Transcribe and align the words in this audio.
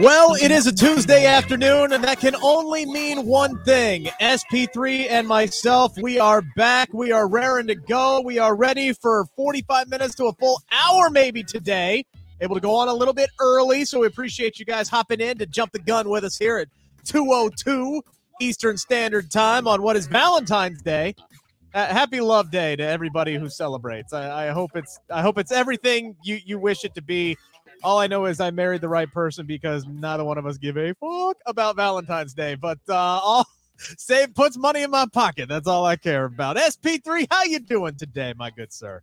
Well, 0.00 0.34
it 0.34 0.50
is 0.50 0.66
a 0.66 0.72
Tuesday 0.72 1.26
afternoon, 1.26 1.92
and 1.92 2.02
that 2.04 2.20
can 2.20 2.34
only 2.36 2.86
mean 2.86 3.26
one 3.26 3.62
thing. 3.64 4.06
SP3 4.18 5.10
and 5.10 5.28
myself, 5.28 5.92
we 5.98 6.18
are 6.18 6.40
back. 6.56 6.88
We 6.94 7.12
are 7.12 7.28
raring 7.28 7.66
to 7.66 7.74
go. 7.74 8.22
We 8.22 8.38
are 8.38 8.56
ready 8.56 8.94
for 8.94 9.26
45 9.36 9.88
minutes 9.88 10.14
to 10.14 10.24
a 10.28 10.32
full 10.32 10.62
hour, 10.72 11.10
maybe 11.10 11.42
today. 11.42 12.06
Able 12.40 12.54
to 12.54 12.62
go 12.62 12.74
on 12.76 12.88
a 12.88 12.94
little 12.94 13.12
bit 13.12 13.28
early, 13.40 13.84
so 13.84 14.00
we 14.00 14.06
appreciate 14.06 14.58
you 14.58 14.64
guys 14.64 14.88
hopping 14.88 15.20
in 15.20 15.36
to 15.36 15.44
jump 15.44 15.72
the 15.72 15.78
gun 15.78 16.08
with 16.08 16.24
us 16.24 16.38
here 16.38 16.56
at 16.56 16.68
202 17.04 18.00
Eastern 18.40 18.78
Standard 18.78 19.30
Time 19.30 19.68
on 19.68 19.82
what 19.82 19.96
is 19.96 20.06
Valentine's 20.06 20.80
Day. 20.80 21.14
Uh, 21.74 21.86
happy 21.86 22.22
Love 22.22 22.50
Day 22.50 22.74
to 22.74 22.82
everybody 22.82 23.36
who 23.36 23.50
celebrates. 23.50 24.14
I, 24.14 24.48
I 24.48 24.50
hope 24.50 24.70
it's 24.74 24.98
I 25.10 25.20
hope 25.20 25.38
it's 25.38 25.52
everything 25.52 26.16
you 26.24 26.38
you 26.44 26.58
wish 26.58 26.84
it 26.84 26.94
to 26.94 27.02
be. 27.02 27.36
All 27.82 27.98
I 27.98 28.06
know 28.06 28.26
is 28.26 28.40
I 28.40 28.50
married 28.50 28.80
the 28.80 28.88
right 28.88 29.10
person 29.10 29.46
because 29.46 29.86
neither 29.86 30.24
one 30.24 30.38
of 30.38 30.46
us 30.46 30.58
give 30.58 30.76
a 30.76 30.94
fuck 30.94 31.36
about 31.46 31.76
Valentine's 31.76 32.34
Day. 32.34 32.54
But 32.54 32.78
uh, 32.88 32.94
all 32.94 33.46
save 33.76 34.34
puts 34.34 34.56
money 34.56 34.82
in 34.82 34.90
my 34.90 35.06
pocket. 35.12 35.48
That's 35.48 35.66
all 35.66 35.86
I 35.86 35.96
care 35.96 36.24
about. 36.24 36.56
SP3, 36.56 37.26
how 37.30 37.44
you 37.44 37.60
doing 37.60 37.96
today, 37.96 38.34
my 38.36 38.50
good 38.50 38.72
sir? 38.72 39.02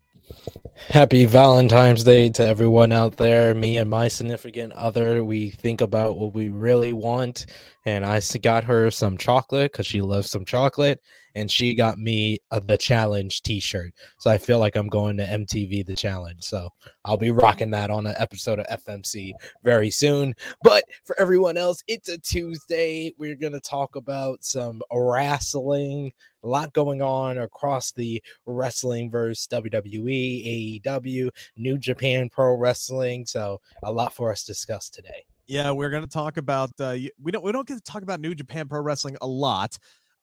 Happy 0.89 1.25
Valentine's 1.25 2.03
Day 2.03 2.30
to 2.30 2.45
everyone 2.45 2.92
out 2.92 3.17
there. 3.17 3.55
Me 3.55 3.78
and 3.78 3.89
my 3.89 4.08
significant 4.08 4.73
other, 4.73 5.23
we 5.23 5.50
think 5.50 5.81
about 5.81 6.17
what 6.17 6.33
we 6.33 6.50
really 6.50 6.94
want. 6.94 7.48
And 7.86 8.05
I 8.05 8.22
got 8.42 8.66
her 8.66 8.92
some 8.92 9.17
chocolate 9.17 9.72
because 9.72 9.88
she 9.88 10.02
loves 10.02 10.30
some 10.30 10.45
chocolate. 10.45 11.02
And 11.38 11.52
she 11.52 11.75
got 11.75 11.99
me 11.99 12.39
a, 12.52 12.59
the 12.59 12.77
challenge 12.77 13.43
t 13.43 13.59
shirt. 13.59 13.93
So 14.17 14.31
I 14.31 14.38
feel 14.38 14.59
like 14.59 14.75
I'm 14.75 14.88
going 14.88 15.17
to 15.17 15.25
MTV 15.25 15.85
the 15.85 15.95
challenge. 15.95 16.43
So 16.43 16.69
I'll 17.05 17.17
be 17.17 17.31
rocking 17.31 17.69
that 17.71 17.91
on 17.91 18.07
an 18.07 18.16
episode 18.17 18.59
of 18.59 18.83
FMC 18.83 19.33
very 19.63 19.91
soon. 19.91 20.33
But 20.63 20.83
for 21.05 21.19
everyone 21.19 21.55
else, 21.55 21.83
it's 21.88 22.09
a 22.09 22.17
Tuesday. 22.17 23.13
We're 23.17 23.35
going 23.35 23.53
to 23.53 23.59
talk 23.59 23.95
about 23.95 24.43
some 24.43 24.81
wrestling, 24.91 26.11
a 26.43 26.47
lot 26.47 26.73
going 26.73 27.02
on 27.02 27.38
across 27.38 27.91
the 27.91 28.21
wrestling 28.47 29.11
versus 29.11 29.47
WWE, 29.52 30.81
AEW, 30.83 31.30
New 31.55 31.77
Japan 31.77 32.30
Pro 32.30 32.55
Wrestling. 32.55 33.25
So 33.25 33.61
a 33.83 33.91
lot 33.91 34.13
for 34.13 34.31
us 34.31 34.43
to 34.43 34.53
discuss 34.53 34.89
today. 34.89 35.25
Yeah, 35.47 35.71
we're 35.71 35.89
going 35.89 36.03
to 36.03 36.09
talk 36.09 36.35
about 36.35 36.71
uh, 36.80 36.97
we 37.21 37.31
don't 37.31 37.43
we 37.43 37.53
don't 37.53 37.65
get 37.65 37.75
to 37.75 37.91
talk 37.91 38.03
about 38.03 38.19
New 38.19 38.35
Japan 38.35 38.67
Pro 38.67 38.81
Wrestling 38.81 39.15
a 39.21 39.27
lot. 39.27 39.77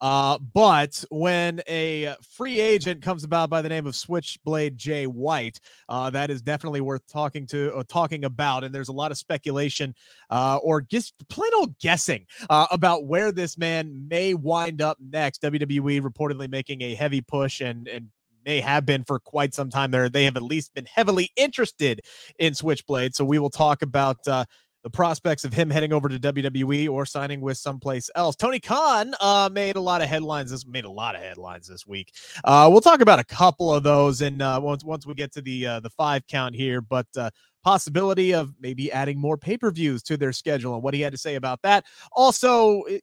Uh, 0.05 0.37
but 0.53 1.03
when 1.09 1.63
a 1.67 2.15
free 2.37 2.61
agent 2.61 3.01
comes 3.01 3.25
about 3.25 3.49
by 3.49 3.63
the 3.63 3.71
name 3.71 3.87
of 3.87 3.97
Switchblade 3.97 4.77
Jay 4.77 5.07
White, 5.07 5.59
uh, 5.89 6.11
that 6.11 6.29
is 6.29 6.43
definitely 6.43 6.83
worth 6.83 7.07
talking 7.11 7.47
to 7.47 7.71
or 7.71 7.85
talking 7.85 8.27
about. 8.27 8.65
And 8.65 8.75
there's 8.75 8.91
a 8.91 8.93
lot 8.93 9.13
of 9.13 9.17
speculation 9.17 9.95
uh, 10.29 10.59
or 10.63 10.83
just 10.83 11.15
plain 11.31 11.51
old 11.57 11.79
guessing 11.79 12.27
uh, 12.51 12.67
about 12.71 13.07
where 13.07 13.33
this 13.33 13.57
man 13.57 14.07
may 14.07 14.35
wind 14.35 14.83
up 14.83 14.99
next. 15.01 15.41
WWE 15.41 16.03
reportedly 16.03 16.51
making 16.51 16.83
a 16.83 16.95
heavy 16.95 17.23
push 17.23 17.63
and 17.63 17.89
and 17.89 18.09
may 18.45 18.61
have 18.61 18.85
been 18.85 19.05
for 19.05 19.19
quite 19.19 19.55
some 19.55 19.71
time 19.71 19.91
there. 19.91 20.11
They 20.11 20.25
have 20.25 20.37
at 20.37 20.43
least 20.43 20.75
been 20.75 20.85
heavily 20.85 21.31
interested 21.35 22.03
in 22.39 22.53
Switchblade. 22.53 23.15
So 23.15 23.25
we 23.25 23.39
will 23.39 23.49
talk 23.49 23.81
about 23.81 24.29
uh, 24.29 24.45
the 24.85 24.91
prospects 24.91 25.45
of 25.45 25.53
him 25.53 25.71
heading 25.71 25.93
over 25.93 26.09
to 26.11 26.19
WWE 26.19 26.89
or 26.91 27.07
signing 27.07 27.41
with 27.41 27.57
someplace 27.57 28.11
else. 28.15 28.37
Tony 28.37 28.61
Khan 28.61 29.15
uh, 29.19 29.49
made 29.51 29.77
a 29.77 29.81
lot 29.81 30.03
of 30.03 30.09
headlines. 30.09 30.51
This 30.51 30.67
made 30.67 30.85
a 30.85 30.91
lot 30.91 31.17
of 31.17 31.23
headlines 31.23 31.67
this 31.67 31.87
week. 31.87 32.13
Uh, 32.45 32.69
we'll 32.71 32.83
talk 32.83 33.01
about 33.01 33.19
a 33.19 33.25
couple 33.25 33.75
of 33.75 33.83
those, 33.83 34.21
and 34.21 34.43
uh, 34.43 34.61
once 34.63 34.85
once 34.85 35.07
we 35.07 35.15
get 35.15 35.33
to 35.33 35.41
the 35.41 35.67
uh, 35.67 35.81
the 35.81 35.91
five 35.91 36.25
count 36.29 36.55
here, 36.55 36.81
but. 36.81 37.09
Uh, 37.17 37.31
possibility 37.65 38.35
of 38.35 38.53
maybe 38.61 38.93
adding 38.93 39.19
more 39.19 39.39
pay-per-views 39.39 40.03
to 40.03 40.19
their 40.19 40.35
schedule 40.35 40.75
and 40.75 40.83
what 40.83 40.93
he 40.93 41.01
had 41.01 41.13
to 41.13 41.19
say 41.19 41.37
about 41.37 41.63
that 41.63 41.83
also 42.13 42.83
it, 42.83 43.03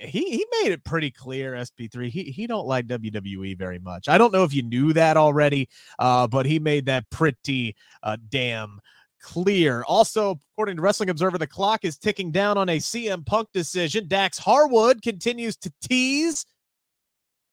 he 0.00 0.20
he 0.30 0.46
made 0.62 0.70
it 0.70 0.84
pretty 0.84 1.10
clear 1.10 1.54
sp3 1.54 2.08
he 2.08 2.22
he 2.22 2.46
don't 2.46 2.68
like 2.68 2.86
wwe 2.86 3.58
very 3.58 3.80
much 3.80 4.08
i 4.08 4.16
don't 4.16 4.32
know 4.32 4.44
if 4.44 4.54
you 4.54 4.62
knew 4.62 4.92
that 4.92 5.16
already 5.16 5.68
uh 5.98 6.28
but 6.28 6.46
he 6.46 6.60
made 6.60 6.86
that 6.86 7.10
pretty 7.10 7.74
uh 8.04 8.16
damn 8.28 8.80
clear. 9.20 9.84
Also, 9.86 10.40
according 10.52 10.76
to 10.76 10.82
Wrestling 10.82 11.10
Observer, 11.10 11.38
the 11.38 11.46
clock 11.46 11.84
is 11.84 11.96
ticking 11.96 12.30
down 12.30 12.58
on 12.58 12.68
a 12.68 12.78
CM 12.78 13.24
Punk 13.24 13.48
decision. 13.52 14.08
Dax 14.08 14.38
Harwood 14.38 15.02
continues 15.02 15.56
to 15.58 15.72
tease 15.82 16.46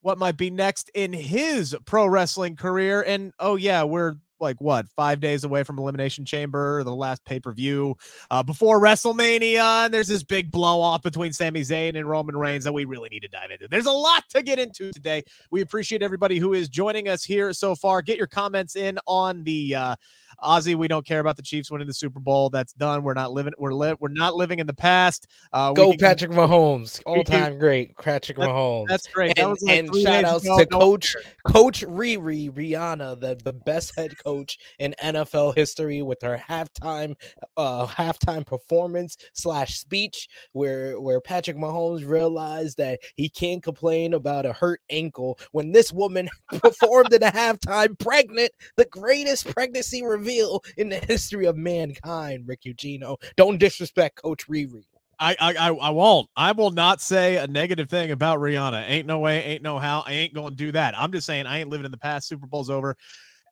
what 0.02 0.18
might 0.18 0.38
be 0.38 0.50
next 0.50 0.90
in 0.94 1.12
his 1.14 1.76
pro 1.86 2.08
wrestling 2.08 2.56
career. 2.56 3.02
And 3.02 3.34
oh, 3.40 3.56
yeah, 3.56 3.84
we're 3.84 4.16
like 4.40 4.60
what 4.60 4.88
five 4.90 5.20
days 5.20 5.44
away 5.44 5.64
from 5.64 5.80
Elimination 5.80 6.26
Chamber, 6.26 6.84
the 6.84 6.96
last 6.96 7.24
pay 7.26 7.40
per 7.40 7.52
view 7.52 7.96
uh, 8.32 8.44
before 8.44 8.80
WrestleMania. 8.80 9.86
And 9.86 9.94
there's 9.94 10.08
this 10.08 10.24
big 10.24 10.52
blow 10.52 10.82
off 10.82 11.02
between 11.02 11.34
Sami 11.34 11.62
Zayn 11.62 11.98
and 11.98 12.08
Roman 12.10 12.38
Reigns 12.38 12.64
that 12.64 12.74
we 12.74 12.86
really 12.86 13.10
need 13.10 13.22
to 13.22 13.28
dive 13.28 13.52
into. 13.52 13.68
There's 13.68 13.86
a 13.86 13.92
lot 13.92 14.24
to 14.30 14.42
get 14.42 14.60
into 14.60 14.92
today. 14.92 15.24
We 15.52 15.62
appreciate 15.62 16.04
everybody 16.04 16.40
who 16.40 16.54
is 16.54 16.70
joining 16.70 17.08
us 17.08 17.24
here 17.24 17.54
so 17.54 17.76
far. 17.76 18.02
Get 18.02 18.18
your 18.18 18.28
comments 18.28 18.76
in 18.76 19.00
on 19.08 19.44
the 19.44 19.76
uh, 19.76 19.96
Ozzy, 20.44 20.76
we 20.76 20.88
don't 20.88 21.06
care 21.06 21.20
about 21.20 21.36
the 21.36 21.42
Chiefs 21.42 21.72
winning 21.72 21.88
the 21.88 21.94
Super 21.94 22.20
Bowl. 22.20 22.50
That's 22.50 22.74
done. 22.74 23.04
We're 23.04 23.14
not 23.14 23.32
living. 23.32 23.54
We're 23.58 23.74
li- 23.74 23.96
We're 24.00 24.10
not 24.10 24.36
living 24.36 24.60
in 24.60 24.68
the 24.68 24.74
past. 24.74 25.28
Uh, 25.52 25.74
Go 25.74 25.92
can, 25.92 26.00
Patrick 26.00 26.32
Mahomes, 26.32 27.02
all 27.06 27.24
time 27.24 27.58
great 27.58 27.98
Patrick 27.98 28.38
Mahomes. 28.38 28.88
That's 28.88 29.08
great. 29.08 29.38
And, 29.38 29.56
that 29.56 29.64
like 29.64 29.78
and 29.78 29.96
shout 29.96 30.24
outs 30.26 30.44
to 30.44 30.66
Coach 30.68 31.16
Coach 31.46 31.82
Riri 31.82 32.52
Rihanna, 32.52 33.20
the, 33.20 33.38
the 33.44 33.54
best 33.54 33.96
head 33.96 34.16
coach 34.24 34.60
in 34.80 34.94
NFL 35.04 35.56
history, 35.56 36.02
with 36.02 36.22
her 36.22 36.42
halftime 36.50 37.16
uh 37.56 37.88
halftime 37.88 38.46
performance 38.46 39.18
slash 39.34 39.80
speech, 39.80 40.28
where 40.52 41.00
where 41.00 41.20
Patrick 41.20 41.58
Mahomes 41.58 42.08
realized 42.08 42.78
that 42.78 43.00
he 43.16 43.28
can't 43.28 43.64
complain 43.64 44.14
about 44.14 44.46
a 44.46 44.54
hurt 44.54 44.82
ankle 44.90 45.40
when 45.52 45.72
this 45.72 45.92
woman 45.92 46.30
performed 46.62 47.12
in 47.14 47.24
a 47.24 47.32
halftime 47.32 47.98
pregnant, 47.98 48.52
the 48.76 48.86
greatest 48.86 49.48
pregnancy 49.48 50.06
reveal 50.06 50.27
reveal 50.28 50.64
in 50.78 50.90
the 50.90 50.98
history 50.98 51.46
of 51.46 51.56
mankind, 51.56 52.44
Rick 52.48 52.62
Ucchino. 52.66 53.18
Don't 53.36 53.58
disrespect 53.58 54.22
Coach 54.22 54.48
Riri. 54.48 54.84
I, 55.20 55.36
I 55.40 55.70
I 55.70 55.90
won't. 55.90 56.30
I 56.36 56.52
will 56.52 56.70
not 56.70 57.02
say 57.02 57.38
a 57.38 57.48
negative 57.48 57.90
thing 57.90 58.12
about 58.12 58.40
Rihanna. 58.40 58.88
Ain't 58.88 59.08
no 59.08 59.18
way, 59.18 59.44
ain't 59.44 59.64
no 59.64 59.80
how. 59.80 60.04
I 60.06 60.12
ain't 60.12 60.34
going 60.34 60.52
to 60.52 60.56
do 60.56 60.72
that. 60.74 60.96
I'm 60.98 61.12
just 61.12 61.26
saying 61.26 61.48
I 61.48 61.60
ain't 61.60 61.70
living 61.70 61.86
in 61.86 61.92
the 61.92 61.98
past. 61.98 62.28
Super 62.28 62.46
Bowl's 62.46 62.70
over. 62.70 62.96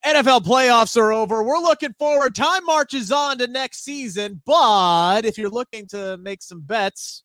NFL 0.05 0.41
playoffs 0.41 0.95
are 0.95 1.11
over. 1.11 1.41
We're 1.41 1.57
looking 1.57 1.93
forward. 1.97 2.35
Time 2.35 2.63
marches 2.65 3.11
on 3.11 3.39
to 3.39 3.47
next 3.47 3.83
season. 3.83 4.43
But 4.45 5.25
if 5.25 5.39
you're 5.39 5.49
looking 5.49 5.87
to 5.87 6.17
make 6.17 6.43
some 6.43 6.61
bets, 6.61 7.23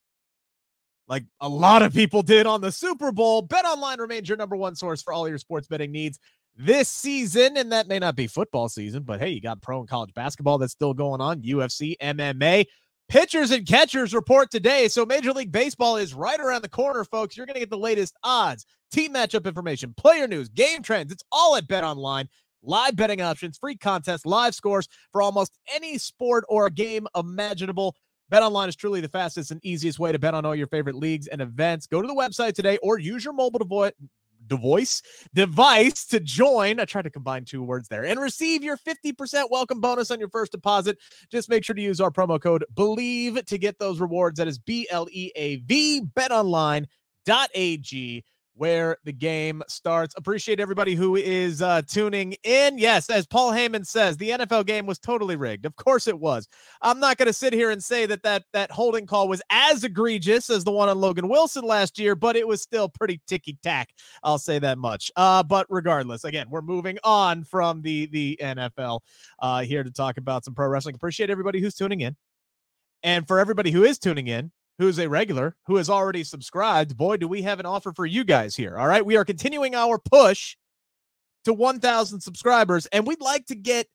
like 1.06 1.24
a 1.42 1.48
lot 1.48 1.82
of 1.82 1.92
people 1.92 2.22
did 2.22 2.46
on 2.46 2.62
the 2.62 2.72
Super 2.72 3.12
Bowl, 3.12 3.42
Bet 3.42 3.66
Online 3.66 4.00
remains 4.00 4.26
your 4.26 4.38
number 4.38 4.56
one 4.56 4.74
source 4.74 5.02
for 5.02 5.12
all 5.12 5.28
your 5.28 5.36
sports 5.36 5.68
betting 5.68 5.92
needs 5.92 6.18
this 6.60 6.88
season, 6.88 7.56
and 7.56 7.72
that 7.72 7.88
may 7.88 7.98
not 7.98 8.16
be 8.16 8.26
football 8.26 8.68
season, 8.68 9.02
but 9.02 9.20
hey, 9.20 9.30
you 9.30 9.40
got 9.40 9.62
pro 9.62 9.80
and 9.80 9.88
college 9.88 10.12
basketball 10.14 10.58
that's 10.58 10.72
still 10.72 10.94
going 10.94 11.20
on, 11.20 11.40
UFC, 11.42 11.96
MMA. 12.02 12.66
Pitchers 13.08 13.50
and 13.50 13.66
catchers 13.66 14.14
report 14.14 14.50
today. 14.50 14.86
So 14.86 15.04
Major 15.04 15.32
League 15.32 15.50
Baseball 15.50 15.96
is 15.96 16.14
right 16.14 16.38
around 16.38 16.62
the 16.62 16.68
corner, 16.68 17.04
folks. 17.04 17.36
You're 17.36 17.46
going 17.46 17.54
to 17.54 17.60
get 17.60 17.70
the 17.70 17.78
latest 17.78 18.14
odds, 18.22 18.66
team 18.92 19.14
matchup 19.14 19.46
information, 19.46 19.94
player 19.96 20.28
news, 20.28 20.48
game 20.48 20.82
trends. 20.82 21.10
It's 21.10 21.24
all 21.32 21.56
at 21.56 21.66
Bet 21.66 21.82
Online. 21.82 22.28
Live 22.62 22.94
betting 22.94 23.22
options, 23.22 23.56
free 23.56 23.76
contests, 23.76 24.26
live 24.26 24.54
scores 24.54 24.86
for 25.12 25.22
almost 25.22 25.58
any 25.74 25.96
sport 25.96 26.44
or 26.48 26.68
game 26.68 27.06
imaginable. 27.16 27.96
Bet 28.28 28.42
online 28.42 28.68
is 28.68 28.76
truly 28.76 29.00
the 29.00 29.08
fastest 29.08 29.50
and 29.50 29.64
easiest 29.64 29.98
way 29.98 30.12
to 30.12 30.18
bet 30.18 30.34
on 30.34 30.44
all 30.44 30.54
your 30.54 30.68
favorite 30.68 30.94
leagues 30.94 31.26
and 31.26 31.40
events. 31.40 31.86
Go 31.86 32.00
to 32.02 32.06
the 32.06 32.14
website 32.14 32.52
today 32.52 32.78
or 32.82 32.98
use 32.98 33.24
your 33.24 33.32
mobile 33.32 33.58
device 33.58 33.92
device 34.50 35.00
device 35.32 36.04
to 36.06 36.20
join. 36.20 36.78
I 36.78 36.84
tried 36.84 37.02
to 37.02 37.10
combine 37.10 37.46
two 37.46 37.62
words 37.62 37.88
there 37.88 38.04
and 38.04 38.20
receive 38.20 38.62
your 38.62 38.76
50% 38.76 39.50
welcome 39.50 39.80
bonus 39.80 40.10
on 40.10 40.18
your 40.18 40.28
first 40.28 40.52
deposit. 40.52 40.98
Just 41.30 41.48
make 41.48 41.64
sure 41.64 41.74
to 41.74 41.80
use 41.80 42.00
our 42.00 42.10
promo 42.10 42.38
code 42.38 42.66
BLEAV 42.74 43.46
to 43.46 43.56
get 43.56 43.78
those 43.78 44.00
rewards. 44.00 44.36
That 44.38 44.48
is 44.48 44.58
B 44.58 44.86
L 44.90 45.08
E 45.10 45.30
A 45.36 45.56
V 45.56 46.02
betonline.ag. 46.14 46.86
where 48.54 48.98
the 49.04 49.12
game 49.12 49.62
starts. 49.68 50.14
Appreciate 50.16 50.60
everybody 50.60 50.94
who 50.94 51.16
is 51.16 51.62
uh, 51.62 51.82
tuning 51.82 52.34
in. 52.44 52.78
Yes, 52.78 53.08
as 53.08 53.26
Paul 53.26 53.52
Heyman 53.52 53.86
says, 53.86 54.16
the 54.16 54.30
NFL 54.30 54.66
game 54.66 54.86
was 54.86 54.98
totally 54.98 55.36
rigged. 55.36 55.64
Of 55.64 55.76
course 55.76 56.06
it 56.06 56.18
was. 56.18 56.48
I'm 56.82 57.00
not 57.00 57.16
going 57.16 57.26
to 57.26 57.32
sit 57.32 57.52
here 57.52 57.70
and 57.70 57.82
say 57.82 58.06
that, 58.06 58.22
that 58.22 58.44
that 58.52 58.70
holding 58.70 59.06
call 59.06 59.28
was 59.28 59.42
as 59.50 59.84
egregious 59.84 60.50
as 60.50 60.64
the 60.64 60.72
one 60.72 60.88
on 60.88 60.98
Logan 61.00 61.28
Wilson 61.28 61.64
last 61.64 61.98
year, 61.98 62.14
but 62.14 62.36
it 62.36 62.46
was 62.46 62.62
still 62.62 62.88
pretty 62.88 63.20
ticky 63.26 63.58
tack. 63.62 63.90
I'll 64.22 64.38
say 64.38 64.58
that 64.58 64.78
much. 64.78 65.10
Uh, 65.16 65.42
but 65.42 65.66
regardless, 65.68 66.24
again, 66.24 66.46
we're 66.50 66.62
moving 66.62 66.98
on 67.04 67.44
from 67.44 67.82
the 67.82 68.06
the 68.06 68.38
NFL 68.42 69.00
uh, 69.38 69.62
here 69.62 69.82
to 69.82 69.90
talk 69.90 70.18
about 70.18 70.44
some 70.44 70.54
pro 70.54 70.68
wrestling. 70.68 70.94
Appreciate 70.94 71.30
everybody 71.30 71.60
who's 71.60 71.74
tuning 71.74 72.00
in. 72.00 72.16
And 73.02 73.26
for 73.26 73.38
everybody 73.38 73.70
who 73.70 73.84
is 73.84 73.98
tuning 73.98 74.26
in, 74.26 74.52
who's 74.78 74.98
a 74.98 75.08
regular, 75.08 75.56
who 75.66 75.76
has 75.76 75.90
already 75.90 76.24
subscribed, 76.24 76.96
boy, 76.96 77.16
do 77.16 77.28
we 77.28 77.42
have 77.42 77.60
an 77.60 77.66
offer 77.66 77.92
for 77.92 78.06
you 78.06 78.24
guys 78.24 78.56
here. 78.56 78.78
All 78.78 78.86
right. 78.86 79.04
We 79.04 79.16
are 79.16 79.24
continuing 79.24 79.74
our 79.74 79.98
push 79.98 80.56
to 81.44 81.52
1,000 81.52 82.20
subscribers, 82.20 82.86
and 82.86 83.06
we'd 83.06 83.20
like 83.20 83.46
to 83.46 83.54
get 83.54 83.86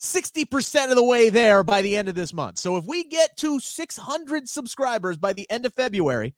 60% 0.00 0.90
of 0.90 0.96
the 0.96 1.04
way 1.04 1.28
there 1.28 1.64
by 1.64 1.82
the 1.82 1.96
end 1.96 2.08
of 2.08 2.14
this 2.14 2.32
month. 2.32 2.58
So 2.58 2.76
if 2.76 2.84
we 2.84 3.04
get 3.04 3.36
to 3.38 3.58
600 3.58 4.48
subscribers 4.48 5.16
by 5.16 5.32
the 5.32 5.48
end 5.50 5.66
of 5.66 5.74
February, 5.74 6.34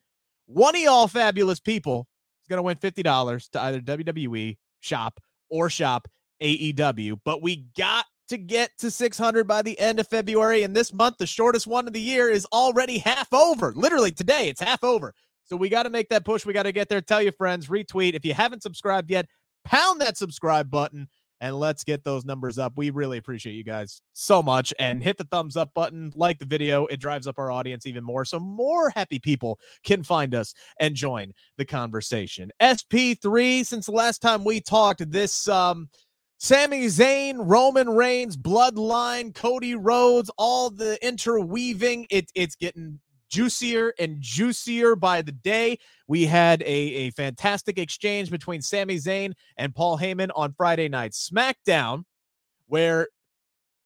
one 0.47 0.75
of 0.75 0.81
y'all 0.81 1.09
fabulous 1.09 1.61
people 1.61 2.07
is 2.43 2.49
going 2.49 2.59
to 2.59 2.63
win 2.63 2.77
$50 2.77 3.51
to 3.51 3.63
either 3.63 3.81
WWE 3.81 4.57
shop 4.81 5.21
or 5.51 5.69
shop 5.69 6.09
AEW. 6.43 7.21
But 7.25 7.43
we 7.43 7.67
got 7.77 8.07
to 8.31 8.38
get 8.38 8.71
to 8.79 8.91
600 8.91 9.47
by 9.47 9.61
the 9.61 9.79
end 9.79 10.00
of 10.00 10.09
February. 10.09 10.62
And 10.62 10.75
this 10.75 10.93
month, 10.93 11.19
the 11.19 11.27
shortest 11.27 11.67
one 11.67 11.87
of 11.87 11.93
the 11.93 12.00
year, 12.00 12.31
is 12.31 12.47
already 12.53 12.99
half 12.99 13.32
over. 13.32 13.73
Literally 13.75 14.12
today, 14.12 14.49
it's 14.49 14.61
half 14.61 14.82
over. 14.82 15.15
So 15.44 15.56
we 15.56 15.69
got 15.69 15.82
to 15.82 15.91
make 15.91 16.09
that 16.11 16.25
push. 16.25 16.47
We 16.47 16.53
got 16.53 16.62
to 16.62 16.73
get 16.73 16.88
there. 16.88 17.00
Tell 17.00 17.21
your 17.21 17.32
friends, 17.32 17.67
retweet. 17.67 18.15
If 18.15 18.25
you 18.25 18.32
haven't 18.32 18.62
subscribed 18.62 19.11
yet, 19.11 19.27
pound 19.65 20.00
that 20.00 20.17
subscribe 20.17 20.71
button 20.71 21.09
and 21.41 21.59
let's 21.59 21.82
get 21.82 22.05
those 22.05 22.25
numbers 22.25 22.56
up. 22.59 22.75
We 22.77 22.91
really 22.91 23.19
appreciate 23.19 23.55
you 23.55 23.65
guys 23.65 24.00
so 24.12 24.43
much. 24.43 24.73
And 24.79 25.03
hit 25.03 25.17
the 25.19 25.25
thumbs 25.25 25.56
up 25.56 25.75
button, 25.75 26.12
like 26.15 26.38
the 26.38 26.44
video. 26.44 26.87
It 26.87 27.00
drives 27.00 27.27
up 27.27 27.38
our 27.38 27.50
audience 27.50 27.87
even 27.87 28.05
more. 28.05 28.25
So 28.25 28.38
more 28.38 28.91
happy 28.91 29.19
people 29.19 29.59
can 29.82 30.05
find 30.05 30.35
us 30.35 30.55
and 30.79 30.94
join 30.94 31.32
the 31.56 31.65
conversation. 31.65 32.53
SP3, 32.62 33.67
since 33.67 33.87
the 33.87 33.93
last 33.93 34.23
time 34.23 34.44
we 34.44 34.61
talked, 34.61 35.11
this 35.11 35.49
um 35.49 35.88
Sami 36.43 36.87
Zayn, 36.87 37.37
Roman 37.39 37.91
Reigns, 37.91 38.35
Bloodline, 38.35 39.35
Cody 39.35 39.75
Rhodes, 39.75 40.31
all 40.39 40.71
the 40.71 40.99
interweaving. 41.07 42.07
It, 42.09 42.33
it's 42.35 42.57
getting 42.57 42.99
juicier 43.29 43.93
and 43.99 44.23
juicier 44.23 44.97
by 44.97 45.21
the 45.21 45.33
day. 45.33 45.79
We 46.09 46.25
had 46.25 46.63
a, 46.63 46.65
a 46.65 47.11
fantastic 47.11 47.77
exchange 47.77 48.31
between 48.31 48.63
Sami 48.63 48.97
Zayn 48.97 49.35
and 49.59 49.75
Paul 49.75 49.99
Heyman 49.99 50.31
on 50.35 50.55
Friday 50.55 50.89
night 50.89 51.13
SmackDown, 51.13 52.05
where 52.69 53.09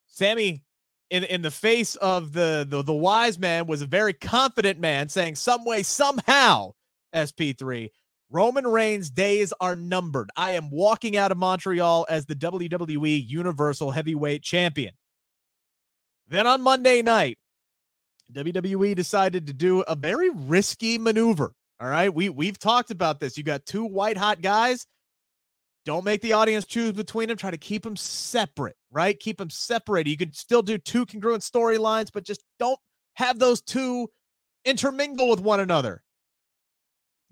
Sami, 0.07 0.63
in, 1.11 1.25
in 1.25 1.43
the 1.43 1.51
face 1.51 1.97
of 1.97 2.35
the, 2.35 2.65
the 2.71 2.85
the 2.85 2.95
wise 2.95 3.37
man, 3.37 3.67
was 3.67 3.83
a 3.83 3.87
very 3.87 4.13
confident 4.13 4.79
man, 4.79 5.09
saying, 5.09 5.35
"Some 5.35 5.65
way, 5.65 5.83
somehow, 5.83 6.75
SP3, 7.13 7.91
Roman 8.35 8.67
Reigns' 8.67 9.11
days 9.11 9.53
are 9.61 9.77
numbered. 9.77 10.29
I 10.37 10.53
am 10.53 10.69
walking 10.69 11.17
out 11.17 11.31
of 11.31 11.39
Montreal 11.39 12.05
as 12.09 12.27
the 12.27 12.35
WWE 12.35 13.29
Universal 13.29 13.93
Heavyweight 13.93 14.43
Champion. 14.43 14.93
Then 16.27 16.45
on 16.45 16.61
Monday 16.61 17.01
night, 17.01 17.39
WWE 18.33 18.97
decided 18.97 19.47
to 19.47 19.53
do 19.53 19.83
a 19.83 19.95
very 19.95 20.31
risky 20.31 20.99
maneuver. 20.99 21.53
All 21.79 21.89
right, 21.89 22.13
we 22.13 22.29
we've 22.29 22.59
talked 22.59 22.91
about 22.91 23.21
this. 23.21 23.39
You 23.39 23.45
got 23.45 23.67
two 23.67 23.85
white 23.85 24.17
hot 24.17 24.43
guys. 24.43 24.85
Don't 25.87 26.05
make 26.05 26.21
the 26.21 26.33
audience 26.33 26.65
choose 26.65 26.91
between 26.91 27.29
them. 27.29 27.37
Try 27.37 27.53
to 27.53 27.57
keep 27.57 27.85
them 27.85 27.95
separate, 27.95 28.75
right? 28.91 29.17
Keep 29.21 29.39
them 29.39 29.51
separated. 29.51 30.11
You 30.11 30.17
could 30.17 30.35
still 30.35 30.63
do 30.63 30.77
two 30.77 31.07
congruent 31.07 31.45
storylines, 31.45 32.11
but 32.13 32.25
just 32.25 32.43
don't 32.59 32.81
have 33.15 33.39
those 33.39 33.61
two 33.61 34.09
intermingle 34.65 35.31
with 35.31 35.41
one 35.41 35.61
another. 35.61 36.03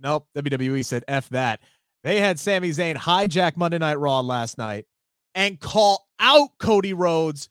Nope. 0.02 0.26
WWE 0.36 0.84
said 0.84 1.04
F 1.08 1.28
that. 1.30 1.60
They 2.04 2.20
had 2.20 2.38
Sami 2.40 2.70
Zayn 2.70 2.96
hijack 2.96 3.56
Monday 3.56 3.78
Night 3.78 3.98
Raw 3.98 4.20
last 4.20 4.58
night 4.58 4.86
and 5.34 5.60
call 5.60 6.06
out 6.18 6.50
Cody 6.58 6.92
Rhodes 6.92 7.48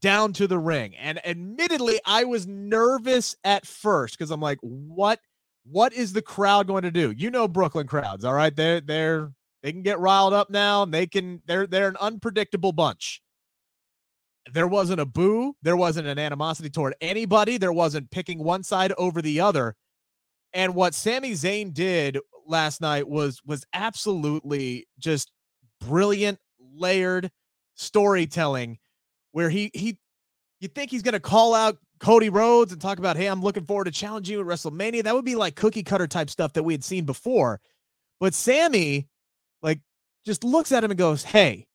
down 0.00 0.34
to 0.34 0.46
the 0.46 0.58
ring. 0.58 0.94
And 0.96 1.26
admittedly, 1.26 1.98
I 2.04 2.24
was 2.24 2.46
nervous 2.46 3.36
at 3.44 3.66
first 3.66 4.18
because 4.18 4.30
I'm 4.30 4.40
like, 4.40 4.58
what 4.60 5.20
what 5.64 5.94
is 5.94 6.12
the 6.12 6.20
crowd 6.20 6.66
going 6.66 6.82
to 6.82 6.90
do? 6.90 7.10
You 7.16 7.30
know 7.30 7.48
Brooklyn 7.48 7.86
crowds, 7.86 8.24
all 8.24 8.34
right? 8.34 8.54
They're 8.54 8.82
they're 8.82 9.32
they 9.62 9.72
can 9.72 9.82
get 9.82 9.98
riled 9.98 10.34
up 10.34 10.50
now 10.50 10.82
and 10.82 10.92
they 10.92 11.06
can 11.06 11.40
they're 11.46 11.66
they're 11.66 11.88
an 11.88 11.96
unpredictable 11.98 12.72
bunch. 12.72 13.22
There 14.52 14.68
wasn't 14.68 15.00
a 15.00 15.06
boo, 15.06 15.56
there 15.62 15.76
wasn't 15.76 16.06
an 16.06 16.18
animosity 16.18 16.68
toward 16.68 16.94
anybody, 17.00 17.56
there 17.56 17.72
wasn't 17.72 18.10
picking 18.10 18.44
one 18.44 18.62
side 18.62 18.92
over 18.98 19.22
the 19.22 19.40
other. 19.40 19.74
And 20.54 20.74
what 20.74 20.94
Sami 20.94 21.32
Zayn 21.32 21.74
did 21.74 22.18
last 22.46 22.80
night 22.80 23.08
was 23.08 23.40
was 23.44 23.64
absolutely 23.74 24.86
just 24.98 25.32
brilliant, 25.80 26.38
layered 26.60 27.30
storytelling 27.74 28.78
where 29.32 29.50
he 29.50 29.70
he 29.74 29.98
you 30.60 30.68
think 30.68 30.90
he's 30.90 31.02
to 31.02 31.20
call 31.20 31.54
out 31.54 31.78
Cody 31.98 32.28
Rhodes 32.28 32.72
and 32.72 32.80
talk 32.80 32.98
about, 32.98 33.16
"Hey, 33.16 33.26
I'm 33.26 33.42
looking 33.42 33.64
forward 33.64 33.86
to 33.86 33.90
challenging 33.90 34.34
you 34.34 34.40
at 34.40 34.46
WrestleMania." 34.46 35.02
That 35.02 35.14
would 35.14 35.24
be 35.24 35.34
like 35.34 35.56
cookie 35.56 35.82
cutter 35.82 36.06
type 36.06 36.30
stuff 36.30 36.52
that 36.54 36.62
we 36.62 36.72
had 36.72 36.84
seen 36.84 37.04
before. 37.04 37.60
But 38.20 38.34
Sami, 38.34 39.08
like 39.62 39.80
just 40.24 40.44
looks 40.44 40.72
at 40.72 40.84
him 40.84 40.90
and 40.92 40.98
goes, 40.98 41.24
"Hey, 41.24 41.66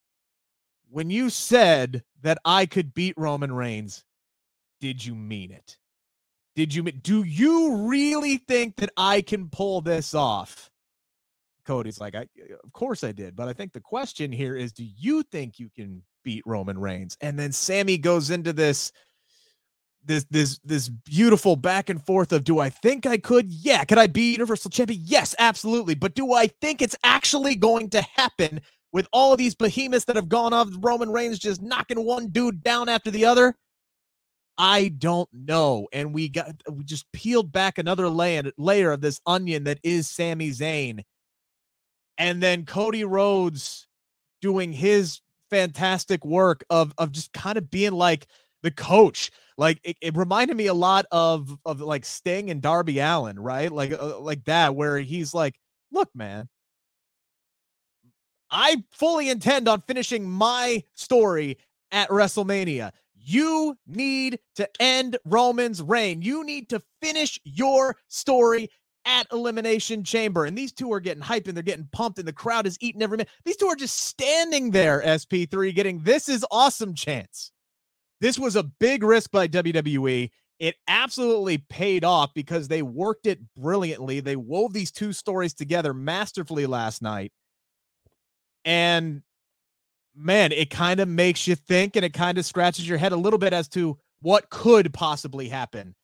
when 0.88 1.10
you 1.10 1.30
said 1.30 2.02
that 2.22 2.38
I 2.44 2.66
could 2.66 2.94
beat 2.94 3.14
Roman 3.18 3.52
Reigns, 3.52 4.04
did 4.80 5.04
you 5.04 5.14
mean 5.14 5.50
it?" 5.52 5.78
Did 6.56 6.74
you 6.74 6.82
do 6.82 7.22
you 7.22 7.88
really 7.88 8.38
think 8.38 8.76
that 8.76 8.90
I 8.96 9.22
can 9.22 9.48
pull 9.48 9.80
this 9.80 10.14
off? 10.14 10.70
Cody's 11.64 12.00
like, 12.00 12.14
I 12.14 12.26
of 12.64 12.72
course 12.72 13.04
I 13.04 13.12
did, 13.12 13.36
but 13.36 13.48
I 13.48 13.52
think 13.52 13.72
the 13.72 13.80
question 13.80 14.32
here 14.32 14.56
is 14.56 14.72
do 14.72 14.84
you 14.84 15.22
think 15.22 15.58
you 15.58 15.70
can 15.74 16.02
beat 16.24 16.42
Roman 16.46 16.78
Reigns? 16.78 17.16
And 17.20 17.38
then 17.38 17.52
Sami 17.52 17.98
goes 17.98 18.30
into 18.30 18.52
this 18.52 18.92
this 20.04 20.24
this 20.30 20.58
this 20.64 20.88
beautiful 20.88 21.56
back 21.56 21.88
and 21.88 22.04
forth 22.04 22.32
of 22.32 22.44
do 22.44 22.58
I 22.58 22.70
think 22.70 23.06
I 23.06 23.18
could? 23.18 23.50
Yeah. 23.50 23.84
Could 23.84 23.98
I 23.98 24.06
be 24.06 24.32
Universal 24.32 24.70
Champion? 24.70 25.00
Yes, 25.04 25.34
absolutely. 25.38 25.94
But 25.94 26.14
do 26.14 26.32
I 26.32 26.48
think 26.60 26.82
it's 26.82 26.96
actually 27.04 27.54
going 27.54 27.90
to 27.90 28.02
happen 28.02 28.60
with 28.92 29.06
all 29.12 29.32
of 29.32 29.38
these 29.38 29.54
behemoths 29.54 30.06
that 30.06 30.16
have 30.16 30.28
gone 30.28 30.52
off 30.52 30.68
Roman 30.80 31.10
Reigns 31.10 31.38
just 31.38 31.62
knocking 31.62 32.04
one 32.04 32.28
dude 32.28 32.62
down 32.62 32.88
after 32.88 33.10
the 33.10 33.24
other? 33.24 33.56
I 34.62 34.88
don't 34.88 35.30
know. 35.32 35.88
And 35.90 36.12
we 36.12 36.28
got 36.28 36.54
we 36.70 36.84
just 36.84 37.10
peeled 37.12 37.50
back 37.50 37.78
another 37.78 38.10
layer 38.10 38.52
layer 38.58 38.92
of 38.92 39.00
this 39.00 39.18
onion 39.24 39.64
that 39.64 39.78
is 39.82 40.06
Sami 40.06 40.50
Zayn. 40.50 41.02
And 42.18 42.42
then 42.42 42.66
Cody 42.66 43.04
Rhodes 43.04 43.88
doing 44.42 44.72
his 44.74 45.20
fantastic 45.48 46.26
work 46.26 46.62
of 46.68 46.92
of 46.98 47.10
just 47.10 47.32
kind 47.32 47.56
of 47.56 47.70
being 47.70 47.92
like 47.92 48.26
the 48.62 48.70
coach. 48.70 49.30
Like 49.56 49.80
it, 49.82 49.96
it 50.02 50.16
reminded 50.16 50.58
me 50.58 50.66
a 50.66 50.74
lot 50.74 51.06
of 51.10 51.56
of 51.64 51.80
like 51.80 52.04
Sting 52.04 52.50
and 52.50 52.60
Darby 52.60 52.98
Allin, 52.98 53.40
right? 53.40 53.72
Like 53.72 53.92
uh, 53.92 54.20
like 54.20 54.44
that 54.44 54.74
where 54.74 54.98
he's 54.98 55.32
like, 55.32 55.58
"Look, 55.90 56.10
man, 56.14 56.50
I 58.50 58.82
fully 58.90 59.28
intend 59.30 59.68
on 59.68 59.82
finishing 59.86 60.28
my 60.28 60.82
story 60.94 61.58
at 61.92 62.08
WrestleMania. 62.08 62.92
You 63.14 63.76
need 63.86 64.38
to 64.56 64.68
end 64.80 65.18
Roman's 65.24 65.82
reign. 65.82 66.22
You 66.22 66.44
need 66.44 66.70
to 66.70 66.82
finish 67.02 67.38
your 67.44 67.96
story 68.08 68.70
at 69.04 69.26
Elimination 69.32 70.04
Chamber. 70.04 70.44
And 70.44 70.56
these 70.56 70.72
two 70.72 70.92
are 70.92 71.00
getting 71.00 71.22
hyped 71.22 71.48
and 71.48 71.56
they're 71.56 71.62
getting 71.62 71.88
pumped, 71.92 72.18
and 72.18 72.28
the 72.28 72.32
crowd 72.32 72.66
is 72.66 72.78
eating 72.80 73.02
every 73.02 73.18
minute. 73.18 73.30
These 73.44 73.56
two 73.56 73.66
are 73.66 73.76
just 73.76 73.98
standing 73.98 74.70
there, 74.70 75.02
SP3, 75.02 75.74
getting 75.74 76.00
this 76.00 76.28
is 76.28 76.44
awesome 76.50 76.94
chance. 76.94 77.52
This 78.20 78.38
was 78.38 78.56
a 78.56 78.62
big 78.62 79.02
risk 79.02 79.30
by 79.30 79.48
WWE. 79.48 80.30
It 80.58 80.76
absolutely 80.88 81.58
paid 81.58 82.04
off 82.04 82.34
because 82.34 82.68
they 82.68 82.82
worked 82.82 83.26
it 83.26 83.40
brilliantly. 83.56 84.20
They 84.20 84.36
wove 84.36 84.74
these 84.74 84.90
two 84.90 85.14
stories 85.14 85.54
together 85.54 85.94
masterfully 85.94 86.66
last 86.66 87.00
night. 87.00 87.32
And 88.66 89.22
man, 90.20 90.52
it 90.52 90.70
kind 90.70 91.00
of 91.00 91.08
makes 91.08 91.46
you 91.46 91.54
think 91.54 91.96
and 91.96 92.04
it 92.04 92.12
kind 92.12 92.38
of 92.38 92.44
scratches 92.44 92.88
your 92.88 92.98
head 92.98 93.12
a 93.12 93.16
little 93.16 93.38
bit 93.38 93.52
as 93.52 93.68
to 93.68 93.98
what 94.20 94.50
could 94.50 94.92
possibly 94.92 95.48
happen 95.48 95.94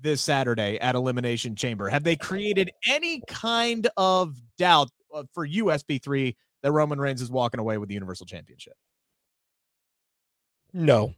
this 0.00 0.20
Saturday 0.20 0.78
at 0.80 0.94
Elimination 0.94 1.54
Chamber. 1.54 1.88
Have 1.88 2.04
they 2.04 2.16
created 2.16 2.70
any 2.88 3.22
kind 3.28 3.88
of 3.96 4.36
doubt 4.58 4.90
uh, 5.14 5.22
for 5.32 5.44
you, 5.44 5.66
SP3, 5.66 6.34
that 6.62 6.72
Roman 6.72 7.00
Reigns 7.00 7.22
is 7.22 7.30
walking 7.30 7.60
away 7.60 7.78
with 7.78 7.88
the 7.88 7.94
Universal 7.94 8.26
Championship? 8.26 8.74
No. 10.72 11.14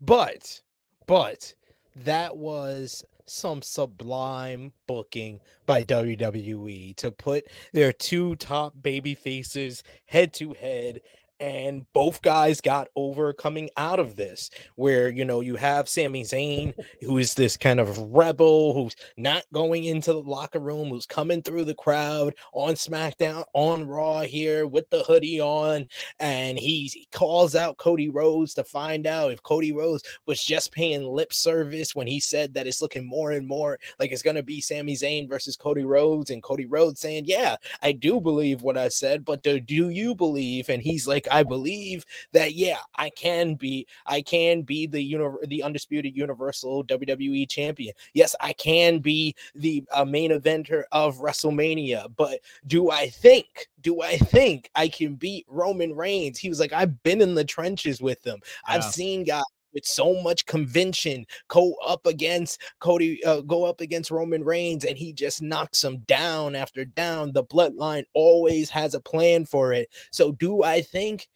But, 0.00 0.60
but 1.06 1.54
that 1.96 2.36
was 2.36 3.04
some 3.26 3.62
sublime 3.62 4.72
booking 4.88 5.40
by 5.66 5.84
WWE 5.84 6.96
to 6.96 7.12
put 7.12 7.44
their 7.72 7.92
two 7.92 8.34
top 8.36 8.74
baby 8.82 9.14
faces 9.14 9.84
head 10.06 10.32
to 10.34 10.52
head 10.54 11.00
and 11.40 11.86
both 11.92 12.22
guys 12.22 12.60
got 12.60 12.88
over 12.94 13.32
coming 13.32 13.70
out 13.76 13.98
of 13.98 14.16
this 14.16 14.50
where 14.76 15.08
you 15.08 15.24
know 15.24 15.40
you 15.40 15.56
have 15.56 15.88
Sami 15.88 16.22
Zayn 16.22 16.74
who 17.00 17.18
is 17.18 17.34
this 17.34 17.56
kind 17.56 17.80
of 17.80 17.98
rebel 17.98 18.74
who's 18.74 18.94
not 19.16 19.44
going 19.52 19.84
into 19.84 20.12
the 20.12 20.20
locker 20.20 20.60
room 20.60 20.88
who's 20.88 21.06
coming 21.06 21.42
through 21.42 21.64
the 21.64 21.74
crowd 21.74 22.34
on 22.52 22.74
SmackDown 22.74 23.44
on 23.54 23.86
Raw 23.86 24.20
here 24.20 24.66
with 24.66 24.88
the 24.90 25.02
hoodie 25.02 25.40
on 25.40 25.86
and 26.18 26.58
he, 26.58 26.90
calls 27.12 27.54
out 27.54 27.76
Cody 27.76 28.08
Rhodes 28.08 28.54
to 28.54 28.64
find 28.64 29.06
out 29.06 29.32
if 29.32 29.42
Cody 29.42 29.72
Rhodes 29.72 30.02
was 30.26 30.42
just 30.42 30.72
paying 30.72 31.02
lip 31.02 31.32
service 31.32 31.94
when 31.94 32.06
he 32.06 32.20
said 32.20 32.54
that 32.54 32.66
it's 32.66 32.80
looking 32.80 33.06
more 33.06 33.32
and 33.32 33.46
more 33.46 33.78
like 33.98 34.12
it's 34.12 34.22
going 34.22 34.36
to 34.36 34.42
be 34.42 34.60
Sami 34.60 34.94
Zayn 34.94 35.28
versus 35.28 35.56
Cody 35.56 35.84
Rhodes 35.84 36.30
and 36.30 36.42
Cody 36.42 36.66
Rhodes 36.66 37.00
saying 37.00 37.24
yeah 37.26 37.56
I 37.82 37.92
do 37.92 38.20
believe 38.20 38.62
what 38.62 38.76
I 38.76 38.88
said 38.88 39.24
but 39.24 39.42
do, 39.42 39.60
do 39.60 39.90
you 39.90 40.14
believe? 40.14 40.68
And 40.68 40.82
he's 40.82 41.06
like 41.06 41.28
I 41.30 41.42
believe 41.42 42.04
that 42.32 42.54
yeah, 42.54 42.78
I 42.96 43.10
can 43.10 43.54
be 43.54 43.86
I 44.06 44.22
can 44.22 44.62
be 44.62 44.86
the 44.86 45.38
the 45.46 45.62
undisputed 45.62 46.16
universal 46.16 46.84
WWE 46.84 47.48
champion. 47.48 47.94
Yes, 48.14 48.34
I 48.40 48.52
can 48.54 48.98
be 48.98 49.34
the 49.54 49.84
uh, 49.92 50.04
main 50.04 50.30
eventer 50.30 50.84
of 50.92 51.18
WrestleMania, 51.18 52.14
but 52.16 52.40
do 52.66 52.90
I 52.90 53.08
think 53.08 53.68
do 53.80 54.02
I 54.02 54.16
think 54.16 54.70
I 54.74 54.88
can 54.88 55.14
beat 55.14 55.46
Roman 55.48 55.94
Reigns? 55.94 56.38
He 56.38 56.48
was 56.48 56.60
like, 56.60 56.72
I've 56.72 57.02
been 57.02 57.20
in 57.20 57.34
the 57.34 57.44
trenches 57.44 58.00
with 58.00 58.22
them. 58.22 58.38
Yeah. 58.68 58.74
I've 58.74 58.84
seen 58.84 59.24
guys 59.24 59.42
with 59.72 59.84
so 59.84 60.20
much 60.22 60.46
convention 60.46 61.26
go 61.48 61.74
up 61.86 62.06
against 62.06 62.60
Cody, 62.80 63.22
uh, 63.24 63.40
go 63.42 63.64
up 63.64 63.80
against 63.80 64.10
Roman 64.10 64.44
Reigns, 64.44 64.84
and 64.84 64.96
he 64.96 65.12
just 65.12 65.42
knocks 65.42 65.82
him 65.82 65.98
down 66.06 66.54
after 66.54 66.84
down. 66.84 67.32
The 67.32 67.44
bloodline 67.44 68.04
always 68.14 68.70
has 68.70 68.94
a 68.94 69.00
plan 69.00 69.46
for 69.46 69.72
it. 69.72 69.88
So, 70.10 70.32
do 70.32 70.62
I 70.62 70.82
think 70.82 71.28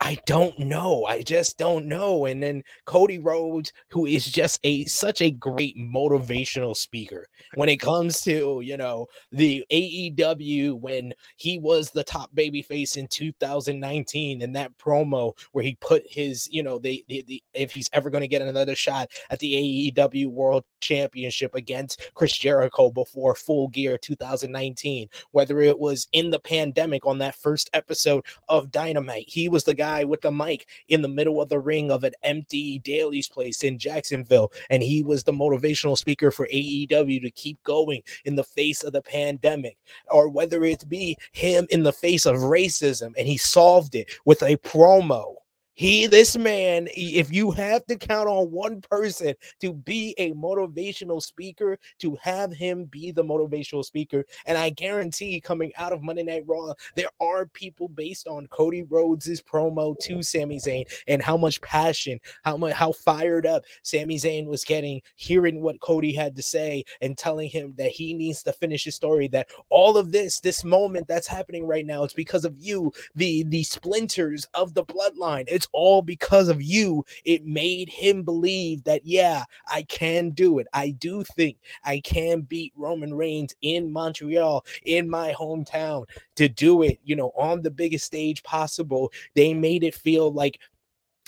I 0.00 0.18
don't 0.26 0.58
know. 0.58 1.06
I 1.06 1.22
just 1.22 1.56
don't 1.56 1.86
know. 1.86 2.26
And 2.26 2.42
then 2.42 2.62
Cody 2.84 3.18
Rhodes, 3.18 3.72
who 3.90 4.04
is 4.04 4.26
just 4.26 4.60
a 4.62 4.84
such 4.84 5.22
a 5.22 5.30
great 5.30 5.76
motivational 5.78 6.76
speaker 6.76 7.26
when 7.54 7.70
it 7.70 7.78
comes 7.78 8.20
to 8.22 8.60
you 8.62 8.76
know 8.76 9.06
the 9.32 9.64
AEW 9.72 10.78
when 10.78 11.14
he 11.36 11.58
was 11.58 11.90
the 11.90 12.04
top 12.04 12.34
baby 12.34 12.60
face 12.60 12.96
in 12.96 13.08
2019 13.08 14.42
and 14.42 14.54
that 14.54 14.76
promo 14.76 15.32
where 15.52 15.64
he 15.64 15.76
put 15.80 16.02
his 16.06 16.46
you 16.50 16.62
know 16.62 16.78
the, 16.78 17.02
the, 17.08 17.24
the 17.26 17.42
if 17.54 17.72
he's 17.72 17.88
ever 17.94 18.10
going 18.10 18.20
to 18.20 18.28
get 18.28 18.42
another 18.42 18.74
shot 18.74 19.08
at 19.30 19.38
the 19.38 19.92
AEW 19.96 20.26
World 20.26 20.64
Championship 20.80 21.54
against 21.54 22.10
Chris 22.14 22.36
Jericho 22.36 22.90
before 22.90 23.34
Full 23.34 23.68
Gear 23.68 23.96
2019, 23.96 25.08
whether 25.30 25.60
it 25.60 25.78
was 25.78 26.06
in 26.12 26.30
the 26.30 26.38
pandemic 26.38 27.06
on 27.06 27.18
that 27.18 27.34
first 27.34 27.70
episode 27.72 28.24
of 28.48 28.70
Dynamite, 28.70 29.24
he 29.26 29.48
was 29.48 29.64
the 29.64 29.74
guy 29.74 29.85
guy 29.86 30.04
with 30.04 30.20
the 30.20 30.32
mic 30.32 30.66
in 30.88 31.02
the 31.02 31.08
middle 31.08 31.40
of 31.40 31.48
the 31.48 31.58
ring 31.58 31.90
of 31.90 32.02
an 32.04 32.12
empty 32.22 32.78
Daily's 32.80 33.28
place 33.28 33.62
in 33.62 33.78
Jacksonville. 33.78 34.52
And 34.70 34.82
he 34.82 35.02
was 35.02 35.22
the 35.22 35.32
motivational 35.32 35.96
speaker 35.96 36.30
for 36.30 36.48
AEW 36.48 37.22
to 37.22 37.30
keep 37.30 37.62
going 37.62 38.02
in 38.24 38.34
the 38.34 38.44
face 38.44 38.82
of 38.82 38.92
the 38.92 39.02
pandemic, 39.02 39.76
or 40.10 40.28
whether 40.28 40.64
it 40.64 40.88
be 40.88 41.16
him 41.32 41.66
in 41.70 41.82
the 41.84 41.92
face 41.92 42.26
of 42.26 42.36
racism 42.36 43.12
and 43.16 43.26
he 43.28 43.36
solved 43.36 43.94
it 43.94 44.10
with 44.24 44.42
a 44.42 44.56
promo 44.58 45.36
he, 45.76 46.06
this 46.06 46.38
man, 46.38 46.88
if 46.96 47.30
you 47.30 47.50
have 47.50 47.84
to 47.84 47.96
count 47.96 48.30
on 48.30 48.50
one 48.50 48.80
person 48.80 49.34
to 49.60 49.74
be 49.74 50.14
a 50.16 50.32
motivational 50.32 51.22
speaker, 51.22 51.78
to 51.98 52.16
have 52.22 52.50
him 52.50 52.86
be 52.86 53.12
the 53.12 53.22
motivational 53.22 53.84
speaker, 53.84 54.24
and 54.46 54.56
I 54.56 54.70
guarantee 54.70 55.38
coming 55.38 55.72
out 55.76 55.92
of 55.92 56.02
Monday 56.02 56.22
Night 56.22 56.44
Raw, 56.46 56.72
there 56.94 57.10
are 57.20 57.44
people 57.44 57.88
based 57.88 58.26
on 58.26 58.46
Cody 58.46 58.84
Rhodes' 58.84 59.42
promo 59.42 59.94
to 59.98 60.22
Sami 60.22 60.58
Zayn 60.58 60.86
and 61.08 61.20
how 61.20 61.36
much 61.36 61.60
passion, 61.60 62.18
how 62.42 62.56
much, 62.56 62.72
how 62.72 62.92
fired 62.92 63.44
up 63.44 63.64
Sami 63.82 64.16
Zayn 64.16 64.46
was 64.46 64.64
getting, 64.64 65.02
hearing 65.16 65.60
what 65.60 65.80
Cody 65.80 66.14
had 66.14 66.34
to 66.36 66.42
say 66.42 66.84
and 67.02 67.18
telling 67.18 67.50
him 67.50 67.74
that 67.76 67.90
he 67.90 68.14
needs 68.14 68.42
to 68.44 68.52
finish 68.54 68.84
his 68.84 68.94
story. 68.94 69.28
That 69.28 69.48
all 69.68 69.98
of 69.98 70.10
this, 70.10 70.40
this 70.40 70.64
moment 70.64 71.06
that's 71.06 71.28
happening 71.28 71.66
right 71.66 71.84
now, 71.84 72.02
it's 72.02 72.14
because 72.14 72.46
of 72.46 72.56
you, 72.58 72.92
the 73.14 73.42
the 73.42 73.62
splinters 73.62 74.46
of 74.54 74.72
the 74.72 74.84
bloodline. 74.84 75.44
It's 75.48 75.65
it's 75.66 75.70
all 75.72 76.02
because 76.02 76.48
of 76.48 76.62
you. 76.62 77.04
It 77.24 77.44
made 77.44 77.88
him 77.88 78.22
believe 78.22 78.84
that, 78.84 79.04
yeah, 79.04 79.44
I 79.68 79.82
can 79.82 80.30
do 80.30 80.58
it. 80.58 80.66
I 80.72 80.90
do 80.90 81.24
think 81.24 81.58
I 81.84 82.00
can 82.00 82.42
beat 82.42 82.72
Roman 82.76 83.12
Reigns 83.14 83.54
in 83.62 83.92
Montreal, 83.92 84.64
in 84.84 85.10
my 85.10 85.32
hometown, 85.32 86.04
to 86.36 86.48
do 86.48 86.82
it, 86.82 87.00
you 87.04 87.16
know, 87.16 87.32
on 87.36 87.62
the 87.62 87.70
biggest 87.70 88.04
stage 88.04 88.42
possible. 88.42 89.12
They 89.34 89.54
made 89.54 89.82
it 89.82 89.94
feel 89.94 90.32
like 90.32 90.60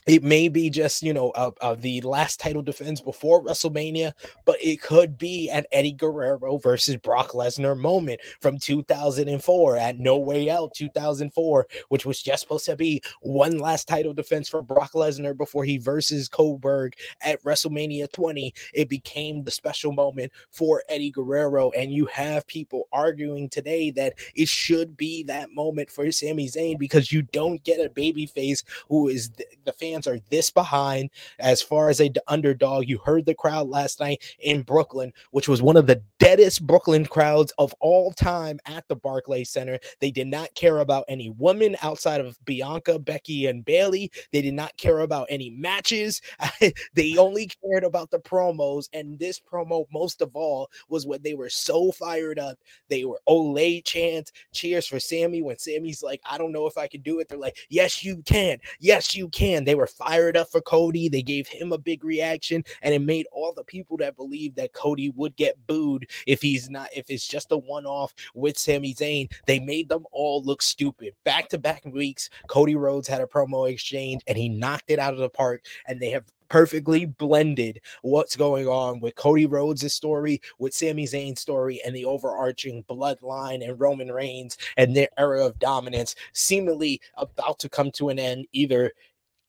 it 0.09 0.25
may 0.25 0.49
be 0.49 0.71
just 0.71 1.03
you 1.03 1.13
know 1.13 1.31
uh, 1.31 1.51
uh, 1.61 1.77
the 1.79 2.01
last 2.01 2.41
title 2.41 2.63
defense 2.63 3.01
before 3.01 3.45
WrestleMania, 3.45 4.13
but 4.47 4.57
it 4.61 4.81
could 4.81 5.19
be 5.19 5.51
an 5.51 5.65
Eddie 5.71 5.93
Guerrero 5.93 6.57
versus 6.57 6.97
Brock 6.97 7.33
Lesnar 7.33 7.79
moment 7.79 8.21
from 8.41 8.59
2004 8.59 9.77
at 9.77 9.99
No 9.99 10.17
Way 10.19 10.49
Out 10.49 10.73
2004, 10.75 11.67
which 11.91 12.07
was 12.07 12.23
just 12.23 12.43
supposed 12.43 12.65
to 12.65 12.75
be 12.75 13.03
one 13.21 13.59
last 13.59 13.87
title 13.87 14.15
defense 14.15 14.49
for 14.49 14.63
Brock 14.63 14.93
Lesnar 14.93 15.37
before 15.37 15.65
he 15.65 15.77
versus 15.77 16.29
Goldberg 16.29 16.95
at 17.21 17.43
WrestleMania 17.45 18.11
20. 18.11 18.55
It 18.73 18.89
became 18.89 19.45
the 19.45 19.51
special 19.51 19.93
moment 19.93 20.33
for 20.51 20.83
Eddie 20.89 21.11
Guerrero, 21.11 21.71
and 21.73 21.93
you 21.93 22.07
have 22.07 22.47
people 22.47 22.89
arguing 22.93 23.51
today 23.51 23.91
that 23.91 24.15
it 24.35 24.49
should 24.49 24.97
be 24.97 25.23
that 25.25 25.51
moment 25.53 25.91
for 25.91 26.11
Sami 26.11 26.49
Zayn 26.49 26.79
because 26.79 27.13
you 27.13 27.21
don't 27.21 27.63
get 27.63 27.85
a 27.85 27.91
babyface 27.91 28.65
who 28.89 29.09
is 29.09 29.29
the, 29.31 29.45
the 29.67 29.73
fan 29.73 29.98
are 30.07 30.19
this 30.31 30.51
behind 30.51 31.11
as 31.39 31.63
far 31.63 31.89
as 31.89 32.01
a 32.01 32.11
underdog. 32.27 32.89
You 32.89 32.99
heard 32.99 33.27
the 33.27 33.35
crowd 33.35 33.69
last 33.69 34.01
night 34.01 34.23
in 34.41 34.63
Brooklyn, 34.63 35.13
which 35.31 35.49
was 35.49 35.63
one 35.63 35.77
of 35.77 35.87
the 35.87 36.03
deadest 36.19 36.67
Brooklyn 36.67 37.07
crowds 37.07 37.53
of 37.59 37.75
all 37.81 38.13
time 38.13 38.59
at 38.67 38.87
the 38.89 38.97
Barclays 38.97 39.51
Center. 39.51 39.79
They 40.01 40.11
did 40.11 40.27
not 40.27 40.55
care 40.55 40.79
about 40.79 41.05
any 41.09 41.31
woman 41.31 41.77
outside 41.83 42.21
of 42.21 42.39
Bianca, 42.45 42.99
Becky, 42.99 43.47
and 43.47 43.65
Bayley. 43.65 44.11
They 44.33 44.43
did 44.43 44.55
not 44.55 44.77
care 44.77 45.01
about 45.01 45.27
any 45.31 45.51
matches. 45.51 46.21
they 46.95 47.17
only 47.17 47.51
cared 47.63 47.85
about 47.85 48.11
the 48.11 48.19
promos. 48.19 48.89
And 48.93 49.19
this 49.19 49.41
promo, 49.41 49.87
most 49.93 50.21
of 50.21 50.35
all, 50.35 50.71
was 50.89 51.07
when 51.07 51.23
they 51.23 51.35
were 51.35 51.51
so 51.51 51.93
fired 51.93 52.39
up. 52.39 52.59
They 52.89 53.05
were 53.05 53.21
Olay 53.29 53.85
chants, 53.85 54.33
cheers 54.53 54.87
for 54.87 55.01
Sami. 55.01 55.43
When 55.43 55.59
Sami's 55.59 56.03
like, 56.03 56.21
I 56.29 56.39
don't 56.39 56.53
know 56.53 56.67
if 56.67 56.77
I 56.77 56.87
can 56.87 57.03
do 57.03 57.21
it. 57.21 57.29
They're 57.29 57.39
like, 57.39 57.57
Yes, 57.69 58.05
you 58.05 58.23
can. 58.23 58.59
Yes, 58.81 59.15
you 59.15 59.29
can. 59.29 59.65
They 59.65 59.75
were 59.79 59.87
fired 59.87 60.37
up 60.37 60.51
for 60.51 60.61
Cody. 60.61 61.09
They 61.09 61.23
gave 61.23 61.49
him 61.49 61.73
a 61.73 61.79
big 61.79 62.05
reaction, 62.05 62.65
and 62.83 62.95
it 62.95 63.01
made 63.01 63.27
all 63.33 63.53
the 63.55 63.65
people 63.65 63.97
that 63.99 64.17
believed 64.17 64.57
that 64.57 64.73
Cody 64.73 65.11
would 65.11 65.37
get 65.37 65.67
booed 65.67 66.11
if 66.27 66.43
he's 66.43 66.69
not, 66.69 66.89
if 66.95 67.09
it's 67.09 67.27
just 67.27 67.53
a 67.53 67.57
one 67.57 67.87
off 67.87 68.15
with 68.35 68.59
Sami 68.59 68.95
Zayn, 68.95 69.31
they 69.47 69.59
made 69.59 69.89
them 69.89 70.05
all 70.13 70.43
look 70.43 70.63
stupid. 70.63 71.15
Back 71.25 71.49
to 71.51 71.59
back 71.59 71.85
weeks, 71.87 72.29
Cody 72.49 72.77
Rhodes 72.77 73.09
had 73.09 73.21
a 73.21 73.27
promo 73.27 73.71
exchange 73.71 74.23
and 74.27 74.37
he 74.37 74.49
knocked 74.49 74.91
it 74.91 74.99
out 74.99 75.15
of 75.15 75.21
the 75.21 75.29
park, 75.29 75.65
and 75.87 76.01
they 76.01 76.11
have 76.11 76.25
perfectly 76.49 77.05
blended 77.05 77.81
what's 78.03 78.37
going 78.37 78.67
on 78.67 79.01
with 79.01 79.15
Cody 79.15 79.47
Rhodes' 79.47 79.93
story, 79.93 80.41
with 80.59 80.75
Sami 80.75 81.05
Zayn's 81.05 81.41
story, 81.41 81.81
and 81.85 81.95
the 81.95 82.05
overarching 82.05 82.85
bloodline 82.85 83.67
and 83.67 83.79
Roman 83.79 84.11
Reigns 84.11 84.57
and 84.77 84.97
their 84.97 85.09
era 85.19 85.45
of 85.45 85.59
dominance 85.59 86.15
seemingly 86.33 87.01
about 87.17 87.59
to 87.61 87.69
come 87.69 87.91
to 87.93 88.09
an 88.09 88.19
end 88.19 88.47
either 88.53 88.93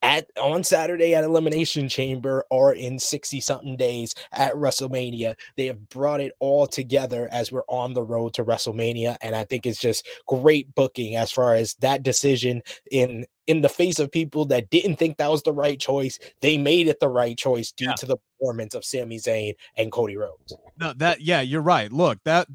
at 0.02 0.30
on 0.40 0.64
Saturday 0.64 1.14
at 1.14 1.24
Elimination 1.24 1.88
Chamber 1.88 2.44
or 2.50 2.72
in 2.72 2.98
60 2.98 3.40
something 3.40 3.76
days 3.76 4.14
at 4.32 4.54
WrestleMania. 4.54 5.36
They 5.56 5.66
have 5.66 5.88
brought 5.88 6.20
it 6.20 6.32
all 6.38 6.66
together 6.66 7.28
as 7.30 7.52
we're 7.52 7.62
on 7.68 7.94
the 7.94 8.02
road 8.02 8.34
to 8.34 8.44
WrestleMania. 8.44 9.16
And 9.20 9.34
I 9.34 9.44
think 9.44 9.66
it's 9.66 9.80
just 9.80 10.06
great 10.26 10.74
booking 10.74 11.16
as 11.16 11.30
far 11.30 11.54
as 11.54 11.74
that 11.80 12.02
decision 12.02 12.62
in 12.90 13.26
in 13.46 13.62
the 13.62 13.68
face 13.68 13.98
of 13.98 14.12
people 14.12 14.44
that 14.44 14.70
didn't 14.70 14.96
think 14.96 15.16
that 15.16 15.30
was 15.30 15.42
the 15.42 15.52
right 15.52 15.80
choice. 15.80 16.18
They 16.40 16.56
made 16.56 16.86
it 16.86 17.00
the 17.00 17.08
right 17.08 17.36
choice 17.36 17.72
due 17.72 17.86
yeah. 17.86 17.94
to 17.94 18.06
the 18.06 18.16
performance 18.38 18.74
of 18.74 18.84
Sami 18.84 19.18
Zayn 19.18 19.54
and 19.76 19.90
Cody 19.90 20.16
Rhodes. 20.16 20.54
No, 20.78 20.92
that 20.94 21.20
yeah, 21.20 21.40
you're 21.40 21.60
right. 21.60 21.92
Look, 21.92 22.18
that 22.24 22.46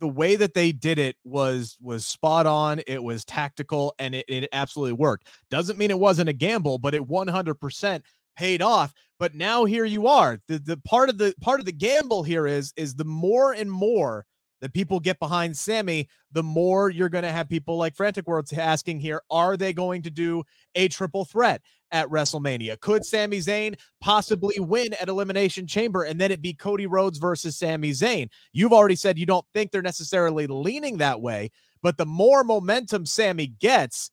the 0.00 0.08
way 0.08 0.36
that 0.36 0.54
they 0.54 0.72
did 0.72 0.98
it 0.98 1.16
was 1.24 1.76
was 1.80 2.06
spot 2.06 2.46
on 2.46 2.80
it 2.86 3.02
was 3.02 3.24
tactical 3.24 3.94
and 3.98 4.14
it, 4.14 4.24
it 4.28 4.48
absolutely 4.52 4.94
worked. 4.94 5.28
Doesn't 5.50 5.78
mean 5.78 5.90
it 5.90 5.98
wasn't 5.98 6.28
a 6.28 6.34
gamble 6.34 6.78
but 6.78 6.94
it 6.94 7.06
100% 7.06 8.02
paid 8.36 8.62
off 8.62 8.92
but 9.18 9.34
now 9.34 9.64
here 9.64 9.84
you 9.84 10.06
are. 10.06 10.38
The, 10.48 10.58
the 10.58 10.76
part 10.78 11.08
of 11.08 11.18
the 11.18 11.34
part 11.40 11.60
of 11.60 11.66
the 11.66 11.72
gamble 11.72 12.22
here 12.22 12.46
is 12.46 12.72
is 12.76 12.94
the 12.94 13.04
more 13.04 13.52
and 13.52 13.70
more 13.70 14.26
that 14.60 14.72
people 14.72 14.98
get 14.98 15.18
behind 15.18 15.56
Sami, 15.56 16.08
the 16.32 16.42
more 16.42 16.88
you're 16.88 17.08
going 17.08 17.24
to 17.24 17.32
have 17.32 17.48
people 17.48 17.76
like 17.76 17.94
Frantic 17.94 18.26
Worlds 18.26 18.52
asking 18.52 19.00
here, 19.00 19.20
are 19.30 19.56
they 19.56 19.72
going 19.72 20.02
to 20.02 20.10
do 20.10 20.42
a 20.74 20.88
triple 20.88 21.24
threat 21.24 21.60
at 21.94 22.08
WrestleMania? 22.08 22.78
Could 22.80 23.06
Sami 23.06 23.38
Zayn 23.38 23.78
possibly 24.00 24.58
win 24.58 24.92
at 24.94 25.08
Elimination 25.08 25.66
Chamber 25.66 26.02
and 26.02 26.20
then 26.20 26.30
it 26.30 26.42
be 26.42 26.52
Cody 26.52 26.86
Rhodes 26.86 27.18
versus 27.18 27.56
Sami 27.56 27.92
Zayn? 27.92 28.28
You've 28.52 28.72
already 28.72 28.96
said 28.96 29.18
you 29.18 29.24
don't 29.24 29.46
think 29.54 29.70
they're 29.70 29.80
necessarily 29.80 30.46
leaning 30.46 30.98
that 30.98 31.22
way, 31.22 31.50
but 31.82 31.96
the 31.96 32.04
more 32.04 32.44
momentum 32.44 33.06
Sami 33.06 33.46
gets, 33.46 34.10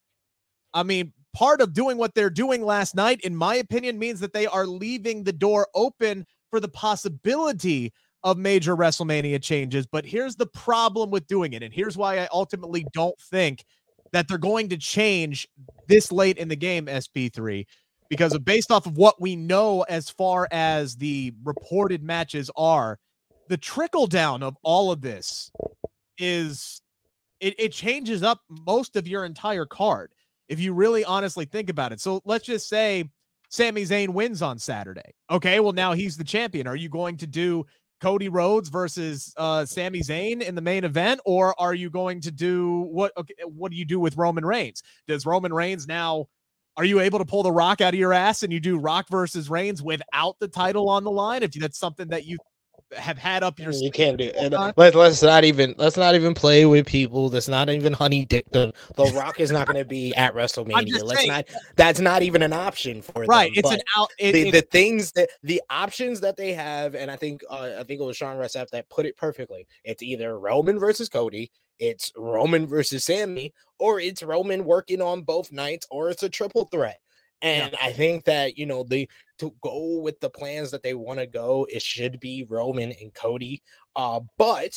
I 0.74 0.84
mean, 0.84 1.12
part 1.34 1.60
of 1.60 1.74
doing 1.74 1.98
what 1.98 2.14
they're 2.14 2.30
doing 2.30 2.64
last 2.64 2.96
night, 2.96 3.20
in 3.22 3.36
my 3.36 3.56
opinion, 3.56 4.00
means 4.00 4.20
that 4.20 4.32
they 4.32 4.46
are 4.46 4.68
leaving 4.68 5.24
the 5.24 5.34
door 5.34 5.68
open 5.74 6.26
for 6.52 6.60
the 6.60 6.70
possibility 6.70 7.92
of 8.24 8.38
major 8.38 8.78
WrestleMania 8.78 9.42
changes. 9.42 9.88
But 9.88 10.06
here's 10.06 10.36
the 10.36 10.46
problem 10.46 11.10
with 11.10 11.26
doing 11.26 11.54
it. 11.54 11.64
And 11.64 11.74
here's 11.74 11.98
why 11.98 12.20
I 12.20 12.28
ultimately 12.32 12.86
don't 12.94 13.20
think 13.20 13.66
that 14.12 14.27
they're 14.27 14.38
going 14.38 14.70
to 14.70 14.77
change 14.77 15.48
this 15.88 16.12
late 16.12 16.38
in 16.38 16.48
the 16.48 16.56
game, 16.56 16.86
SP3, 16.86 17.65
because 18.10 18.38
based 18.39 18.72
off 18.72 18.86
of 18.86 18.98
what 18.98 19.22
we 19.22 19.36
know 19.36 19.82
as 19.84 20.10
far 20.10 20.48
as 20.51 20.96
the 20.96 21.34
reported 21.44 22.03
matches 22.03 22.51
are, 22.56 23.00
the 23.48 23.58
trickle 23.58 24.08
down 24.08 24.44
of 24.44 24.58
all 24.63 24.91
of 24.91 25.01
this 25.01 25.51
is 26.18 26.82
it, 27.39 27.56
it 27.58 27.72
changes 27.72 28.24
up 28.24 28.41
most 28.65 28.96
of 28.96 29.08
your 29.08 29.25
entire 29.25 29.65
card 29.65 30.12
if 30.48 30.60
you 30.60 30.74
really 30.74 31.03
honestly 31.06 31.46
think 31.46 31.70
about 31.70 31.91
it. 31.91 32.00
So 32.00 32.22
let's 32.25 32.46
just 32.46 32.68
say 32.68 33.10
Sami 33.50 33.84
Zayn 33.84 34.10
wins 34.10 34.41
on 34.41 34.60
Saturday. 34.60 35.13
Okay, 35.30 35.60
well 35.60 35.74
now 35.74 35.94
he's 35.94 36.18
the 36.18 36.24
champion. 36.24 36.68
Are 36.68 36.75
you 36.75 36.89
going 36.89 37.18
to 37.18 37.27
do 37.27 37.65
Cody 38.01 38.29
Rhodes 38.29 38.70
versus 38.70 39.34
uh 39.38 39.65
Sami 39.65 40.01
Zayn 40.01 40.41
in 40.41 40.55
the 40.55 40.62
main 40.62 40.84
event 40.84 41.22
or 41.25 41.60
are 41.60 41.74
you 41.74 41.89
going 41.89 42.22
to 42.22 42.31
do 42.31 42.88
what 42.91 43.15
okay, 43.17 43.36
what 43.46 43.72
do 43.72 43.77
you 43.77 43.86
do 43.86 44.00
with 44.00 44.17
Roman 44.17 44.46
Reigns? 44.46 44.81
Does 45.08 45.25
Roman 45.25 45.53
Reigns 45.53 45.88
now 45.88 46.27
are 46.77 46.86
you 46.86 47.00
able 47.00 47.20
to 47.20 47.25
pull 47.25 47.43
the 47.43 47.51
rock 47.51 47.81
out 47.81 47.93
of 47.93 48.00
your 48.00 48.13
ass 48.13 48.43
and 48.43 48.51
you 48.51 48.60
do 48.60 48.77
Rock 48.77 49.08
versus 49.10 49.50
Reigns 49.50 49.84
without 49.84 50.38
the 50.39 50.48
title 50.48 50.89
on 50.89 51.03
the 51.03 51.12
line 51.12 51.43
if 51.43 51.51
that's 51.51 51.77
something 51.77 52.08
that 52.08 52.25
you 52.25 52.38
have 52.98 53.17
had 53.17 53.43
up 53.43 53.60
your. 53.60 53.71
You 53.71 53.91
can't 53.91 54.17
do 54.17 54.31
it. 54.33 54.51
Let, 54.77 54.95
let's 54.95 55.21
not 55.21 55.43
even 55.43 55.75
let's 55.77 55.98
not 55.98 56.15
even 56.15 56.33
play 56.33 56.65
with 56.65 56.86
people. 56.86 57.29
That's 57.29 57.48
not 57.48 57.69
even 57.69 57.93
honey 57.93 58.25
dick. 58.25 58.45
The, 58.51 58.74
the 58.95 59.05
Rock 59.15 59.39
is 59.39 59.51
not 59.51 59.67
going 59.67 59.79
to 59.79 59.86
be 59.86 60.13
at 60.15 60.33
WrestleMania. 60.36 61.03
Let's 61.03 61.21
saying. 61.21 61.31
not. 61.31 61.45
That's 61.75 62.00
not 62.00 62.24
even 62.24 62.41
an 62.41 62.53
option 62.53 63.01
for 63.01 63.24
right. 63.24 63.51
Them. 63.51 63.60
It's 63.60 63.69
but 63.69 63.79
an 63.79 63.86
out. 63.98 64.10
It, 64.19 64.31
the, 64.31 64.51
the 64.51 64.62
things 64.62 65.12
that 65.13 65.29
the 65.43 65.62
options 65.69 66.19
that 66.21 66.38
they 66.38 66.53
have, 66.53 66.95
and 66.95 67.10
I 67.10 67.15
think 67.15 67.41
uh, 67.50 67.71
I 67.79 67.83
think 67.83 68.01
it 68.01 68.03
was 68.03 68.17
Sean 68.17 68.38
Ross 68.38 68.53
that 68.53 68.89
put 68.89 69.05
it 69.05 69.17
perfectly. 69.17 69.67
It's 69.83 70.03
either 70.03 70.38
Roman 70.39 70.79
versus 70.79 71.10
Cody. 71.10 71.51
It's 71.79 72.12
Roman 72.15 72.67
versus 72.67 73.05
Sami, 73.05 73.53
or 73.79 74.00
it's 74.00 74.21
Roman 74.21 74.65
working 74.65 75.01
on 75.01 75.24
both 75.24 75.51
nights, 75.51 75.88
or 75.89 76.10
it's 76.10 76.24
a 76.24 76.29
triple 76.29 76.65
threat. 76.65 77.00
And 77.41 77.71
yeah. 77.71 77.79
I 77.81 77.91
think 77.91 78.25
that, 78.25 78.57
you 78.57 78.65
know, 78.65 78.83
the 78.83 79.10
to 79.41 79.53
go 79.63 80.00
with 80.00 80.19
the 80.19 80.29
plans 80.29 80.69
that 80.69 80.83
they 80.83 80.93
want 80.93 81.19
to 81.19 81.25
go, 81.25 81.65
it 81.69 81.81
should 81.81 82.19
be 82.19 82.45
Roman 82.48 82.91
and 83.01 83.12
Cody. 83.15 83.63
Uh, 83.95 84.19
but 84.38 84.71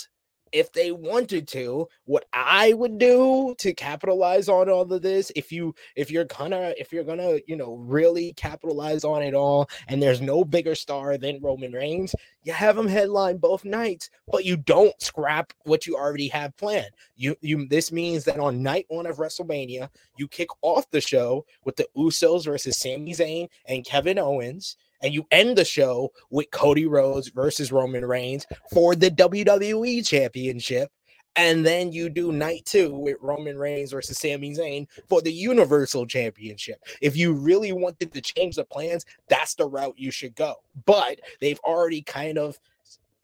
if 0.55 0.73
they 0.73 0.93
wanted 0.93 1.47
to 1.49 1.87
what 2.05 2.25
i 2.33 2.73
would 2.73 2.97
do 2.97 3.55
to 3.59 3.75
capitalize 3.75 4.49
on 4.49 4.71
all 4.71 4.91
of 4.91 5.03
this 5.03 5.33
if 5.35 5.51
you 5.51 5.75
if 5.97 6.11
you're 6.11 6.25
gonna 6.25 6.73
if 6.79 6.93
you're 6.93 7.05
gonna 7.05 7.39
you 7.47 7.57
know 7.57 7.75
really 7.75 8.33
capitalize 8.35 9.05
on 9.05 9.23
it 9.23 9.35
all 9.35 9.69
and 9.89 10.01
there's 10.01 10.21
no 10.21 10.45
bigger 10.45 10.75
star 10.75 11.19
than 11.19 11.43
roman 11.43 11.73
reigns 11.73 12.15
you 12.45 12.53
have 12.53 12.79
him 12.79 12.87
headline 12.87 13.37
both 13.37 13.65
nights 13.65 14.11
but 14.31 14.45
you 14.45 14.57
don't 14.57 14.95
scrap 15.03 15.53
what 15.65 15.87
you 15.87 15.97
already 15.97 16.29
have 16.29 16.57
planned. 16.57 16.91
You 17.17 17.37
you 17.41 17.67
this 17.69 17.91
means 17.91 18.25
that 18.25 18.39
on 18.39 18.63
night 18.63 18.87
one 18.89 19.07
of 19.07 19.17
wrestlemania 19.17 19.89
you 20.17 20.29
kick 20.29 20.49
off 20.63 20.89
the 20.91 21.01
show 21.01 21.45
with 21.65 21.77
the 21.77 21.87
usos 21.97 22.45
versus 22.45 22.79
Sami 22.79 23.13
Zayn 23.13 23.49
and 23.67 23.85
kevin 23.85 24.19
owens 24.19 24.77
and 25.05 25.13
you 25.13 25.27
end 25.31 25.57
the 25.57 25.65
show 25.65 26.11
with 26.31 26.51
Cody 26.51 26.87
Rhodes 26.87 27.29
versus 27.29 27.71
Roman 27.71 28.07
Reigns 28.07 28.47
for 28.73 28.97
the 28.97 29.11
WWE 29.11 30.05
Championship. 30.05 30.91
And 31.37 31.67
then 31.67 31.93
you 31.93 32.09
do 32.09 32.33
night 32.33 32.65
two 32.65 32.95
with 32.95 33.17
Roman 33.21 33.59
Reigns 33.59 33.91
versus 33.91 34.19
Sami 34.19 34.55
Zayn 34.55 34.87
for 35.09 35.21
the 35.21 35.33
Universal 35.33 36.07
Championship. 36.07 36.83
If 37.03 37.17
you 37.17 37.35
really 37.35 37.73
wanted 37.73 38.13
to 38.13 38.21
change 38.21 38.57
the 38.57 38.65
plans, 38.65 39.05
that's 39.29 39.55
the 39.55 39.69
route 39.69 39.99
you 39.99 40.11
should 40.11 40.37
go. 40.37 40.55
But 40.87 41.21
they've 41.41 41.59
already 41.61 42.03
kind 42.03 42.39
of 42.39 42.59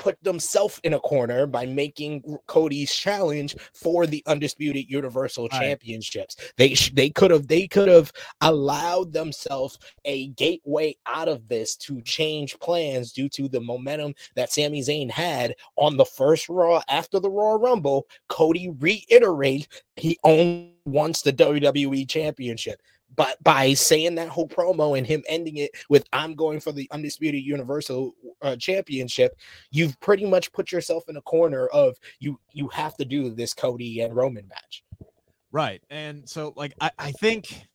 put 0.01 0.21
themselves 0.25 0.81
in 0.83 0.95
a 0.95 0.99
corner 1.01 1.47
by 1.47 1.67
making 1.67 2.25
Cody's 2.47 2.93
challenge 2.93 3.55
for 3.75 4.07
the 4.07 4.25
undisputed 4.27 4.87
Universal 4.89 5.49
right. 5.53 5.61
Championships. 5.61 6.37
They 6.57 6.75
they 6.93 7.11
could 7.11 7.31
have 7.31 7.47
they 7.47 7.69
could 7.69 7.87
have 7.87 8.11
allowed 8.41 9.13
themselves 9.13 9.79
a 10.07 10.29
gateway 10.29 10.97
out 11.07 11.29
of 11.29 11.47
this 11.47 11.77
to 11.77 12.01
change 12.03 12.59
plans 12.59 13.13
due 13.13 13.29
to 13.29 13.49
the 13.49 13.61
momentum 13.61 14.15
that 14.35 14.51
Sami 14.51 14.81
Zayn 14.81 15.11
had 15.11 15.55
on 15.77 15.97
the 15.97 16.05
first 16.05 16.49
Raw 16.49 16.83
after 16.89 17.21
the 17.21 17.31
Royal 17.31 17.59
Rumble. 17.59 18.09
Cody 18.29 18.71
reiterate 18.81 19.69
he 19.97 20.19
only 20.25 20.75
wants 20.87 21.23
the 21.23 21.33
WWE 21.33 22.09
Championship 22.09 22.81
but 23.17 23.43
by 23.43 23.75
saying 23.75 24.15
that 24.17 24.29
whole 24.29 24.49
promo 24.49 24.97
and 24.97 25.07
him 25.07 25.23
ending 25.29 25.57
it 25.59 25.71
with 25.89 26.05
"I'm 26.13 26.35
going 26.35 26.61
for 26.61 26.73
the 26.73 26.89
undisputed 26.91 27.43
Universal 27.43 28.15
uh, 28.43 28.57
Championship," 28.57 29.37
you've 29.71 29.99
pretty 30.01 30.27
much 30.27 30.53
put 30.53 30.73
yourself 30.73 31.05
in 31.09 31.17
a 31.17 31.23
corner 31.23 31.67
of 31.69 31.97
you. 32.19 32.39
You 32.53 32.69
have 32.69 32.97
to 32.97 33.05
do 33.05 33.31
this 33.31 33.55
Cody 33.55 34.01
and 34.01 34.15
Roman 34.15 34.47
match, 34.49 34.85
right? 35.53 35.83
And 35.91 36.29
so, 36.29 36.53
like, 36.57 36.75
I, 36.81 36.91
I 36.99 37.13
think 37.13 37.67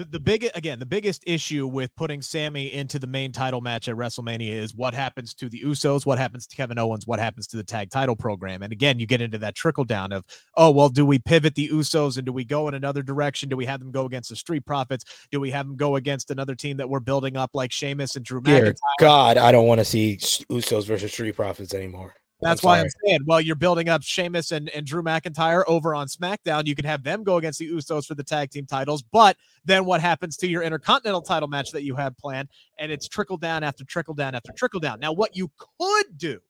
the, 0.00 0.06
the 0.12 0.20
big 0.20 0.48
again 0.54 0.78
the 0.78 0.86
biggest 0.86 1.22
issue 1.26 1.66
with 1.66 1.94
putting 1.94 2.22
Sami 2.22 2.72
into 2.72 2.98
the 2.98 3.06
main 3.06 3.32
title 3.32 3.60
match 3.60 3.88
at 3.88 3.96
WrestleMania 3.96 4.52
is 4.52 4.74
what 4.74 4.94
happens 4.94 5.34
to 5.34 5.48
the 5.48 5.60
Usos, 5.62 6.06
what 6.06 6.18
happens 6.18 6.46
to 6.46 6.56
Kevin 6.56 6.78
Owens, 6.78 7.06
what 7.06 7.18
happens 7.18 7.46
to 7.48 7.56
the 7.56 7.64
tag 7.64 7.90
title 7.90 8.16
program. 8.16 8.62
And 8.62 8.72
again, 8.72 8.98
you 8.98 9.06
get 9.06 9.20
into 9.20 9.38
that 9.38 9.54
trickle 9.54 9.84
down 9.84 10.12
of, 10.12 10.24
oh, 10.56 10.70
well, 10.70 10.88
do 10.88 11.04
we 11.04 11.18
pivot 11.18 11.54
the 11.54 11.68
Usos 11.68 12.16
and 12.16 12.24
do 12.24 12.32
we 12.32 12.44
go 12.44 12.68
in 12.68 12.74
another 12.74 13.02
direction? 13.02 13.48
Do 13.48 13.56
we 13.56 13.66
have 13.66 13.80
them 13.80 13.90
go 13.90 14.06
against 14.06 14.30
the 14.30 14.36
Street 14.36 14.64
Profits? 14.64 15.04
Do 15.30 15.40
we 15.40 15.50
have 15.50 15.66
them 15.66 15.76
go 15.76 15.96
against 15.96 16.30
another 16.30 16.54
team 16.54 16.78
that 16.78 16.88
we're 16.88 17.00
building 17.00 17.36
up 17.36 17.50
like 17.52 17.72
Sheamus 17.72 18.16
and 18.16 18.24
Drew 18.24 18.40
McIntyre? 18.40 18.76
God, 18.98 19.36
I 19.36 19.52
don't 19.52 19.66
want 19.66 19.80
to 19.80 19.84
see 19.84 20.16
Usos 20.16 20.86
versus 20.86 21.12
Street 21.12 21.36
Profits 21.36 21.74
anymore. 21.74 22.14
That's 22.40 22.64
I'm 22.64 22.68
why 22.68 22.80
I'm 22.80 22.88
saying, 23.04 23.20
well, 23.26 23.40
you're 23.40 23.56
building 23.56 23.88
up 23.88 24.02
Sheamus 24.02 24.50
and, 24.52 24.68
and 24.70 24.86
Drew 24.86 25.02
McIntyre 25.02 25.62
over 25.66 25.94
on 25.94 26.06
SmackDown. 26.06 26.66
You 26.66 26.74
can 26.74 26.86
have 26.86 27.02
them 27.02 27.22
go 27.22 27.36
against 27.36 27.58
the 27.58 27.70
Usos 27.70 28.06
for 28.06 28.14
the 28.14 28.24
tag 28.24 28.50
team 28.50 28.66
titles. 28.66 29.02
But 29.02 29.36
then 29.64 29.84
what 29.84 30.00
happens 30.00 30.36
to 30.38 30.48
your 30.48 30.62
Intercontinental 30.62 31.22
title 31.22 31.48
match 31.48 31.70
that 31.72 31.82
you 31.82 31.94
have 31.96 32.16
planned? 32.16 32.48
And 32.78 32.90
it's 32.90 33.08
trickle 33.08 33.36
down 33.36 33.62
after 33.62 33.84
trickle 33.84 34.14
down 34.14 34.34
after 34.34 34.52
trickle 34.52 34.80
down. 34.80 35.00
Now, 35.00 35.12
what 35.12 35.36
you 35.36 35.50
could 35.78 36.16
do, 36.16 36.40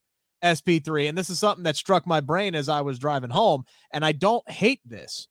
SP3, 0.44 1.08
and 1.08 1.18
this 1.18 1.28
is 1.28 1.38
something 1.40 1.64
that 1.64 1.76
struck 1.76 2.06
my 2.06 2.20
brain 2.20 2.54
as 2.54 2.68
I 2.68 2.80
was 2.82 2.98
driving 2.98 3.30
home, 3.30 3.64
and 3.92 4.04
I 4.04 4.12
don't 4.12 4.48
hate 4.48 4.80
this. 4.84 5.26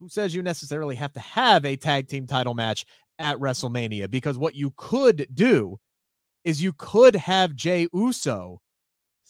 Who 0.00 0.08
says 0.08 0.34
you 0.34 0.42
necessarily 0.42 0.96
have 0.96 1.12
to 1.12 1.20
have 1.20 1.66
a 1.66 1.76
tag 1.76 2.08
team 2.08 2.26
title 2.26 2.54
match 2.54 2.86
at 3.18 3.36
WrestleMania? 3.36 4.10
Because 4.10 4.38
what 4.38 4.54
you 4.54 4.72
could 4.78 5.28
do 5.34 5.78
is 6.44 6.62
you 6.62 6.72
could 6.72 7.14
have 7.14 7.54
Jey 7.54 7.86
Uso 7.92 8.62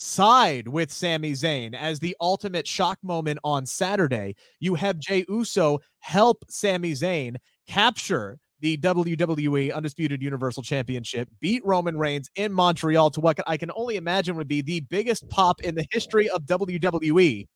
side 0.00 0.66
with 0.66 0.90
Sami 0.90 1.32
Zayn 1.32 1.74
as 1.74 2.00
the 2.00 2.16
ultimate 2.20 2.66
shock 2.66 2.98
moment 3.02 3.38
on 3.44 3.66
Saturday. 3.66 4.34
You 4.58 4.74
have 4.74 4.98
Jey 4.98 5.24
Uso 5.28 5.80
help 5.98 6.44
Sami 6.48 6.92
Zayn 6.92 7.36
capture 7.68 8.38
the 8.60 8.76
WWE 8.78 9.74
Undisputed 9.74 10.22
Universal 10.22 10.62
Championship, 10.62 11.28
beat 11.40 11.64
Roman 11.64 11.96
Reigns 11.96 12.30
in 12.34 12.52
Montreal 12.52 13.10
to 13.10 13.20
what 13.20 13.38
I 13.46 13.56
can 13.56 13.70
only 13.74 13.96
imagine 13.96 14.36
would 14.36 14.48
be 14.48 14.60
the 14.60 14.80
biggest 14.80 15.28
pop 15.28 15.62
in 15.62 15.74
the 15.74 15.86
history 15.90 16.28
of 16.28 16.42
WWE. 16.42 17.46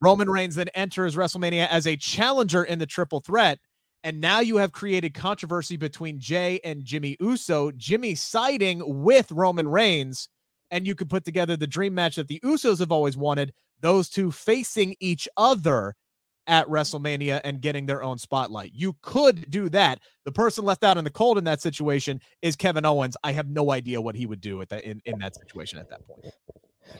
Roman 0.00 0.30
Reigns 0.30 0.54
then 0.54 0.68
enters 0.68 1.14
WrestleMania 1.14 1.68
as 1.68 1.86
a 1.86 1.96
challenger 1.96 2.64
in 2.64 2.78
the 2.78 2.86
triple 2.86 3.20
threat. 3.20 3.58
And 4.02 4.20
now 4.20 4.40
you 4.40 4.56
have 4.56 4.72
created 4.72 5.12
controversy 5.12 5.76
between 5.76 6.18
Jey 6.18 6.58
and 6.64 6.84
Jimmy 6.84 7.18
Uso, 7.20 7.70
Jimmy 7.72 8.14
siding 8.14 8.82
with 9.02 9.30
Roman 9.30 9.68
Reigns 9.68 10.28
and 10.70 10.86
you 10.86 10.94
could 10.94 11.10
put 11.10 11.24
together 11.24 11.56
the 11.56 11.66
dream 11.66 11.94
match 11.94 12.16
that 12.16 12.28
the 12.28 12.40
Usos 12.44 12.78
have 12.80 12.92
always 12.92 13.16
wanted, 13.16 13.52
those 13.80 14.08
two 14.08 14.30
facing 14.30 14.94
each 15.00 15.28
other 15.36 15.94
at 16.46 16.66
WrestleMania 16.66 17.40
and 17.44 17.60
getting 17.60 17.86
their 17.86 18.02
own 18.02 18.18
spotlight. 18.18 18.72
You 18.74 18.96
could 19.02 19.50
do 19.50 19.68
that. 19.70 20.00
The 20.24 20.32
person 20.32 20.64
left 20.64 20.82
out 20.82 20.98
in 20.98 21.04
the 21.04 21.10
cold 21.10 21.38
in 21.38 21.44
that 21.44 21.62
situation 21.62 22.20
is 22.42 22.56
Kevin 22.56 22.84
Owens. 22.84 23.16
I 23.22 23.32
have 23.32 23.48
no 23.48 23.70
idea 23.70 24.00
what 24.00 24.16
he 24.16 24.26
would 24.26 24.40
do 24.40 24.60
at 24.60 24.68
that 24.70 24.84
in, 24.84 25.00
in 25.04 25.18
that 25.20 25.36
situation 25.36 25.78
at 25.78 25.88
that 25.90 26.06
point. 26.06 26.26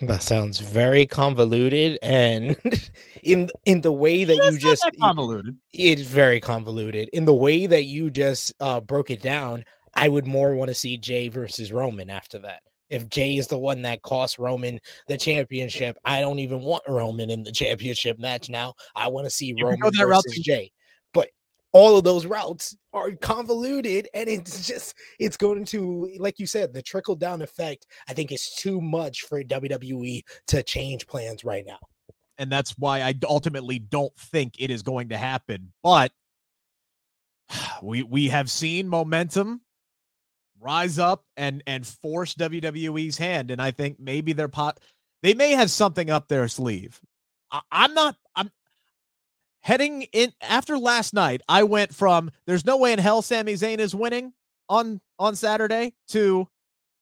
That 0.03 0.23
sounds 0.23 0.61
very 0.61 1.05
convoluted, 1.05 1.99
and 2.01 2.57
in 3.25 3.51
in 3.65 3.81
the 3.81 3.91
way 3.91 4.23
that 4.23 4.37
you 4.37 4.57
just 4.57 4.89
convoluted, 5.01 5.57
it's 5.73 6.03
very 6.03 6.39
convoluted. 6.39 7.09
In 7.13 7.25
the 7.25 7.35
way 7.35 7.67
that 7.67 7.85
you 7.85 8.09
just 8.09 8.53
uh, 8.61 8.79
broke 8.79 9.11
it 9.11 9.21
down, 9.21 9.65
I 9.95 10.09
would 10.09 10.29
more 10.29 10.55
want 10.55 10.69
to 10.69 10.77
see 10.77 10.97
Jey 10.97 11.27
versus 11.27 11.73
Roman 11.73 12.09
after 12.09 12.39
that 12.39 12.63
if 12.91 13.09
Jey 13.09 13.37
is 13.37 13.47
the 13.47 13.59
one 13.59 13.83
that 13.83 14.03
cost 14.03 14.39
Roman 14.39 14.81
the 15.09 15.17
championship, 15.17 15.97
I 16.05 16.21
don't 16.21 16.39
even 16.41 16.61
want 16.61 16.83
Roman 16.89 17.31
in 17.31 17.43
the 17.43 17.53
championship 17.53 18.19
match 18.19 18.49
now. 18.49 18.75
I 18.95 19.09
want 19.09 19.27
to 19.27 19.31
see 19.31 19.55
You 19.57 19.65
Roman 19.65 19.81
that 19.81 20.07
route 20.07 20.25
versus. 20.27 20.43
Jey. 20.43 20.71
But 21.15 21.29
all 21.73 21.97
of 21.97 22.05
those 22.05 22.27
routes 22.27 22.77
are 22.93 23.13
convoluted 23.13 24.09
and 24.13 24.29
it's 24.29 24.67
just 24.67 24.95
it's 25.21 25.37
going 25.37 25.65
to 25.65 26.11
like 26.19 26.41
you 26.41 26.47
said 26.47 26.73
the 26.73 26.83
trickle 26.83 27.15
down 27.15 27.43
effect 27.43 27.87
i 28.09 28.13
think 28.13 28.33
is 28.33 28.53
too 28.59 28.81
much 28.81 29.21
for 29.21 29.41
wwe 29.45 30.21
to 30.49 30.65
change 30.65 31.07
plans 31.07 31.45
right 31.45 31.63
now 31.65 31.79
and 32.41 32.51
that's 32.51 32.75
why 32.79 33.03
I 33.03 33.15
ultimately 33.29 33.79
don't 33.79 34.17
think 34.17 34.55
it 34.59 34.71
is 34.71 34.83
going 34.83 35.11
to 35.11 35.19
happen. 35.19 35.73
But 35.85 36.11
we 37.83 38.03
we 38.03 38.29
have 38.29 38.51
seen 38.51 38.89
momentum 38.89 39.61
rise 40.61 40.99
up 40.99 41.25
and 41.37 41.63
and 41.67 41.87
force 41.87 42.35
WWE's 42.35 43.19
hand, 43.19 43.51
and 43.51 43.61
I 43.61 43.71
think 43.71 43.99
maybe 43.99 44.33
they're 44.33 44.49
pot 44.49 44.81
they 45.23 45.35
may 45.35 45.53
have 45.53 45.71
something 45.71 46.11
up 46.11 46.29
their 46.29 46.49
sleeve. 46.49 47.01
I, 47.51 47.61
I'm 47.71 47.95
not. 47.95 48.17
I'm 48.35 48.51
heading 49.61 50.03
in 50.13 50.33
after 50.41 50.79
last 50.79 51.13
night. 51.15 51.43
I 51.49 51.65
went 51.65 51.95
from 51.95 52.31
there's 52.47 52.65
no 52.65 52.77
way 52.77 52.93
in 52.93 52.99
hell 52.99 53.23
Sami 53.23 53.55
Zayn 53.55 53.79
is 53.79 53.95
winning 53.95 54.33
on 54.69 55.01
on 55.19 55.37
Saturday 55.37 55.95
to 56.09 56.49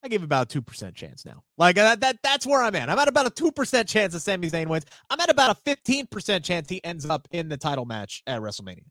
I 0.03 0.09
give 0.09 0.23
about 0.23 0.47
a 0.47 0.49
two 0.49 0.63
percent 0.63 0.95
chance 0.95 1.25
now. 1.25 1.43
Like 1.57 1.77
that, 1.77 2.01
that 2.01 2.19
that's 2.23 2.47
where 2.47 2.63
I'm 2.63 2.75
at. 2.77 2.89
I'm 2.89 2.99
at 2.99 3.09
about 3.09 3.27
a 3.27 3.31
two 3.31 3.53
percent 3.53 3.89
chance 3.89 4.13
that 4.13 4.21
Sami 4.21 4.51
Zayn 4.51 4.69
wins. 4.69 4.87
I'm 5.11 5.21
at 5.21 5.31
about 5.31 5.51
a 5.51 5.55
fifteen 5.55 6.07
percent 6.07 6.45
chance 6.45 6.69
he 6.69 6.83
ends 6.85 7.07
up 7.07 7.29
in 7.31 7.49
the 7.49 7.57
title 7.57 7.85
match 7.85 8.23
at 8.27 8.41
WrestleMania. 8.41 8.85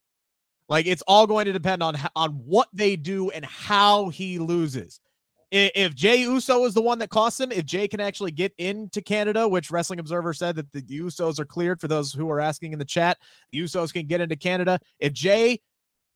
Like 0.69 0.85
it's 0.85 1.03
all 1.07 1.27
going 1.27 1.45
to 1.45 1.53
depend 1.53 1.81
on 1.81 1.95
on 2.15 2.31
what 2.31 2.67
they 2.73 2.95
do 2.95 3.29
and 3.29 3.45
how 3.45 4.09
he 4.09 4.39
loses. 4.39 4.99
If 5.49 5.95
Jey 5.95 6.17
Uso 6.17 6.65
is 6.65 6.73
the 6.73 6.81
one 6.81 6.99
that 6.99 7.09
costs 7.09 7.39
him, 7.39 7.53
if 7.53 7.65
Jey 7.65 7.87
can 7.87 8.01
actually 8.01 8.31
get 8.31 8.53
into 8.57 9.01
Canada, 9.01 9.47
which 9.47 9.71
Wrestling 9.71 9.99
Observer 9.99 10.33
said 10.33 10.57
that 10.57 10.73
the 10.73 10.81
Usos 10.81 11.39
are 11.39 11.45
cleared 11.45 11.79
for 11.79 11.87
those 11.87 12.11
who 12.11 12.29
are 12.29 12.41
asking 12.41 12.73
in 12.73 12.79
the 12.79 12.85
chat, 12.85 13.17
the 13.53 13.59
Usos 13.59 13.93
can 13.93 14.07
get 14.07 14.19
into 14.19 14.35
Canada. 14.35 14.77
If 14.99 15.13
Jey 15.13 15.61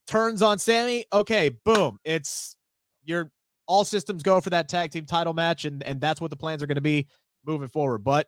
turns 0.05 0.41
on 0.41 0.59
Sami, 0.59 1.05
okay, 1.13 1.51
boom, 1.63 1.97
it's 2.03 2.57
you're 3.05 3.31
all 3.67 3.85
systems 3.85 4.21
go 4.21 4.41
for 4.41 4.49
that 4.49 4.67
tag 4.67 4.91
team 4.91 5.05
title 5.05 5.33
match, 5.33 5.63
and 5.63 5.81
and 5.83 6.01
that's 6.01 6.19
what 6.19 6.29
the 6.29 6.35
plans 6.35 6.61
are 6.61 6.67
going 6.67 6.75
to 6.75 6.81
be 6.81 7.07
moving 7.45 7.69
forward. 7.69 7.99
But 7.99 8.27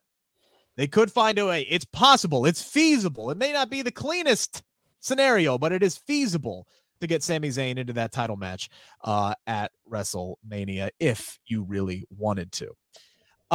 they 0.78 0.88
could 0.88 1.12
find 1.12 1.38
a 1.38 1.46
way. 1.46 1.64
It's 1.70 1.86
possible. 1.86 2.46
It's 2.46 2.62
feasible. 2.62 3.30
It 3.30 3.38
may 3.38 3.52
not 3.52 3.70
be 3.70 3.82
the 3.82 3.92
cleanest 3.92 4.64
scenario, 5.04 5.58
but 5.58 5.72
it 5.72 5.84
is 5.84 5.98
feasible 5.98 6.66
to 7.02 7.08
get 7.08 7.22
Sami 7.22 7.50
Zayn 7.50 7.78
into 7.78 7.94
that 7.94 8.12
title 8.12 8.38
match 8.38 8.70
uh, 9.04 9.36
at 9.46 9.72
WrestleMania 9.92 10.90
if 11.00 11.38
you 11.46 11.64
really 11.64 12.06
wanted 12.10 12.52
to. 12.54 12.72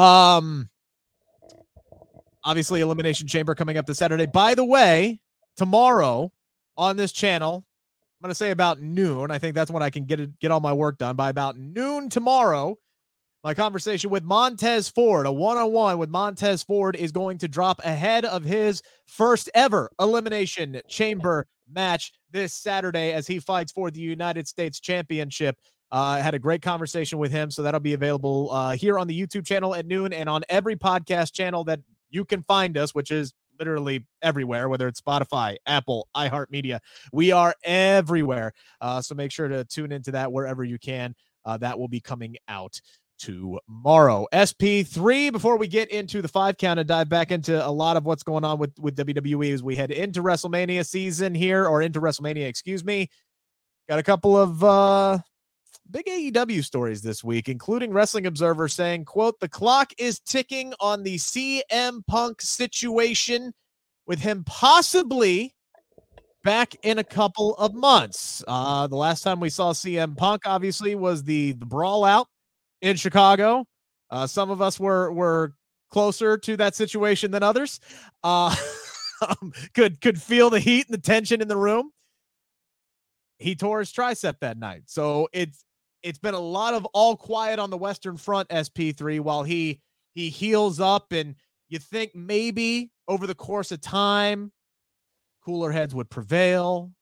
Um, 0.00 0.68
obviously, 2.44 2.82
Elimination 2.82 3.26
Chamber 3.26 3.54
coming 3.54 3.78
up 3.78 3.86
this 3.86 3.98
Saturday. 3.98 4.26
By 4.26 4.54
the 4.54 4.64
way, 4.64 5.20
tomorrow 5.56 6.30
on 6.76 6.96
this 6.96 7.10
channel, 7.10 7.64
I'm 8.20 8.26
going 8.26 8.30
to 8.30 8.34
say 8.34 8.50
about 8.50 8.80
noon. 8.80 9.30
I 9.30 9.38
think 9.38 9.54
that's 9.54 9.70
when 9.70 9.82
I 9.82 9.90
can 9.90 10.04
get 10.04 10.20
it, 10.20 10.38
get 10.40 10.50
all 10.50 10.60
my 10.60 10.72
work 10.72 10.98
done 10.98 11.16
by 11.16 11.30
about 11.30 11.56
noon 11.56 12.10
tomorrow. 12.10 12.76
My 13.44 13.54
conversation 13.54 14.10
with 14.10 14.24
Montez 14.24 14.88
Ford, 14.88 15.24
a 15.24 15.30
one 15.30 15.56
on 15.56 15.70
one 15.70 15.98
with 15.98 16.10
Montez 16.10 16.64
Ford, 16.64 16.96
is 16.96 17.12
going 17.12 17.38
to 17.38 17.46
drop 17.46 17.80
ahead 17.84 18.24
of 18.24 18.42
his 18.42 18.82
first 19.06 19.48
ever 19.54 19.88
Elimination 20.00 20.80
Chamber 20.88 21.46
match 21.72 22.12
this 22.32 22.52
Saturday 22.52 23.12
as 23.12 23.28
he 23.28 23.38
fights 23.38 23.70
for 23.70 23.92
the 23.92 24.00
United 24.00 24.48
States 24.48 24.80
Championship. 24.80 25.56
Uh, 25.92 26.18
I 26.18 26.18
had 26.18 26.34
a 26.34 26.38
great 26.40 26.62
conversation 26.62 27.20
with 27.20 27.30
him, 27.30 27.52
so 27.52 27.62
that'll 27.62 27.78
be 27.78 27.94
available 27.94 28.50
uh, 28.50 28.72
here 28.72 28.98
on 28.98 29.06
the 29.06 29.18
YouTube 29.18 29.46
channel 29.46 29.72
at 29.72 29.86
noon 29.86 30.12
and 30.12 30.28
on 30.28 30.42
every 30.48 30.74
podcast 30.74 31.32
channel 31.32 31.62
that 31.64 31.78
you 32.10 32.24
can 32.24 32.42
find 32.42 32.76
us, 32.76 32.92
which 32.92 33.12
is 33.12 33.32
literally 33.60 34.04
everywhere, 34.20 34.68
whether 34.68 34.88
it's 34.88 35.00
Spotify, 35.00 35.56
Apple, 35.64 36.08
iHeartMedia. 36.16 36.80
We 37.12 37.30
are 37.30 37.54
everywhere. 37.62 38.52
Uh, 38.80 39.00
so 39.00 39.14
make 39.14 39.30
sure 39.30 39.46
to 39.46 39.64
tune 39.64 39.92
into 39.92 40.10
that 40.10 40.32
wherever 40.32 40.64
you 40.64 40.78
can. 40.78 41.14
Uh, 41.44 41.56
that 41.56 41.78
will 41.78 41.88
be 41.88 42.00
coming 42.00 42.36
out 42.48 42.80
tomorrow. 43.18 44.26
SP3, 44.32 45.32
before 45.32 45.58
we 45.58 45.66
get 45.66 45.90
into 45.90 46.22
the 46.22 46.28
five 46.28 46.56
count 46.56 46.78
and 46.78 46.88
dive 46.88 47.08
back 47.08 47.30
into 47.30 47.66
a 47.66 47.70
lot 47.70 47.96
of 47.96 48.04
what's 48.04 48.22
going 48.22 48.44
on 48.44 48.58
with, 48.58 48.72
with 48.78 48.96
WWE 48.96 49.52
as 49.52 49.62
we 49.62 49.76
head 49.76 49.90
into 49.90 50.22
WrestleMania 50.22 50.86
season 50.86 51.34
here, 51.34 51.66
or 51.66 51.82
into 51.82 52.00
WrestleMania, 52.00 52.46
excuse 52.46 52.84
me. 52.84 53.08
Got 53.88 53.98
a 53.98 54.02
couple 54.02 54.36
of 54.36 54.62
uh 54.62 55.18
big 55.90 56.06
AEW 56.06 56.64
stories 56.64 57.02
this 57.02 57.24
week, 57.24 57.48
including 57.48 57.92
Wrestling 57.92 58.26
Observer 58.26 58.68
saying, 58.68 59.04
quote, 59.04 59.40
the 59.40 59.48
clock 59.48 59.92
is 59.98 60.20
ticking 60.20 60.74
on 60.80 61.02
the 61.02 61.16
CM 61.16 62.06
Punk 62.06 62.42
situation 62.42 63.52
with 64.06 64.20
him 64.20 64.44
possibly 64.44 65.54
back 66.44 66.74
in 66.82 66.98
a 66.98 67.04
couple 67.04 67.56
of 67.56 67.74
months. 67.74 68.42
Uh, 68.46 68.86
the 68.86 68.96
last 68.96 69.22
time 69.22 69.40
we 69.40 69.50
saw 69.50 69.72
CM 69.72 70.16
Punk, 70.16 70.42
obviously, 70.46 70.94
was 70.94 71.22
the, 71.24 71.52
the 71.52 71.66
brawl 71.66 72.04
out 72.04 72.28
in 72.80 72.96
Chicago. 72.96 73.66
Uh, 74.10 74.26
some 74.26 74.50
of 74.50 74.62
us 74.62 74.80
were 74.80 75.12
were 75.12 75.54
closer 75.90 76.36
to 76.38 76.56
that 76.56 76.74
situation 76.74 77.30
than 77.30 77.42
others. 77.42 77.80
Uh, 78.22 78.54
could 79.74 80.00
could 80.00 80.20
feel 80.20 80.50
the 80.50 80.60
heat 80.60 80.86
and 80.86 80.94
the 80.94 81.00
tension 81.00 81.40
in 81.40 81.48
the 81.48 81.56
room. 81.56 81.90
He 83.38 83.54
tore 83.54 83.80
his 83.80 83.92
tricep 83.92 84.40
that 84.40 84.58
night, 84.58 84.84
so 84.86 85.28
it's 85.32 85.64
it's 86.02 86.18
been 86.18 86.34
a 86.34 86.40
lot 86.40 86.74
of 86.74 86.84
all 86.86 87.16
quiet 87.16 87.58
on 87.58 87.70
the 87.70 87.76
Western 87.76 88.16
Front 88.16 88.48
SP3 88.48 89.20
while 89.20 89.42
he 89.42 89.80
he 90.14 90.30
heals 90.30 90.80
up, 90.80 91.12
and 91.12 91.34
you 91.68 91.78
think 91.78 92.14
maybe 92.14 92.90
over 93.06 93.26
the 93.26 93.34
course 93.34 93.72
of 93.72 93.80
time, 93.80 94.52
cooler 95.44 95.70
heads 95.70 95.94
would 95.94 96.10
prevail. 96.10 96.92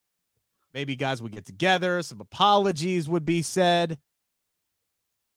Maybe 0.75 0.95
guys 0.95 1.23
would 1.23 1.33
get 1.33 1.47
together, 1.47 2.03
some 2.03 2.21
apologies 2.21 3.09
would 3.09 3.25
be 3.25 3.41
said 3.41 3.97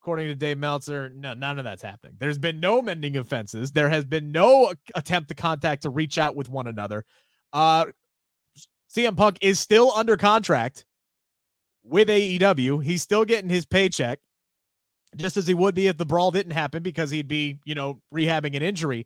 according 0.02 0.28
to 0.28 0.36
Dave 0.36 0.58
Meltzer, 0.58 1.10
no, 1.14 1.34
none 1.34 1.60
of 1.60 1.66
that's 1.66 1.84
happening. 1.84 2.16
There's 2.20 2.38
been 2.38 2.60
no 2.60 2.82
mending 2.82 3.18
offenses. 3.18 3.72
There 3.72 3.90
has 3.90 4.06
been 4.06 4.32
no 4.32 4.74
attempt 4.96 5.30
to 5.30 5.36
contact 5.36 5.84
to 5.84 5.90
reach 5.90 6.18
out 6.18 6.36
with 6.36 6.50
one 6.50 6.68
another. 6.68 7.04
Uh, 7.52 7.86
CM 8.96 9.18
Punk 9.18 9.38
is 9.42 9.60
still 9.60 9.92
under 9.94 10.16
contract 10.16 10.86
with 11.84 12.08
AEW. 12.08 12.84
He's 12.84 13.02
still 13.02 13.26
getting 13.26 13.50
his 13.50 13.66
paycheck, 13.66 14.20
just 15.18 15.36
as 15.36 15.48
he 15.48 15.54
would 15.54 15.76
be 15.76 15.88
if 15.88 15.98
the 15.98 16.06
brawl 16.06 16.32
didn't 16.32 16.54
happen 16.54 16.82
because 16.82 17.12
he'd 17.12 17.28
be, 17.28 17.60
you 17.66 17.76
know, 17.76 18.02
rehabbing 18.14 18.56
an 18.56 18.64
injury. 18.64 19.06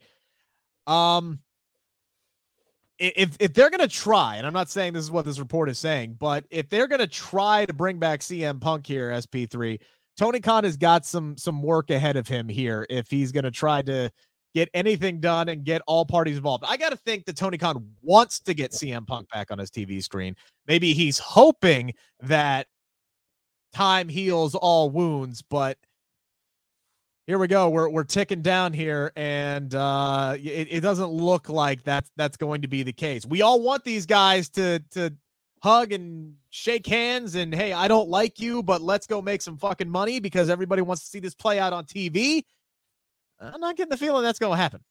Um, 0.85 1.39
if 2.99 3.35
if 3.39 3.53
they're 3.53 3.71
gonna 3.71 3.87
try, 3.87 4.35
and 4.35 4.45
I'm 4.45 4.53
not 4.53 4.69
saying 4.69 4.93
this 4.93 5.03
is 5.03 5.11
what 5.11 5.25
this 5.25 5.39
report 5.39 5.69
is 5.69 5.79
saying, 5.79 6.17
but 6.19 6.45
if 6.51 6.69
they're 6.69 6.87
gonna 6.87 7.07
try 7.07 7.65
to 7.65 7.73
bring 7.73 7.97
back 7.97 8.19
CM 8.19 8.61
Punk 8.61 8.85
here, 8.85 9.09
SP3, 9.09 9.79
Tony 10.17 10.39
Khan 10.39 10.63
has 10.63 10.77
got 10.77 11.05
some 11.05 11.37
some 11.37 11.61
work 11.61 11.89
ahead 11.89 12.15
of 12.15 12.27
him 12.27 12.47
here 12.47 12.85
if 12.89 13.09
he's 13.09 13.31
going 13.31 13.43
to 13.43 13.51
try 13.51 13.81
to 13.83 14.11
get 14.53 14.69
anything 14.73 15.19
done 15.19 15.49
and 15.49 15.63
get 15.63 15.81
all 15.87 16.05
parties 16.05 16.37
involved. 16.37 16.63
I 16.67 16.77
got 16.77 16.89
to 16.89 16.95
think 16.95 17.25
that 17.25 17.35
Tony 17.35 17.57
Khan 17.57 17.83
wants 18.01 18.39
to 18.41 18.53
get 18.53 18.71
CM 18.71 19.07
Punk 19.07 19.29
back 19.29 19.49
on 19.51 19.57
his 19.57 19.71
TV 19.71 20.03
screen. 20.03 20.35
Maybe 20.67 20.93
he's 20.93 21.17
hoping 21.17 21.93
that 22.21 22.67
time 23.73 24.07
heals 24.07 24.53
all 24.53 24.91
wounds, 24.91 25.41
but 25.41 25.77
here 27.25 27.39
we 27.39 27.47
go. 27.47 27.69
We're 27.69 27.89
we're 27.89 28.03
ticking 28.03 28.41
down 28.41 28.73
here, 28.73 29.11
and 29.15 29.73
uh, 29.73 30.35
it, 30.37 30.67
it 30.69 30.79
doesn't 30.81 31.09
look 31.09 31.49
like 31.49 31.83
that's 31.83 32.11
that's 32.17 32.37
going 32.37 32.61
to 32.61 32.67
be 32.67 32.83
the 32.83 32.93
case. 32.93 33.25
We 33.25 33.41
all 33.41 33.61
want 33.61 33.83
these 33.83 34.05
guys 34.05 34.49
to 34.49 34.79
to 34.91 35.13
hug 35.63 35.93
and 35.93 36.35
shake 36.49 36.85
hands 36.85 37.35
and 37.35 37.55
hey, 37.55 37.71
I 37.71 37.87
don't 37.87 38.09
like 38.09 38.37
you, 38.37 38.61
but 38.61 38.81
let's 38.81 39.07
go 39.07 39.21
make 39.21 39.41
some 39.41 39.57
fucking 39.57 39.89
money 39.89 40.19
because 40.19 40.49
everybody 40.49 40.81
wants 40.81 41.03
to 41.03 41.09
see 41.09 41.21
this 41.21 41.33
play 41.33 41.57
out 41.57 41.71
on 41.71 41.85
TV. 41.85 42.43
I'm 43.39 43.61
not 43.61 43.77
getting 43.77 43.89
the 43.89 43.97
feeling 43.97 44.23
that's 44.23 44.39
going 44.39 44.51
to 44.51 44.57
happen. 44.57 44.81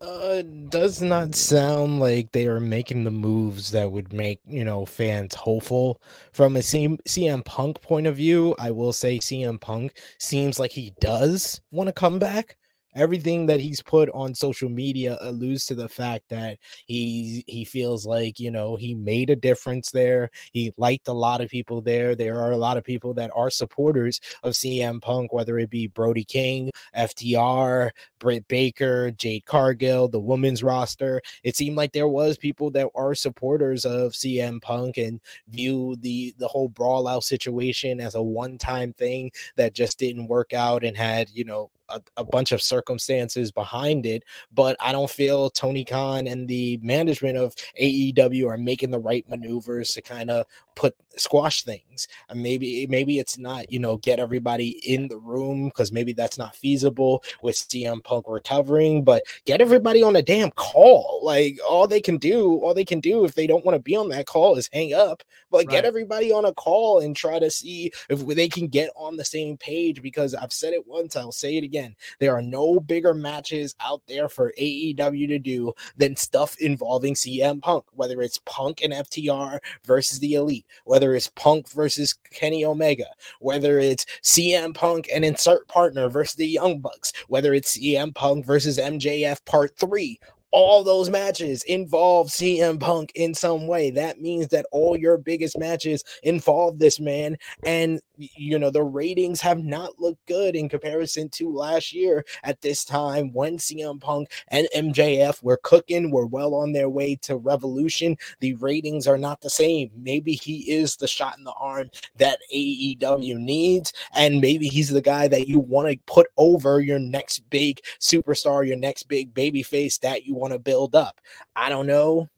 uh 0.00 0.42
does 0.70 1.02
not 1.02 1.34
sound 1.34 2.00
like 2.00 2.32
they 2.32 2.46
are 2.46 2.60
making 2.60 3.04
the 3.04 3.10
moves 3.10 3.70
that 3.70 3.90
would 3.90 4.12
make 4.12 4.40
you 4.46 4.64
know 4.64 4.86
fans 4.86 5.34
hopeful 5.34 6.00
from 6.32 6.56
a 6.56 6.60
CM, 6.60 6.98
CM 7.06 7.44
Punk 7.44 7.80
point 7.82 8.06
of 8.06 8.16
view 8.16 8.54
I 8.58 8.70
will 8.70 8.92
say 8.92 9.18
CM 9.18 9.60
Punk 9.60 9.98
seems 10.18 10.58
like 10.58 10.72
he 10.72 10.92
does 11.00 11.60
want 11.70 11.88
to 11.88 11.92
come 11.92 12.18
back 12.18 12.56
everything 12.96 13.46
that 13.46 13.60
he's 13.60 13.82
put 13.82 14.08
on 14.10 14.34
social 14.34 14.68
media 14.68 15.18
alludes 15.20 15.66
to 15.66 15.74
the 15.74 15.88
fact 15.88 16.28
that 16.30 16.58
he 16.86 17.44
he 17.46 17.64
feels 17.64 18.06
like 18.06 18.40
you 18.40 18.50
know 18.50 18.74
he 18.74 18.94
made 18.94 19.30
a 19.30 19.36
difference 19.36 19.90
there. 19.90 20.30
He 20.52 20.72
liked 20.76 21.08
a 21.08 21.12
lot 21.12 21.40
of 21.40 21.50
people 21.50 21.80
there. 21.80 22.16
There 22.16 22.40
are 22.40 22.52
a 22.52 22.56
lot 22.56 22.76
of 22.76 22.84
people 22.84 23.14
that 23.14 23.30
are 23.34 23.50
supporters 23.50 24.20
of 24.42 24.54
CM 24.54 25.00
Punk, 25.00 25.32
whether 25.32 25.58
it 25.58 25.70
be 25.70 25.86
Brody 25.86 26.24
King, 26.24 26.70
FTR, 26.96 27.90
Britt 28.18 28.48
Baker, 28.48 29.10
Jade 29.12 29.44
Cargill, 29.44 30.08
the 30.08 30.18
women's 30.18 30.62
roster. 30.62 31.20
It 31.44 31.56
seemed 31.56 31.76
like 31.76 31.92
there 31.92 32.08
was 32.08 32.38
people 32.38 32.70
that 32.72 32.88
are 32.94 33.14
supporters 33.14 33.84
of 33.84 34.12
CM 34.12 34.60
Punk 34.62 34.96
and 34.96 35.20
view 35.48 35.96
the 36.00 36.34
the 36.38 36.48
whole 36.48 36.68
brawl 36.68 37.06
out 37.06 37.24
situation 37.24 38.00
as 38.00 38.14
a 38.14 38.22
one 38.22 38.58
time 38.58 38.92
thing 38.94 39.30
that 39.56 39.74
just 39.74 39.98
didn't 39.98 40.28
work 40.28 40.52
out 40.54 40.82
and 40.82 40.96
had 40.96 41.28
you 41.30 41.44
know 41.44 41.70
a, 41.88 42.00
a, 42.16 42.24
bunch 42.24 42.52
of 42.52 42.62
circumstances 42.62 43.52
behind 43.52 44.06
it, 44.06 44.24
but 44.52 44.76
I 44.80 44.92
don't 44.92 45.10
feel 45.10 45.50
Tony 45.50 45.84
Khan 45.84 46.26
and 46.26 46.48
the 46.48 46.78
management 46.82 47.36
of 47.36 47.54
AEW 47.80 48.48
are 48.48 48.58
making 48.58 48.90
the 48.90 48.98
right 48.98 49.28
maneuvers 49.28 49.90
to 49.90 50.02
kind 50.02 50.30
of 50.30 50.46
put 50.76 50.94
squash 51.16 51.62
things. 51.62 52.08
And 52.28 52.42
maybe 52.42 52.86
maybe 52.88 53.18
it's 53.18 53.38
not, 53.38 53.72
you 53.72 53.78
know, 53.78 53.96
get 53.98 54.18
everybody 54.18 54.80
in 54.90 55.08
the 55.08 55.18
room 55.18 55.68
because 55.68 55.92
maybe 55.92 56.12
that's 56.12 56.38
not 56.38 56.54
feasible 56.54 57.24
with 57.42 57.56
CM 57.56 58.04
Punk 58.04 58.26
recovering, 58.28 59.02
but 59.02 59.22
get 59.46 59.60
everybody 59.60 60.02
on 60.02 60.16
a 60.16 60.22
damn 60.22 60.50
call. 60.52 61.20
Like 61.22 61.58
all 61.68 61.86
they 61.86 62.00
can 62.00 62.18
do, 62.18 62.58
all 62.58 62.74
they 62.74 62.84
can 62.84 63.00
do 63.00 63.24
if 63.24 63.34
they 63.34 63.46
don't 63.46 63.64
want 63.64 63.76
to 63.76 63.82
be 63.82 63.96
on 63.96 64.08
that 64.10 64.26
call 64.26 64.56
is 64.56 64.68
hang 64.72 64.92
up, 64.92 65.22
but 65.50 65.58
right. 65.58 65.68
get 65.68 65.84
everybody 65.84 66.32
on 66.32 66.44
a 66.44 66.52
call 66.52 67.00
and 67.00 67.16
try 67.16 67.38
to 67.38 67.50
see 67.50 67.90
if 68.10 68.26
they 68.26 68.48
can 68.48 68.68
get 68.68 68.90
on 68.96 69.16
the 69.16 69.24
same 69.24 69.56
page 69.56 70.02
because 70.02 70.34
I've 70.34 70.52
said 70.52 70.72
it 70.74 70.86
once, 70.86 71.16
I'll 71.16 71.32
say 71.32 71.56
it 71.56 71.64
again 71.64 71.76
again, 71.76 71.96
there 72.18 72.34
are 72.34 72.42
no 72.42 72.80
bigger 72.80 73.14
matches 73.14 73.74
out 73.80 74.02
there 74.06 74.28
for 74.28 74.52
AEW 74.58 75.28
to 75.28 75.38
do 75.38 75.72
than 75.96 76.16
stuff 76.16 76.56
involving 76.58 77.14
CM 77.14 77.60
Punk, 77.60 77.84
whether 77.92 78.22
it's 78.22 78.40
Punk 78.44 78.82
and 78.82 78.92
FTR 78.92 79.58
versus 79.84 80.18
the 80.18 80.34
Elite, 80.34 80.65
whether 80.84 81.14
it's 81.14 81.28
Punk 81.28 81.70
versus 81.70 82.14
Kenny 82.30 82.64
Omega, 82.64 83.06
whether 83.40 83.78
it's 83.78 84.06
CM 84.22 84.74
Punk 84.74 85.08
and 85.14 85.24
insert 85.24 85.68
partner 85.68 86.08
versus 86.08 86.36
the 86.36 86.46
Young 86.46 86.80
Bucks, 86.80 87.12
whether 87.28 87.54
it's 87.54 87.76
CM 87.76 88.14
Punk 88.14 88.44
versus 88.46 88.78
MJF 88.78 89.44
part 89.44 89.76
three, 89.76 90.18
all 90.52 90.84
those 90.84 91.10
matches 91.10 91.62
involve 91.64 92.28
CM 92.28 92.78
Punk 92.80 93.12
in 93.14 93.34
some 93.34 93.66
way. 93.66 93.90
That 93.90 94.20
means 94.20 94.48
that 94.48 94.66
all 94.70 94.96
your 94.96 95.18
biggest 95.18 95.58
matches 95.58 96.04
involve 96.22 96.78
this 96.78 97.00
man. 97.00 97.36
And, 97.64 98.00
you 98.16 98.58
know, 98.58 98.70
the 98.70 98.82
ratings 98.82 99.40
have 99.40 99.58
not 99.58 99.98
looked 99.98 100.24
good 100.26 100.54
in 100.54 100.68
comparison 100.68 101.28
to 101.30 101.52
last 101.52 101.92
year 101.92 102.24
at 102.44 102.60
this 102.60 102.84
time 102.84 103.32
when 103.32 103.58
CM 103.58 104.00
Punk 104.00 104.30
and 104.48 104.68
MJF 104.74 105.42
were 105.42 105.58
cooking, 105.62 106.10
were 106.10 106.26
well 106.26 106.54
on 106.54 106.72
their 106.72 106.88
way 106.88 107.16
to 107.22 107.36
revolution. 107.36 108.16
The 108.40 108.54
ratings 108.54 109.06
are 109.06 109.18
not 109.18 109.40
the 109.40 109.50
same. 109.50 109.90
Maybe 109.96 110.32
he 110.32 110.70
is 110.70 110.96
the 110.96 111.08
shot 111.08 111.36
in 111.38 111.44
the 111.44 111.52
arm 111.52 111.90
that 112.16 112.38
AEW 112.54 113.36
needs. 113.36 113.92
And 114.14 114.40
maybe 114.40 114.68
he's 114.68 114.90
the 114.90 115.02
guy 115.02 115.28
that 115.28 115.48
you 115.48 115.58
want 115.58 115.90
to 115.90 115.98
put 116.06 116.28
over 116.36 116.80
your 116.80 116.98
next 116.98 117.40
big 117.50 117.80
superstar, 118.00 118.66
your 118.66 118.76
next 118.76 119.04
big 119.04 119.34
baby 119.34 119.62
face 119.62 119.98
that 119.98 120.24
you 120.24 120.35
want 120.36 120.52
to 120.52 120.58
build 120.58 120.94
up. 120.94 121.20
I 121.54 121.68
don't 121.68 121.86
know 121.86 122.28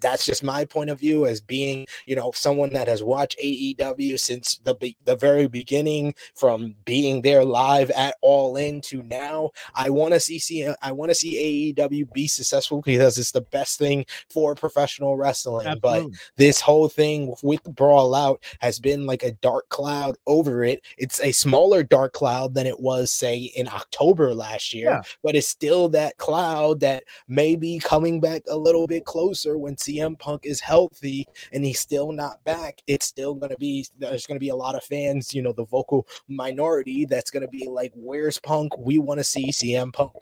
that's 0.00 0.24
just 0.24 0.42
my 0.42 0.64
point 0.64 0.90
of 0.90 1.00
view 1.00 1.26
as 1.26 1.40
being 1.40 1.86
you 2.06 2.14
know 2.14 2.30
someone 2.34 2.72
that 2.72 2.88
has 2.88 3.02
watched 3.02 3.38
AEW 3.42 4.18
since 4.18 4.58
the 4.64 4.74
be- 4.74 4.96
the 5.04 5.16
very 5.16 5.46
beginning 5.48 6.14
from 6.34 6.74
being 6.84 7.22
there 7.22 7.44
live 7.44 7.90
at 7.90 8.16
all 8.20 8.56
in 8.56 8.80
to 8.82 9.02
now 9.04 9.50
I 9.74 9.88
want 9.90 10.12
to 10.12 10.20
see, 10.20 10.38
see 10.38 10.68
I 10.82 10.92
want 10.92 11.10
to 11.10 11.14
see 11.14 11.74
AEW 11.74 12.12
be 12.12 12.26
successful 12.26 12.82
because 12.84 13.18
it's 13.18 13.32
the 13.32 13.40
best 13.40 13.78
thing 13.78 14.04
for 14.28 14.54
professional 14.54 15.16
wrestling 15.16 15.66
Absolutely. 15.66 16.10
but 16.10 16.18
this 16.36 16.60
whole 16.60 16.88
thing 16.88 17.34
with 17.42 17.62
brawl 17.64 18.14
out 18.14 18.42
has 18.60 18.78
been 18.78 19.06
like 19.06 19.22
a 19.22 19.32
dark 19.32 19.68
cloud 19.70 20.16
over 20.26 20.64
it 20.64 20.84
it's 20.98 21.20
a 21.20 21.32
smaller 21.32 21.82
dark 21.82 22.12
cloud 22.12 22.54
than 22.54 22.66
it 22.66 22.78
was 22.78 23.10
say 23.10 23.36
in 23.56 23.68
October 23.68 24.34
last 24.34 24.74
year 24.74 24.90
yeah. 24.90 25.02
but 25.22 25.34
it's 25.34 25.48
still 25.48 25.88
that 25.88 26.16
cloud 26.18 26.80
that 26.80 27.04
may 27.26 27.56
be 27.56 27.78
coming 27.78 28.20
back 28.20 28.42
a 28.48 28.56
little 28.56 28.86
bit 28.86 29.06
closer 29.06 29.56
when 29.62 29.76
CM 29.76 30.18
Punk 30.18 30.44
is 30.44 30.60
healthy 30.60 31.26
and 31.52 31.64
he's 31.64 31.80
still 31.80 32.12
not 32.12 32.42
back, 32.44 32.82
it's 32.86 33.06
still 33.06 33.34
going 33.34 33.50
to 33.50 33.58
be 33.58 33.86
there's 33.98 34.26
going 34.26 34.36
to 34.36 34.40
be 34.40 34.50
a 34.50 34.56
lot 34.56 34.74
of 34.74 34.84
fans, 34.84 35.32
you 35.32 35.40
know, 35.40 35.52
the 35.52 35.64
vocal 35.64 36.06
minority 36.28 37.04
that's 37.04 37.30
going 37.30 37.42
to 37.42 37.48
be 37.48 37.68
like, 37.68 37.92
"Where's 37.94 38.38
Punk? 38.38 38.76
We 38.76 38.98
want 38.98 39.18
to 39.18 39.24
see 39.24 39.50
CM 39.50 39.92
Punk." 39.92 40.12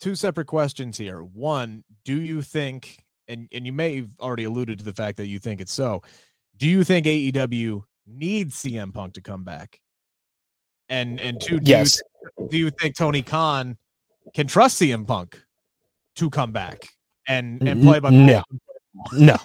Two 0.00 0.14
separate 0.14 0.46
questions 0.46 0.96
here. 0.96 1.22
One, 1.22 1.84
do 2.04 2.20
you 2.20 2.42
think, 2.42 3.04
and 3.28 3.48
and 3.52 3.66
you 3.66 3.72
may 3.72 3.96
have 3.96 4.10
already 4.20 4.44
alluded 4.44 4.78
to 4.78 4.84
the 4.84 4.92
fact 4.92 5.16
that 5.18 5.26
you 5.26 5.38
think 5.38 5.60
it's 5.60 5.72
so, 5.72 6.02
do 6.56 6.68
you 6.68 6.84
think 6.84 7.06
AEW 7.06 7.82
needs 8.06 8.62
CM 8.62 8.92
Punk 8.92 9.14
to 9.14 9.20
come 9.20 9.44
back? 9.44 9.80
And 10.88 11.20
and 11.20 11.40
two, 11.40 11.60
do 11.60 11.70
yes. 11.70 12.00
you, 12.38 12.48
do 12.48 12.58
you 12.58 12.70
think 12.70 12.96
Tony 12.96 13.22
Khan 13.22 13.76
can 14.34 14.46
trust 14.46 14.80
CM 14.80 15.06
Punk 15.06 15.40
to 16.16 16.30
come 16.30 16.52
back? 16.52 16.88
And 17.28 17.66
and 17.66 17.82
play 17.82 18.00
by 18.00 18.10
no. 18.10 18.42
No. 19.14 19.36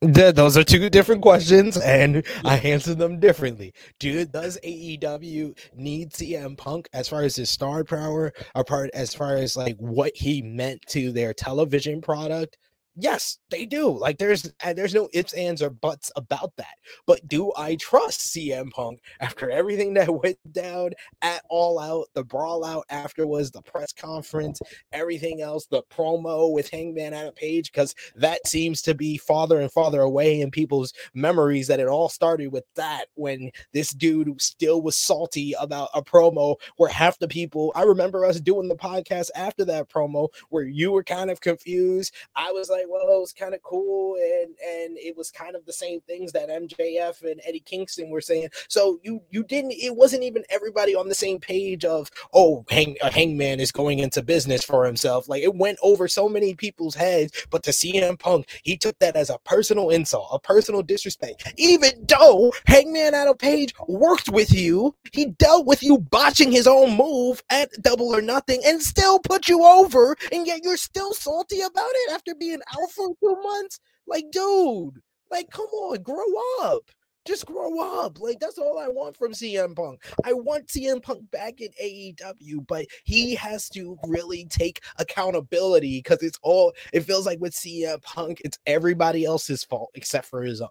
Those 0.00 0.56
are 0.56 0.64
two 0.64 0.88
different 0.88 1.20
questions 1.20 1.76
and 1.76 2.24
i 2.42 2.56
answer 2.58 2.94
them 2.94 3.20
differently. 3.20 3.74
Dude 3.98 4.32
does 4.32 4.58
aew 4.64 5.58
need 5.76 6.10
cm 6.10 6.56
punk 6.56 6.88
as 6.94 7.08
far 7.08 7.22
as 7.22 7.36
his 7.36 7.50
star 7.50 7.84
power 7.84 8.32
apart 8.54 8.90
as 8.94 9.14
far 9.14 9.36
as 9.36 9.56
like 9.56 9.76
what 9.76 10.12
he 10.16 10.40
meant 10.40 10.80
to 10.88 11.12
their 11.12 11.34
television 11.34 12.00
product 12.00 12.56
Yes, 12.96 13.38
they 13.50 13.66
do. 13.66 13.88
Like 13.96 14.18
there's 14.18 14.52
uh, 14.64 14.72
there's 14.72 14.94
no 14.94 15.08
ifs, 15.12 15.32
ands, 15.32 15.62
or 15.62 15.70
buts 15.70 16.10
about 16.16 16.52
that. 16.56 16.74
But 17.06 17.26
do 17.28 17.52
I 17.56 17.76
trust 17.76 18.20
CM 18.34 18.70
Punk 18.72 19.00
after 19.20 19.48
everything 19.48 19.94
that 19.94 20.12
went 20.22 20.38
down 20.52 20.90
at 21.22 21.42
All 21.48 21.78
Out, 21.78 22.06
the 22.14 22.24
brawl 22.24 22.64
out 22.64 22.84
afterwards, 22.90 23.50
the 23.52 23.62
press 23.62 23.92
conference, 23.92 24.60
everything 24.92 25.40
else, 25.40 25.66
the 25.66 25.82
promo 25.84 26.52
with 26.52 26.68
Hangman 26.70 27.14
Adam 27.14 27.32
Page? 27.34 27.70
Because 27.72 27.94
that 28.16 28.46
seems 28.46 28.82
to 28.82 28.94
be 28.94 29.16
farther 29.16 29.60
and 29.60 29.70
farther 29.72 30.00
away 30.00 30.40
in 30.40 30.50
people's 30.50 30.92
memories 31.14 31.68
that 31.68 31.80
it 31.80 31.86
all 31.88 32.08
started 32.08 32.48
with 32.52 32.64
that 32.74 33.06
when 33.14 33.50
this 33.72 33.90
dude 33.90 34.40
still 34.42 34.82
was 34.82 34.96
salty 34.96 35.54
about 35.60 35.88
a 35.94 36.02
promo 36.02 36.56
where 36.76 36.90
half 36.90 37.18
the 37.18 37.28
people 37.28 37.72
I 37.76 37.82
remember 37.82 38.24
us 38.24 38.40
doing 38.40 38.68
the 38.68 38.76
podcast 38.76 39.30
after 39.34 39.64
that 39.66 39.88
promo 39.88 40.28
where 40.48 40.64
you 40.64 40.92
were 40.92 41.04
kind 41.04 41.30
of 41.30 41.40
confused. 41.40 42.12
I 42.34 42.50
was 42.52 42.68
like 42.68 42.79
like, 42.80 42.90
well, 42.90 43.16
it 43.16 43.20
was 43.20 43.32
kind 43.32 43.54
of 43.54 43.62
cool, 43.62 44.16
and 44.16 44.54
and 44.64 44.98
it 44.98 45.16
was 45.16 45.30
kind 45.30 45.56
of 45.56 45.64
the 45.66 45.72
same 45.72 46.00
things 46.02 46.32
that 46.32 46.48
MJF 46.48 47.22
and 47.22 47.40
Eddie 47.46 47.60
Kingston 47.60 48.10
were 48.10 48.20
saying. 48.20 48.48
So 48.68 48.98
you 49.02 49.22
you 49.30 49.44
didn't. 49.44 49.72
It 49.72 49.96
wasn't 49.96 50.22
even 50.22 50.44
everybody 50.50 50.94
on 50.94 51.08
the 51.08 51.14
same 51.14 51.38
page 51.38 51.84
of 51.84 52.10
oh, 52.32 52.64
Hang 52.70 52.96
a 53.02 53.10
Hangman 53.10 53.60
is 53.60 53.72
going 53.72 53.98
into 53.98 54.22
business 54.22 54.64
for 54.64 54.84
himself. 54.84 55.28
Like 55.28 55.42
it 55.42 55.54
went 55.54 55.78
over 55.82 56.08
so 56.08 56.28
many 56.28 56.54
people's 56.54 56.94
heads. 56.94 57.46
But 57.50 57.62
to 57.64 57.70
CM 57.70 58.18
Punk, 58.18 58.46
he 58.62 58.76
took 58.76 58.98
that 58.98 59.16
as 59.16 59.30
a 59.30 59.38
personal 59.44 59.90
insult, 59.90 60.28
a 60.32 60.38
personal 60.38 60.82
disrespect. 60.82 61.52
Even 61.56 61.90
though 62.08 62.52
Hangman 62.66 63.14
Adam 63.14 63.36
Page 63.36 63.74
worked 63.88 64.28
with 64.28 64.52
you, 64.52 64.94
he 65.12 65.26
dealt 65.26 65.66
with 65.66 65.82
you 65.82 65.98
botching 65.98 66.52
his 66.52 66.66
own 66.66 66.96
move 66.96 67.42
at 67.50 67.70
Double 67.80 68.14
or 68.14 68.22
Nothing, 68.22 68.60
and 68.64 68.80
still 68.80 69.18
put 69.18 69.48
you 69.48 69.64
over, 69.64 70.16
and 70.32 70.46
yet 70.46 70.60
you're 70.62 70.76
still 70.76 71.12
salty 71.12 71.60
about 71.60 71.90
it 71.90 72.12
after 72.12 72.34
being 72.34 72.60
out 72.72 72.90
for 72.90 73.08
two 73.20 73.36
months. 73.42 73.80
Like, 74.06 74.24
dude, 74.30 75.00
like, 75.30 75.50
come 75.50 75.66
on, 75.66 76.02
grow 76.02 76.24
up. 76.62 76.82
Just 77.26 77.46
grow 77.46 77.80
up. 78.02 78.18
Like, 78.18 78.40
that's 78.40 78.58
all 78.58 78.78
I 78.78 78.88
want 78.88 79.16
from 79.16 79.32
CM 79.32 79.76
Punk. 79.76 80.02
I 80.24 80.32
want 80.32 80.68
CM 80.68 81.02
Punk 81.02 81.30
back 81.30 81.60
in 81.60 81.68
AEW, 81.82 82.66
but 82.66 82.86
he 83.04 83.34
has 83.34 83.68
to 83.70 83.98
really 84.06 84.46
take 84.46 84.80
accountability 84.98 85.98
because 85.98 86.22
it's 86.22 86.38
all, 86.42 86.72
it 86.92 87.00
feels 87.00 87.26
like 87.26 87.40
with 87.40 87.52
CM 87.52 88.02
Punk, 88.02 88.40
it's 88.44 88.58
everybody 88.66 89.24
else's 89.24 89.64
fault 89.64 89.90
except 89.94 90.26
for 90.26 90.42
his 90.42 90.60
own. 90.60 90.68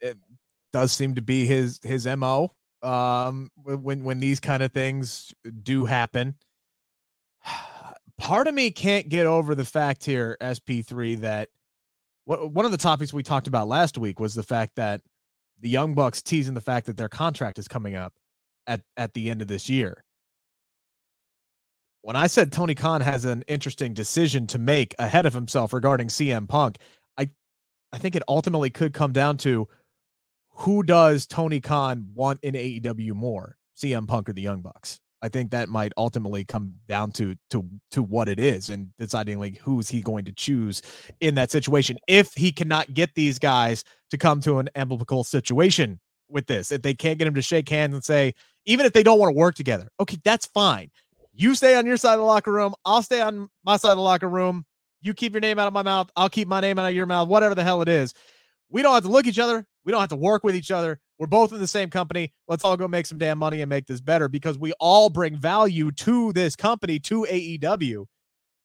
It 0.00 0.16
does 0.72 0.92
seem 0.92 1.14
to 1.16 1.22
be 1.22 1.44
his 1.44 1.80
his 1.82 2.06
MO 2.06 2.52
um 2.82 3.50
when 3.64 4.04
when 4.04 4.20
these 4.20 4.38
kind 4.38 4.62
of 4.62 4.72
things 4.72 5.34
do 5.64 5.84
happen 5.84 6.36
part 8.18 8.48
of 8.48 8.54
me 8.54 8.70
can't 8.70 9.08
get 9.08 9.26
over 9.26 9.54
the 9.54 9.64
fact 9.64 10.04
here, 10.04 10.36
SP3, 10.40 11.20
that 11.20 11.48
what, 12.24 12.52
one 12.52 12.64
of 12.64 12.72
the 12.72 12.76
topics 12.76 13.12
we 13.12 13.22
talked 13.22 13.46
about 13.46 13.68
last 13.68 13.96
week 13.96 14.20
was 14.20 14.34
the 14.34 14.42
fact 14.42 14.76
that 14.76 15.00
the 15.60 15.68
Young 15.68 15.94
Bucks 15.94 16.20
teasing 16.20 16.54
the 16.54 16.60
fact 16.60 16.86
that 16.86 16.96
their 16.96 17.08
contract 17.08 17.58
is 17.58 17.68
coming 17.68 17.94
up 17.94 18.12
at, 18.66 18.82
at 18.96 19.14
the 19.14 19.30
end 19.30 19.40
of 19.40 19.48
this 19.48 19.68
year. 19.68 20.04
When 22.02 22.16
I 22.16 22.26
said 22.26 22.52
Tony 22.52 22.74
Khan 22.74 23.00
has 23.00 23.24
an 23.24 23.42
interesting 23.48 23.92
decision 23.94 24.46
to 24.48 24.58
make 24.58 24.94
ahead 24.98 25.26
of 25.26 25.34
himself 25.34 25.72
regarding 25.72 26.08
CM 26.08 26.48
Punk, 26.48 26.78
I 27.16 27.28
I 27.92 27.98
think 27.98 28.14
it 28.14 28.22
ultimately 28.28 28.70
could 28.70 28.92
come 28.92 29.12
down 29.12 29.36
to 29.38 29.68
who 30.50 30.82
does 30.82 31.26
Tony 31.26 31.60
Khan 31.60 32.08
want 32.14 32.40
in 32.42 32.54
AEW 32.54 33.14
more, 33.14 33.56
CM 33.76 34.06
Punk 34.06 34.28
or 34.28 34.32
the 34.32 34.42
Young 34.42 34.60
Bucks. 34.60 35.00
I 35.22 35.28
think 35.28 35.50
that 35.50 35.68
might 35.68 35.92
ultimately 35.96 36.44
come 36.44 36.74
down 36.86 37.10
to 37.12 37.34
to 37.50 37.64
to 37.90 38.02
what 38.02 38.28
it 38.28 38.38
is 38.38 38.70
and 38.70 38.90
deciding 38.98 39.38
like 39.38 39.58
who's 39.58 39.88
he 39.88 40.00
going 40.00 40.24
to 40.26 40.32
choose 40.32 40.82
in 41.20 41.34
that 41.34 41.50
situation 41.50 41.98
if 42.06 42.32
he 42.34 42.52
cannot 42.52 42.94
get 42.94 43.14
these 43.14 43.38
guys 43.38 43.84
to 44.10 44.18
come 44.18 44.40
to 44.42 44.58
an 44.58 44.68
amicable 44.74 45.24
situation 45.24 45.98
with 46.28 46.46
this. 46.46 46.70
If 46.70 46.82
they 46.82 46.94
can't 46.94 47.18
get 47.18 47.26
him 47.26 47.34
to 47.34 47.42
shake 47.42 47.68
hands 47.68 47.94
and 47.94 48.04
say, 48.04 48.34
even 48.66 48.86
if 48.86 48.92
they 48.92 49.02
don't 49.02 49.18
want 49.18 49.30
to 49.32 49.36
work 49.36 49.54
together, 49.54 49.88
okay, 49.98 50.18
that's 50.24 50.46
fine. 50.46 50.90
You 51.32 51.54
stay 51.54 51.76
on 51.76 51.86
your 51.86 51.96
side 51.96 52.14
of 52.14 52.20
the 52.20 52.24
locker 52.24 52.52
room. 52.52 52.74
I'll 52.84 53.02
stay 53.02 53.20
on 53.20 53.48
my 53.64 53.76
side 53.76 53.92
of 53.92 53.96
the 53.96 54.02
locker 54.02 54.28
room. 54.28 54.64
You 55.00 55.14
keep 55.14 55.32
your 55.32 55.40
name 55.40 55.58
out 55.58 55.68
of 55.68 55.72
my 55.72 55.82
mouth. 55.82 56.10
I'll 56.16 56.28
keep 56.28 56.48
my 56.48 56.60
name 56.60 56.78
out 56.78 56.88
of 56.88 56.94
your 56.94 57.06
mouth, 57.06 57.28
whatever 57.28 57.54
the 57.54 57.62
hell 57.62 57.82
it 57.82 57.88
is. 57.88 58.12
We 58.70 58.82
don't 58.82 58.94
have 58.94 59.04
to 59.04 59.08
look 59.08 59.26
each 59.26 59.38
other. 59.38 59.64
We 59.84 59.92
don't 59.92 60.00
have 60.00 60.10
to 60.10 60.16
work 60.16 60.44
with 60.44 60.54
each 60.56 60.70
other. 60.70 61.00
We're 61.18 61.26
both 61.26 61.52
in 61.52 61.58
the 61.58 61.66
same 61.66 61.90
company. 61.90 62.32
Let's 62.46 62.64
all 62.64 62.76
go 62.76 62.86
make 62.86 63.06
some 63.06 63.18
damn 63.18 63.38
money 63.38 63.60
and 63.60 63.68
make 63.68 63.86
this 63.86 64.00
better 64.00 64.28
because 64.28 64.56
we 64.56 64.72
all 64.78 65.10
bring 65.10 65.36
value 65.36 65.90
to 65.92 66.32
this 66.32 66.54
company, 66.54 67.00
to 67.00 67.26
AEW. 67.28 68.06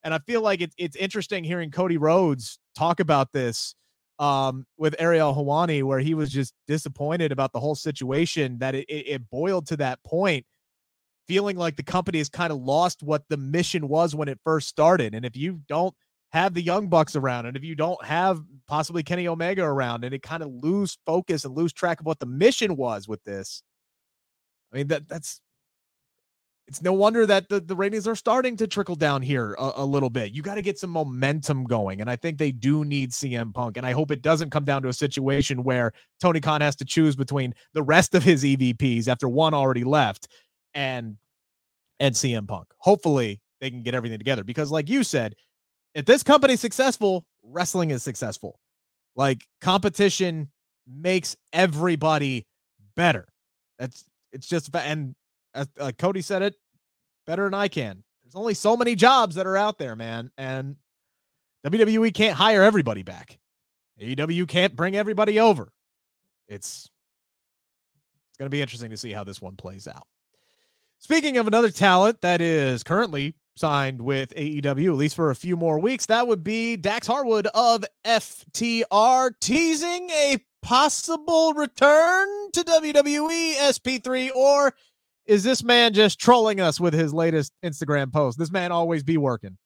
And 0.04 0.14
I 0.14 0.20
feel 0.20 0.42
like 0.42 0.62
it's 0.62 0.76
it's 0.78 0.96
interesting 0.96 1.44
hearing 1.44 1.72
Cody 1.72 1.98
Rhodes 1.98 2.60
talk 2.76 3.00
about 3.00 3.32
this 3.32 3.74
um, 4.20 4.66
with 4.78 4.96
Ariel 5.00 5.34
Helwani, 5.34 5.84
where 5.84 6.00
he 6.00 6.14
was 6.14 6.30
just 6.30 6.54
disappointed 6.68 7.32
about 7.32 7.54
the 7.54 7.60
whole 7.60 7.76
situation, 7.76 8.60
that 8.60 8.76
it, 8.76 8.86
it, 8.90 9.08
it 9.08 9.30
boiled 9.30 9.68
to 9.68 9.78
that 9.78 10.04
point, 10.04 10.46
feeling 11.28 11.58
like 11.58 11.76
the 11.78 11.84
company 11.84 12.20
has 12.20 12.30
kind 12.30 12.52
of 12.52 12.60
lost 12.60 13.02
what 13.02 13.24
the 13.30 13.38
mission 13.38 13.88
was 13.88 14.14
when 14.14 14.28
it 14.28 14.40
first 14.44 14.68
started. 14.68 15.16
And 15.16 15.26
if 15.26 15.36
you 15.36 15.62
don't 15.68 15.96
have 16.34 16.56
the 16.56 16.62
Young 16.62 16.88
Bucks 16.88 17.16
around, 17.16 17.46
and 17.46 17.56
if 17.56 17.64
you 17.64 17.76
don't 17.76 18.04
have 18.04 18.42
possibly 18.68 19.04
Kenny 19.04 19.28
Omega 19.28 19.64
around, 19.64 20.04
and 20.04 20.14
it 20.14 20.24
kind 20.24 20.42
of 20.42 20.50
lose 20.52 20.98
focus 21.06 21.46
and 21.46 21.56
lose 21.56 21.72
track 21.72 22.00
of 22.00 22.06
what 22.06 22.20
the 22.20 22.26
mission 22.26 22.76
was 22.76 23.08
with 23.08 23.24
this. 23.24 23.62
I 24.74 24.78
mean 24.78 24.88
that 24.88 25.08
that's 25.08 25.40
it's 26.68 26.82
no 26.82 26.94
wonder 26.94 27.26
that 27.26 27.50
the, 27.50 27.60
the 27.60 27.76
ratings 27.76 28.08
are 28.08 28.16
starting 28.16 28.56
to 28.58 28.68
trickle 28.68 28.96
down 28.96 29.22
here 29.22 29.54
a, 29.60 29.72
a 29.78 29.86
little 29.86 30.10
bit. 30.10 30.32
You 30.32 30.42
got 30.42 30.56
to 30.56 30.62
get 30.62 30.80
some 30.80 30.90
momentum 30.90 31.66
going. 31.66 32.00
And 32.00 32.10
I 32.10 32.16
think 32.16 32.38
they 32.38 32.54
do 32.54 32.86
need 32.86 33.12
CM 33.12 33.54
Punk. 33.54 33.76
And 33.76 33.86
I 33.86 33.92
hope 33.92 34.12
it 34.12 34.22
doesn't 34.22 34.50
come 34.50 34.64
down 34.64 34.82
to 34.84 34.88
a 34.88 34.94
situation 34.94 35.64
where 35.64 35.92
Tony 36.22 36.40
Khan 36.40 36.62
has 36.62 36.78
to 36.78 36.86
choose 36.86 37.18
between 37.18 37.54
the 37.74 37.84
rest 37.84 38.16
of 38.16 38.24
his 38.24 38.46
EVPs 38.46 39.10
after 39.10 39.28
one 39.28 39.54
already 39.54 39.84
left 39.84 40.30
and 40.74 41.18
and 42.00 42.16
CM 42.16 42.48
Punk. 42.48 42.68
Hopefully 42.78 43.42
they 43.60 43.70
can 43.70 43.84
get 43.84 43.94
everything 43.94 44.18
together. 44.18 44.46
Because 44.46 44.72
like 44.72 44.90
you 44.90 45.04
said, 45.04 45.36
if 45.94 46.06
this 46.06 46.24
company's 46.24 46.60
successful, 46.60 47.26
wrestling 47.44 47.92
is 47.92 48.04
successful. 48.04 48.60
Like 49.16 49.46
competition 49.62 50.50
makes 50.88 51.36
everybody 51.52 52.46
better. 52.96 53.28
That's 53.78 54.06
it's 54.32 54.48
just 54.48 54.76
and 54.76 55.16
as 55.54 55.68
uh, 55.80 55.92
Cody 55.98 56.22
said 56.22 56.42
it 56.42 56.56
better 57.28 57.46
than 57.46 57.54
I 57.54 57.68
can. 57.68 58.04
There's 58.24 58.36
only 58.36 58.54
so 58.54 58.76
many 58.76 58.96
jobs 58.96 59.36
that 59.36 59.46
are 59.46 59.58
out 59.58 59.78
there, 59.78 59.96
man, 59.96 60.32
and 60.38 60.76
WWE 61.66 62.14
can't 62.14 62.36
hire 62.36 62.64
everybody 62.64 63.04
back. 63.04 63.38
AEW 64.02 64.48
can't 64.48 64.76
bring 64.76 64.96
everybody 64.96 65.40
over. 65.40 65.72
It's 66.48 66.90
it's 68.30 68.38
going 68.40 68.48
to 68.48 68.56
be 68.56 68.62
interesting 68.62 68.90
to 68.90 68.98
see 68.98 69.12
how 69.12 69.24
this 69.24 69.42
one 69.42 69.56
plays 69.56 69.88
out. 69.88 70.08
Speaking 70.98 71.38
of 71.38 71.46
another 71.48 71.70
talent 71.70 72.22
that 72.22 72.42
is 72.42 72.82
currently 72.82 73.36
signed 73.56 74.02
with 74.02 74.34
AEW, 74.36 74.88
at 74.88 74.96
least 74.96 75.16
for 75.16 75.30
a 75.30 75.36
few 75.36 75.56
more 75.56 75.80
weeks, 75.80 76.06
that 76.08 76.28
would 76.28 76.44
be 76.44 76.76
Dax 76.76 77.08
Harwood 77.08 77.48
of 77.54 77.86
FTR 78.06 79.32
teasing 79.40 80.10
a 80.10 80.38
possible 80.62 81.54
return 81.54 82.28
to 82.54 82.64
WWE 82.64 83.56
SP3 83.56 84.34
or 84.36 84.74
is 85.26 85.44
this 85.44 85.64
man 85.64 85.94
just 85.94 86.20
trolling 86.20 86.60
us 86.60 86.80
with 86.80 86.94
his 86.94 87.14
latest 87.14 87.54
Instagram 87.64 88.12
post? 88.12 88.38
This 88.38 88.52
man 88.52 88.72
always 88.72 89.04
be 89.04 89.18
working. 89.18 89.58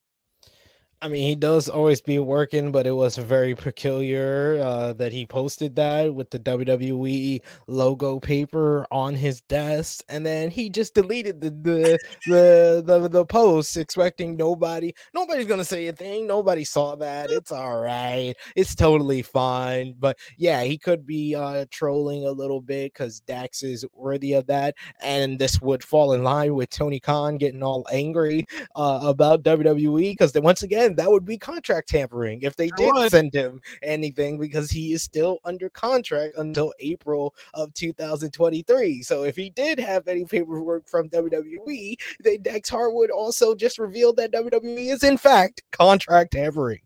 I 0.99 1.09
mean, 1.09 1.27
he 1.27 1.35
does 1.35 1.69
always 1.69 2.01
be 2.01 2.17
working, 2.17 2.71
but 2.71 2.87
it 2.87 2.91
was 2.91 3.17
very 3.17 3.53
peculiar 3.53 4.59
uh, 4.59 4.93
that 4.93 5.11
he 5.11 5.27
posted 5.27 5.75
that 5.75 6.15
with 6.15 6.31
the 6.31 6.39
WWE 6.39 7.39
logo 7.67 8.19
paper 8.19 8.87
on 8.89 9.13
his 9.13 9.41
desk, 9.41 10.03
and 10.09 10.25
then 10.25 10.49
he 10.49 10.71
just 10.71 10.95
deleted 10.95 11.39
the 11.39 11.51
the 11.51 11.99
the 12.25 12.83
the, 12.83 13.07
the 13.09 13.25
post, 13.25 13.77
expecting 13.77 14.35
nobody 14.35 14.91
nobody's 15.13 15.45
gonna 15.45 15.63
say 15.63 15.85
a 15.85 15.93
thing. 15.93 16.25
Nobody 16.25 16.63
saw 16.63 16.95
that. 16.95 17.29
It's 17.29 17.51
all 17.51 17.79
right. 17.79 18.33
It's 18.55 18.73
totally 18.73 19.21
fine. 19.21 19.93
But 19.99 20.17
yeah, 20.35 20.63
he 20.63 20.79
could 20.79 21.05
be 21.05 21.35
uh, 21.35 21.65
trolling 21.69 22.25
a 22.25 22.31
little 22.31 22.59
bit 22.59 22.91
because 22.93 23.19
Dax 23.19 23.61
is 23.61 23.85
worthy 23.93 24.33
of 24.33 24.47
that, 24.47 24.73
and 25.03 25.37
this 25.37 25.61
would 25.61 25.83
fall 25.83 26.13
in 26.13 26.23
line 26.23 26.55
with 26.55 26.71
Tony 26.71 26.99
Khan 26.99 27.37
getting 27.37 27.61
all 27.61 27.85
angry 27.91 28.47
uh, 28.75 29.01
about 29.03 29.43
WWE 29.43 30.13
because 30.13 30.33
once 30.33 30.63
again 30.63 30.86
again, 30.87 30.95
that 30.97 31.11
would 31.11 31.25
be 31.25 31.37
contract 31.37 31.89
tampering 31.89 32.41
if 32.41 32.55
they 32.55 32.69
did 32.77 32.93
send 33.09 33.33
him 33.33 33.61
anything 33.83 34.37
because 34.37 34.71
he 34.71 34.93
is 34.93 35.03
still 35.03 35.39
under 35.43 35.69
contract 35.69 36.37
until 36.37 36.73
April 36.79 37.35
of 37.53 37.73
2023. 37.73 39.01
So 39.03 39.23
if 39.23 39.35
he 39.35 39.49
did 39.49 39.79
have 39.79 40.07
any 40.07 40.25
paperwork 40.25 40.87
from 40.87 41.09
WWE, 41.09 41.95
then 42.19 42.41
Dax 42.41 42.69
Harwood 42.69 43.11
also 43.11 43.55
just 43.55 43.77
revealed 43.79 44.17
that 44.17 44.31
WWE 44.31 44.91
is 44.91 45.03
in 45.03 45.17
fact 45.17 45.61
contract 45.71 46.31
tampering. 46.31 46.81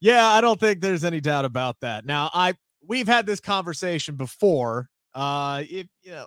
Yeah, 0.00 0.26
I 0.26 0.40
don't 0.40 0.60
think 0.60 0.80
there's 0.80 1.04
any 1.04 1.20
doubt 1.20 1.44
about 1.44 1.80
that. 1.80 2.04
Now, 2.04 2.30
I 2.32 2.54
we've 2.86 3.08
had 3.08 3.26
this 3.26 3.40
conversation 3.40 4.14
before. 4.14 4.88
Uh, 5.14 5.64
if 5.68 5.86
you 6.02 6.12
know, 6.12 6.26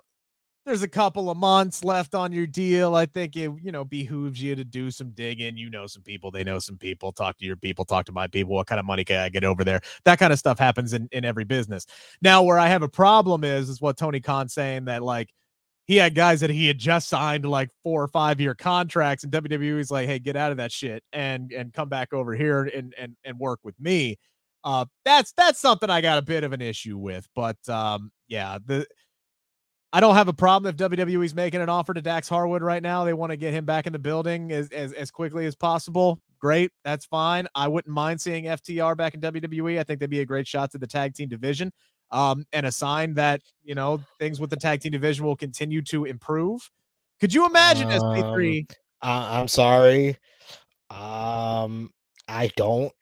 there's 0.64 0.82
a 0.82 0.88
couple 0.88 1.28
of 1.28 1.36
months 1.36 1.82
left 1.82 2.14
on 2.14 2.30
your 2.30 2.46
deal. 2.46 2.94
I 2.94 3.06
think 3.06 3.36
it, 3.36 3.50
you 3.60 3.72
know, 3.72 3.84
behooves 3.84 4.40
you 4.40 4.54
to 4.54 4.64
do 4.64 4.90
some 4.90 5.10
digging. 5.10 5.56
You 5.56 5.70
know, 5.70 5.86
some 5.86 6.02
people, 6.02 6.30
they 6.30 6.44
know 6.44 6.60
some 6.60 6.76
people. 6.76 7.10
Talk 7.12 7.38
to 7.38 7.44
your 7.44 7.56
people, 7.56 7.84
talk 7.84 8.06
to 8.06 8.12
my 8.12 8.28
people. 8.28 8.54
What 8.54 8.68
kind 8.68 8.78
of 8.78 8.86
money 8.86 9.04
can 9.04 9.18
I 9.18 9.28
get 9.28 9.42
over 9.42 9.64
there? 9.64 9.80
That 10.04 10.18
kind 10.20 10.32
of 10.32 10.38
stuff 10.38 10.58
happens 10.58 10.92
in, 10.92 11.08
in 11.10 11.24
every 11.24 11.44
business. 11.44 11.86
Now, 12.20 12.42
where 12.44 12.58
I 12.58 12.68
have 12.68 12.82
a 12.82 12.88
problem 12.88 13.42
is, 13.42 13.68
is 13.68 13.80
what 13.80 13.96
Tony 13.96 14.20
Khan 14.20 14.48
saying 14.48 14.84
that 14.84 15.02
like 15.02 15.30
he 15.86 15.96
had 15.96 16.14
guys 16.14 16.40
that 16.40 16.50
he 16.50 16.68
had 16.68 16.78
just 16.78 17.08
signed 17.08 17.44
like 17.44 17.70
four 17.82 18.02
or 18.02 18.08
five 18.08 18.40
year 18.40 18.54
contracts, 18.54 19.24
and 19.24 19.32
WWE's 19.32 19.90
like, 19.90 20.06
hey, 20.06 20.20
get 20.20 20.36
out 20.36 20.52
of 20.52 20.58
that 20.58 20.70
shit 20.70 21.02
and 21.12 21.52
and 21.52 21.72
come 21.72 21.88
back 21.88 22.12
over 22.12 22.34
here 22.34 22.64
and 22.64 22.94
and 22.96 23.16
and 23.24 23.38
work 23.38 23.58
with 23.64 23.78
me. 23.80 24.16
Uh, 24.62 24.84
that's 25.04 25.32
that's 25.32 25.58
something 25.58 25.90
I 25.90 26.00
got 26.00 26.18
a 26.18 26.22
bit 26.22 26.44
of 26.44 26.52
an 26.52 26.62
issue 26.62 26.96
with, 26.96 27.26
but 27.34 27.56
um, 27.68 28.12
yeah, 28.28 28.58
the 28.64 28.86
I 29.92 30.00
don't 30.00 30.14
have 30.14 30.28
a 30.28 30.32
problem 30.32 30.70
if 30.70 30.76
WWE's 30.90 31.34
making 31.34 31.60
an 31.60 31.68
offer 31.68 31.92
to 31.92 32.00
Dax 32.00 32.28
Harwood 32.28 32.62
right 32.62 32.82
now. 32.82 33.04
They 33.04 33.12
want 33.12 33.30
to 33.30 33.36
get 33.36 33.52
him 33.52 33.66
back 33.66 33.86
in 33.86 33.92
the 33.92 33.98
building 33.98 34.50
as, 34.50 34.70
as, 34.70 34.92
as 34.94 35.10
quickly 35.10 35.44
as 35.44 35.54
possible. 35.54 36.18
Great. 36.38 36.70
That's 36.82 37.04
fine. 37.04 37.46
I 37.54 37.68
wouldn't 37.68 37.92
mind 37.92 38.20
seeing 38.20 38.44
FTR 38.44 38.96
back 38.96 39.14
in 39.14 39.20
WWE. 39.20 39.78
I 39.78 39.82
think 39.82 40.00
they'd 40.00 40.08
be 40.08 40.20
a 40.20 40.26
great 40.26 40.48
shot 40.48 40.70
to 40.72 40.78
the 40.78 40.86
tag 40.86 41.14
team 41.14 41.28
division 41.28 41.70
um, 42.10 42.46
and 42.52 42.64
a 42.64 42.72
sign 42.72 43.14
that, 43.14 43.42
you 43.62 43.74
know, 43.74 44.00
things 44.18 44.40
with 44.40 44.50
the 44.50 44.56
tag 44.56 44.80
team 44.80 44.92
division 44.92 45.26
will 45.26 45.36
continue 45.36 45.82
to 45.82 46.06
improve. 46.06 46.70
Could 47.20 47.34
you 47.34 47.46
imagine 47.46 47.90
um, 47.92 48.00
SP3? 48.00 48.70
Uh, 49.02 49.28
I'm 49.30 49.48
sorry. 49.48 50.16
Um, 50.90 51.90
I 52.28 52.50
don't. 52.56 52.92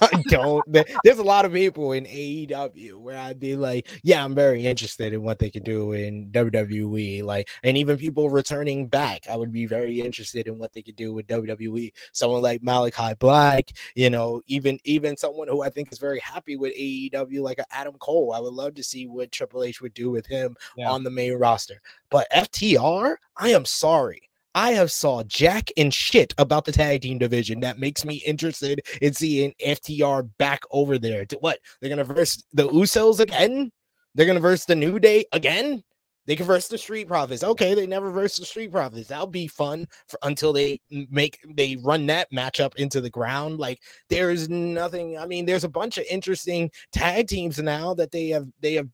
I 0.00 0.22
don't. 0.28 0.64
There's 1.04 1.18
a 1.18 1.24
lot 1.24 1.44
of 1.44 1.52
people 1.52 1.92
in 1.92 2.04
AEW 2.04 2.94
where 2.94 3.18
I'd 3.18 3.40
be 3.40 3.56
like, 3.56 3.88
yeah, 4.02 4.24
I'm 4.24 4.34
very 4.34 4.64
interested 4.66 5.12
in 5.12 5.22
what 5.22 5.38
they 5.38 5.50
can 5.50 5.62
do 5.62 5.92
in 5.92 6.30
WWE. 6.30 7.22
Like, 7.22 7.48
and 7.62 7.76
even 7.76 7.96
people 7.96 8.30
returning 8.30 8.86
back, 8.86 9.26
I 9.28 9.36
would 9.36 9.52
be 9.52 9.66
very 9.66 10.00
interested 10.00 10.46
in 10.46 10.58
what 10.58 10.72
they 10.72 10.82
could 10.82 10.96
do 10.96 11.12
with 11.12 11.26
WWE. 11.26 11.92
Someone 12.12 12.42
like 12.42 12.62
Malachi 12.62 13.14
Black, 13.18 13.70
you 13.94 14.10
know, 14.10 14.42
even 14.46 14.78
even 14.84 15.16
someone 15.16 15.48
who 15.48 15.62
I 15.62 15.70
think 15.70 15.92
is 15.92 15.98
very 15.98 16.20
happy 16.20 16.56
with 16.56 16.74
AEW, 16.76 17.42
like 17.42 17.58
Adam 17.70 17.94
Cole. 17.98 18.32
I 18.32 18.40
would 18.40 18.54
love 18.54 18.74
to 18.74 18.84
see 18.84 19.06
what 19.06 19.32
Triple 19.32 19.64
H 19.64 19.80
would 19.80 19.94
do 19.94 20.10
with 20.10 20.26
him 20.26 20.56
yeah. 20.76 20.90
on 20.90 21.04
the 21.04 21.10
main 21.10 21.34
roster. 21.34 21.80
But 22.10 22.30
FTR, 22.30 23.16
I 23.36 23.50
am 23.50 23.64
sorry. 23.64 24.27
I 24.58 24.72
have 24.72 24.90
saw 24.90 25.22
jack 25.22 25.70
and 25.76 25.94
shit 25.94 26.34
about 26.36 26.64
the 26.64 26.72
tag 26.72 27.02
team 27.02 27.18
division 27.18 27.60
that 27.60 27.78
makes 27.78 28.04
me 28.04 28.16
interested 28.26 28.80
in 29.00 29.14
seeing 29.14 29.54
FTR 29.64 30.28
back 30.36 30.62
over 30.72 30.98
there. 30.98 31.24
To 31.26 31.36
What 31.36 31.60
they're 31.80 31.88
gonna 31.88 32.02
verse 32.02 32.42
the 32.52 32.66
Usos 32.68 33.20
again? 33.20 33.70
They're 34.16 34.26
gonna 34.26 34.40
verse 34.40 34.64
the 34.64 34.74
New 34.74 34.98
Day 34.98 35.26
again? 35.30 35.84
They 36.26 36.34
can 36.34 36.44
verse 36.44 36.66
the 36.66 36.76
Street 36.76 37.06
Profits. 37.06 37.44
Okay, 37.44 37.72
they 37.74 37.86
never 37.86 38.10
verse 38.10 38.36
the 38.36 38.44
Street 38.44 38.72
Profits. 38.72 39.08
That'll 39.08 39.28
be 39.28 39.46
fun 39.46 39.86
for, 40.08 40.18
until 40.24 40.52
they 40.52 40.80
make 40.90 41.38
they 41.54 41.76
run 41.76 42.06
that 42.06 42.30
matchup 42.32 42.74
into 42.74 43.00
the 43.00 43.08
ground. 43.08 43.60
Like 43.60 43.78
there's 44.10 44.48
nothing. 44.48 45.16
I 45.16 45.26
mean, 45.26 45.46
there's 45.46 45.62
a 45.62 45.68
bunch 45.68 45.98
of 45.98 46.04
interesting 46.10 46.68
tag 46.92 47.28
teams 47.28 47.60
now 47.60 47.94
that 47.94 48.10
they 48.10 48.28
have 48.30 48.48
they 48.60 48.74
have 48.74 48.88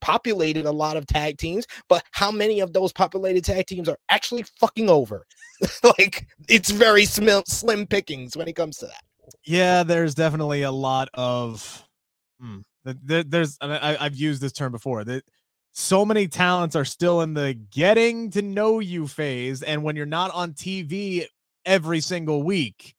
populated 0.00 0.66
a 0.66 0.72
lot 0.72 0.96
of 0.96 1.06
tag 1.06 1.38
teams, 1.38 1.66
but 1.88 2.04
how 2.12 2.30
many 2.30 2.60
of 2.60 2.72
those 2.72 2.92
populated 2.92 3.44
tag 3.44 3.66
teams 3.66 3.88
are 3.88 3.98
actually 4.08 4.44
fucking 4.60 4.88
over? 4.88 5.26
like 5.98 6.26
it's 6.48 6.70
very 6.70 7.04
slim, 7.04 7.42
slim 7.46 7.86
pickings 7.86 8.36
when 8.36 8.48
it 8.48 8.54
comes 8.54 8.78
to 8.78 8.86
that. 8.86 9.02
Yeah, 9.44 9.82
there's 9.82 10.14
definitely 10.14 10.62
a 10.62 10.70
lot 10.70 11.08
of. 11.14 11.82
Hmm, 12.40 12.58
there's, 12.84 13.56
I, 13.60 13.94
have 13.94 14.16
used 14.16 14.42
this 14.42 14.52
term 14.52 14.72
before. 14.72 15.04
That 15.04 15.24
so 15.78 16.06
many 16.06 16.26
talents 16.26 16.74
are 16.74 16.86
still 16.86 17.20
in 17.20 17.34
the 17.34 17.52
getting 17.70 18.30
to 18.30 18.40
know 18.40 18.80
you 18.80 19.06
phase 19.06 19.62
and 19.62 19.82
when 19.82 19.94
you're 19.94 20.06
not 20.06 20.32
on 20.32 20.52
TV 20.52 21.26
every 21.66 22.00
single 22.00 22.42
week 22.42 22.94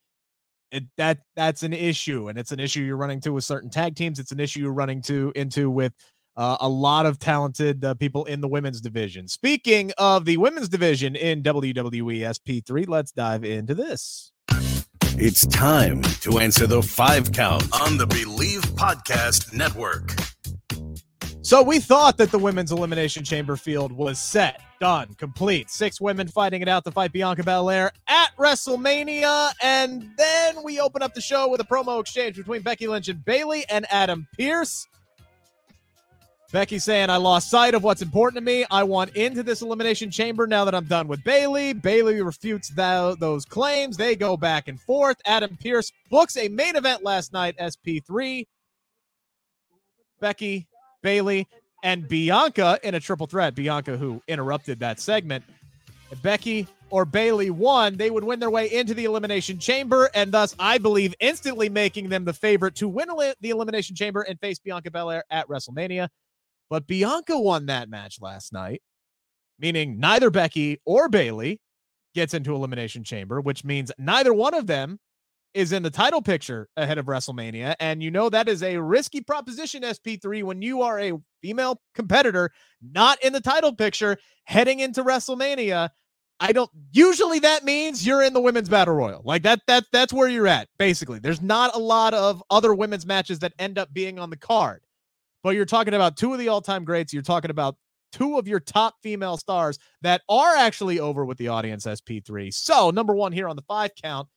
it, 0.72 0.84
that 0.96 1.18
that's 1.36 1.64
an 1.64 1.74
issue 1.74 2.28
and 2.28 2.38
it's 2.38 2.52
an 2.52 2.60
issue 2.60 2.82
you're 2.82 2.96
running 2.96 3.20
to 3.22 3.34
with 3.34 3.44
certain 3.44 3.70
tag 3.70 3.96
teams 3.96 4.20
it's 4.20 4.32
an 4.32 4.40
issue 4.40 4.60
you're 4.60 4.74
running 4.74 5.02
to 5.02 5.32
into 5.36 5.72
with 5.72 5.92
uh, 6.38 6.58
a 6.62 6.70
lot 6.70 7.06
of 7.06 7.20
talented 7.20 7.84
uh, 7.84 7.94
people 7.96 8.24
in 8.26 8.42
the 8.42 8.48
women's 8.48 8.80
division 8.80 9.28
speaking 9.28 9.92
of 9.98 10.26
the 10.26 10.38
women's 10.38 10.70
division 10.70 11.16
in 11.16 11.44
WWE 11.44 12.20
SP3 12.22 12.88
let's 12.88 13.12
dive 13.12 13.44
into 13.44 13.76
this 13.76 14.32
it's 15.20 15.48
time 15.48 16.04
to 16.22 16.38
answer 16.38 16.68
the 16.68 16.84
five 16.84 17.32
count 17.32 17.64
on 17.74 17.98
the 17.98 18.06
Bleav 18.06 18.62
Podcast 18.76 19.52
Network. 19.52 20.14
So 21.42 21.64
we 21.64 21.80
thought 21.80 22.18
that 22.18 22.30
the 22.30 22.38
women's 22.38 22.72
elimination 22.72 23.24
chamber 23.24 23.56
field 23.56 23.92
was 23.92 24.20
set, 24.20 24.62
done, 24.80 25.16
complete. 25.16 25.72
Six 25.72 26.00
women 26.00 26.28
fighting 26.28 26.62
it 26.62 26.68
out 26.68 26.84
to 26.86 26.92
fight 26.92 27.14
Bianca 27.14 27.42
Belair 27.42 27.92
at 28.08 28.28
WrestleMania, 28.38 29.54
and 29.64 30.08
then 30.18 30.62
we 30.64 30.80
open 30.80 31.02
up 31.02 31.16
the 31.16 31.22
show 31.22 31.48
with 31.48 31.62
a 31.62 31.64
promo 31.64 32.00
exchange 32.00 32.36
between 32.36 32.62
Becky 32.62 32.88
Lynch 32.88 33.08
and 33.08 33.26
Bayley 33.26 33.66
and 33.70 33.88
Adam 33.90 34.28
Pearce. 34.38 34.86
Becky 36.52 36.80
saying, 36.80 37.10
I 37.10 37.18
lost 37.18 37.50
sight 37.50 37.74
of 37.74 37.84
what's 37.84 38.02
important 38.02 38.38
to 38.38 38.42
me. 38.42 38.66
I 38.72 38.84
want 38.84 39.16
into 39.18 39.44
this 39.44 39.62
elimination 39.62 40.10
chamber 40.10 40.48
now 40.48 40.64
that 40.64 40.74
I'm 40.74 40.86
done 40.86 41.08
with 41.08 41.24
Bayley. 41.24 41.74
Bayley 41.74 42.22
refutes 42.22 42.70
that, 42.70 43.20
those 43.20 43.44
claims. 43.44 43.98
They 43.98 44.16
go 44.16 44.38
back 44.38 44.70
and 44.70 44.80
forth. 44.80 45.18
Adam 45.26 45.58
Pearce 45.62 45.92
books 46.10 46.38
a 46.38 46.48
main 46.48 46.78
event 46.78 47.04
last 47.04 47.34
night, 47.34 47.58
SP3. 47.58 48.48
Becky 50.22 50.68
Bayley, 51.02 51.48
and 51.84 52.08
Bianca 52.08 52.80
in 52.84 52.96
a 52.96 53.00
triple 53.00 53.28
threat. 53.28 53.54
Bianca, 53.54 53.98
who 53.98 54.22
interrupted 54.28 54.80
that 54.80 55.00
segment. 55.00 55.44
If 56.12 56.22
Becky 56.22 56.68
or 56.90 57.06
Bayley 57.06 57.50
won, 57.50 57.98
they 57.98 58.10
would 58.10 58.24
win 58.24 58.40
their 58.40 58.50
way 58.50 58.72
into 58.72 58.94
the 58.94 59.06
Elimination 59.06 59.60
Chamber, 59.60 60.10
and 60.14 60.32
thus, 60.32 60.56
I 60.58 60.78
believe, 60.78 61.14
instantly 61.20 61.70
making 61.70 62.10
them 62.10 62.24
the 62.24 62.34
favorite 62.34 62.76
to 62.76 62.88
win 62.88 63.10
the 63.42 63.50
Elimination 63.50 63.96
Chamber 63.96 64.22
and 64.22 64.40
face 64.40 64.60
Bianca 64.60 64.90
Belair 64.90 65.24
at 65.30 65.48
WrestleMania. 65.48 66.08
But 66.70 66.88
Bianca 66.88 67.40
won 67.40 67.68
that 67.68 67.90
match 67.90 68.18
last 68.22 68.52
night, 68.52 68.82
meaning 69.60 70.00
neither 70.00 70.30
Becky 70.30 70.80
or 70.86 71.10
Bayley 71.10 71.62
gets 72.14 72.34
into 72.34 72.54
Elimination 72.54 73.04
Chamber, 73.04 73.40
which 73.40 73.64
means 73.64 73.92
neither 73.98 74.34
one 74.34 74.54
of 74.54 74.68
them 74.68 75.00
is 75.54 75.72
in 75.72 75.82
the 75.82 75.90
title 75.90 76.22
picture 76.22 76.70
ahead 76.78 76.98
of 76.98 77.06
WrestleMania. 77.06 77.76
And 77.80 78.04
you 78.04 78.12
know 78.12 78.30
that 78.30 78.48
is 78.48 78.62
a 78.62 78.78
risky 78.78 79.22
proposition, 79.22 79.82
SP3, 79.82 80.44
when 80.44 80.62
you 80.62 80.82
are 80.82 81.00
a 81.00 81.14
female 81.42 81.82
competitor 81.96 82.52
not 82.82 83.22
in 83.24 83.34
the 83.34 83.42
title 83.42 83.74
picture 83.74 84.18
heading 84.44 84.80
into 84.80 85.04
WrestleMania. 85.04 85.90
I 86.40 86.52
don't 86.52 86.70
usually 86.92 87.40
that 87.40 87.64
means 87.64 88.06
you're 88.06 88.22
in 88.22 88.34
the 88.34 88.42
women's 88.42 88.70
battle 88.70 88.94
royal. 88.94 89.24
Like 89.26 89.42
that 89.44 89.62
that 89.66 89.86
that's 89.92 90.14
where 90.14 90.28
you're 90.28 90.48
at 90.48 90.68
basically. 90.78 91.18
There's 91.18 91.42
not 91.42 91.76
a 91.76 91.80
lot 91.80 92.14
of 92.14 92.44
other 92.52 92.76
women's 92.76 93.08
matches 93.08 93.40
that 93.40 93.54
end 93.58 93.80
up 93.80 93.92
being 93.92 94.20
on 94.20 94.30
the 94.30 94.38
card. 94.38 94.84
But 95.44 95.56
you're 95.56 95.66
talking 95.66 95.94
about 95.94 96.18
two 96.18 96.34
of 96.34 96.40
the 96.40 96.48
all-time 96.50 96.84
greats, 96.84 97.14
you're 97.14 97.22
talking 97.22 97.52
about 97.52 97.76
two 98.12 98.38
of 98.38 98.48
your 98.48 98.60
top 98.60 98.96
female 99.04 99.38
stars 99.38 99.78
that 100.02 100.22
are 100.30 100.56
actually 100.56 101.00
over 101.00 101.26
with 101.26 101.38
the 101.38 101.50
audience 101.50 101.86
SP3. 101.86 102.54
So, 102.54 102.90
number 102.90 103.14
1 103.14 103.32
here 103.32 103.48
on 103.48 103.56
the 103.56 103.62
5 103.64 103.92
count 104.02 104.28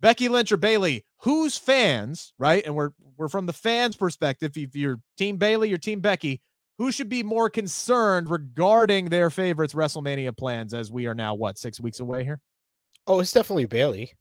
Becky 0.00 0.28
Lynch 0.28 0.52
or 0.52 0.56
Bayley, 0.56 1.04
whose 1.18 1.56
fans, 1.56 2.32
right? 2.38 2.64
And 2.64 2.74
we're 2.74 2.90
we're 3.16 3.28
from 3.28 3.46
the 3.46 3.52
fans' 3.52 3.96
perspective. 3.96 4.56
If 4.56 4.76
you're 4.76 5.00
Team 5.16 5.36
Bayley, 5.36 5.68
you're 5.68 5.78
Team 5.78 6.00
Becky, 6.00 6.40
who 6.78 6.92
should 6.92 7.08
be 7.08 7.24
more 7.24 7.50
concerned 7.50 8.30
regarding 8.30 9.06
their 9.06 9.28
favorites' 9.28 9.74
WrestleMania 9.74 10.36
plans 10.36 10.72
as 10.72 10.92
we 10.92 11.06
are 11.06 11.14
now 11.14 11.34
what 11.34 11.58
six 11.58 11.80
weeks 11.80 11.98
away 11.98 12.22
here? 12.22 12.40
Oh, 13.06 13.20
it's 13.20 13.32
definitely 13.32 13.66
Bayley. 13.66 14.12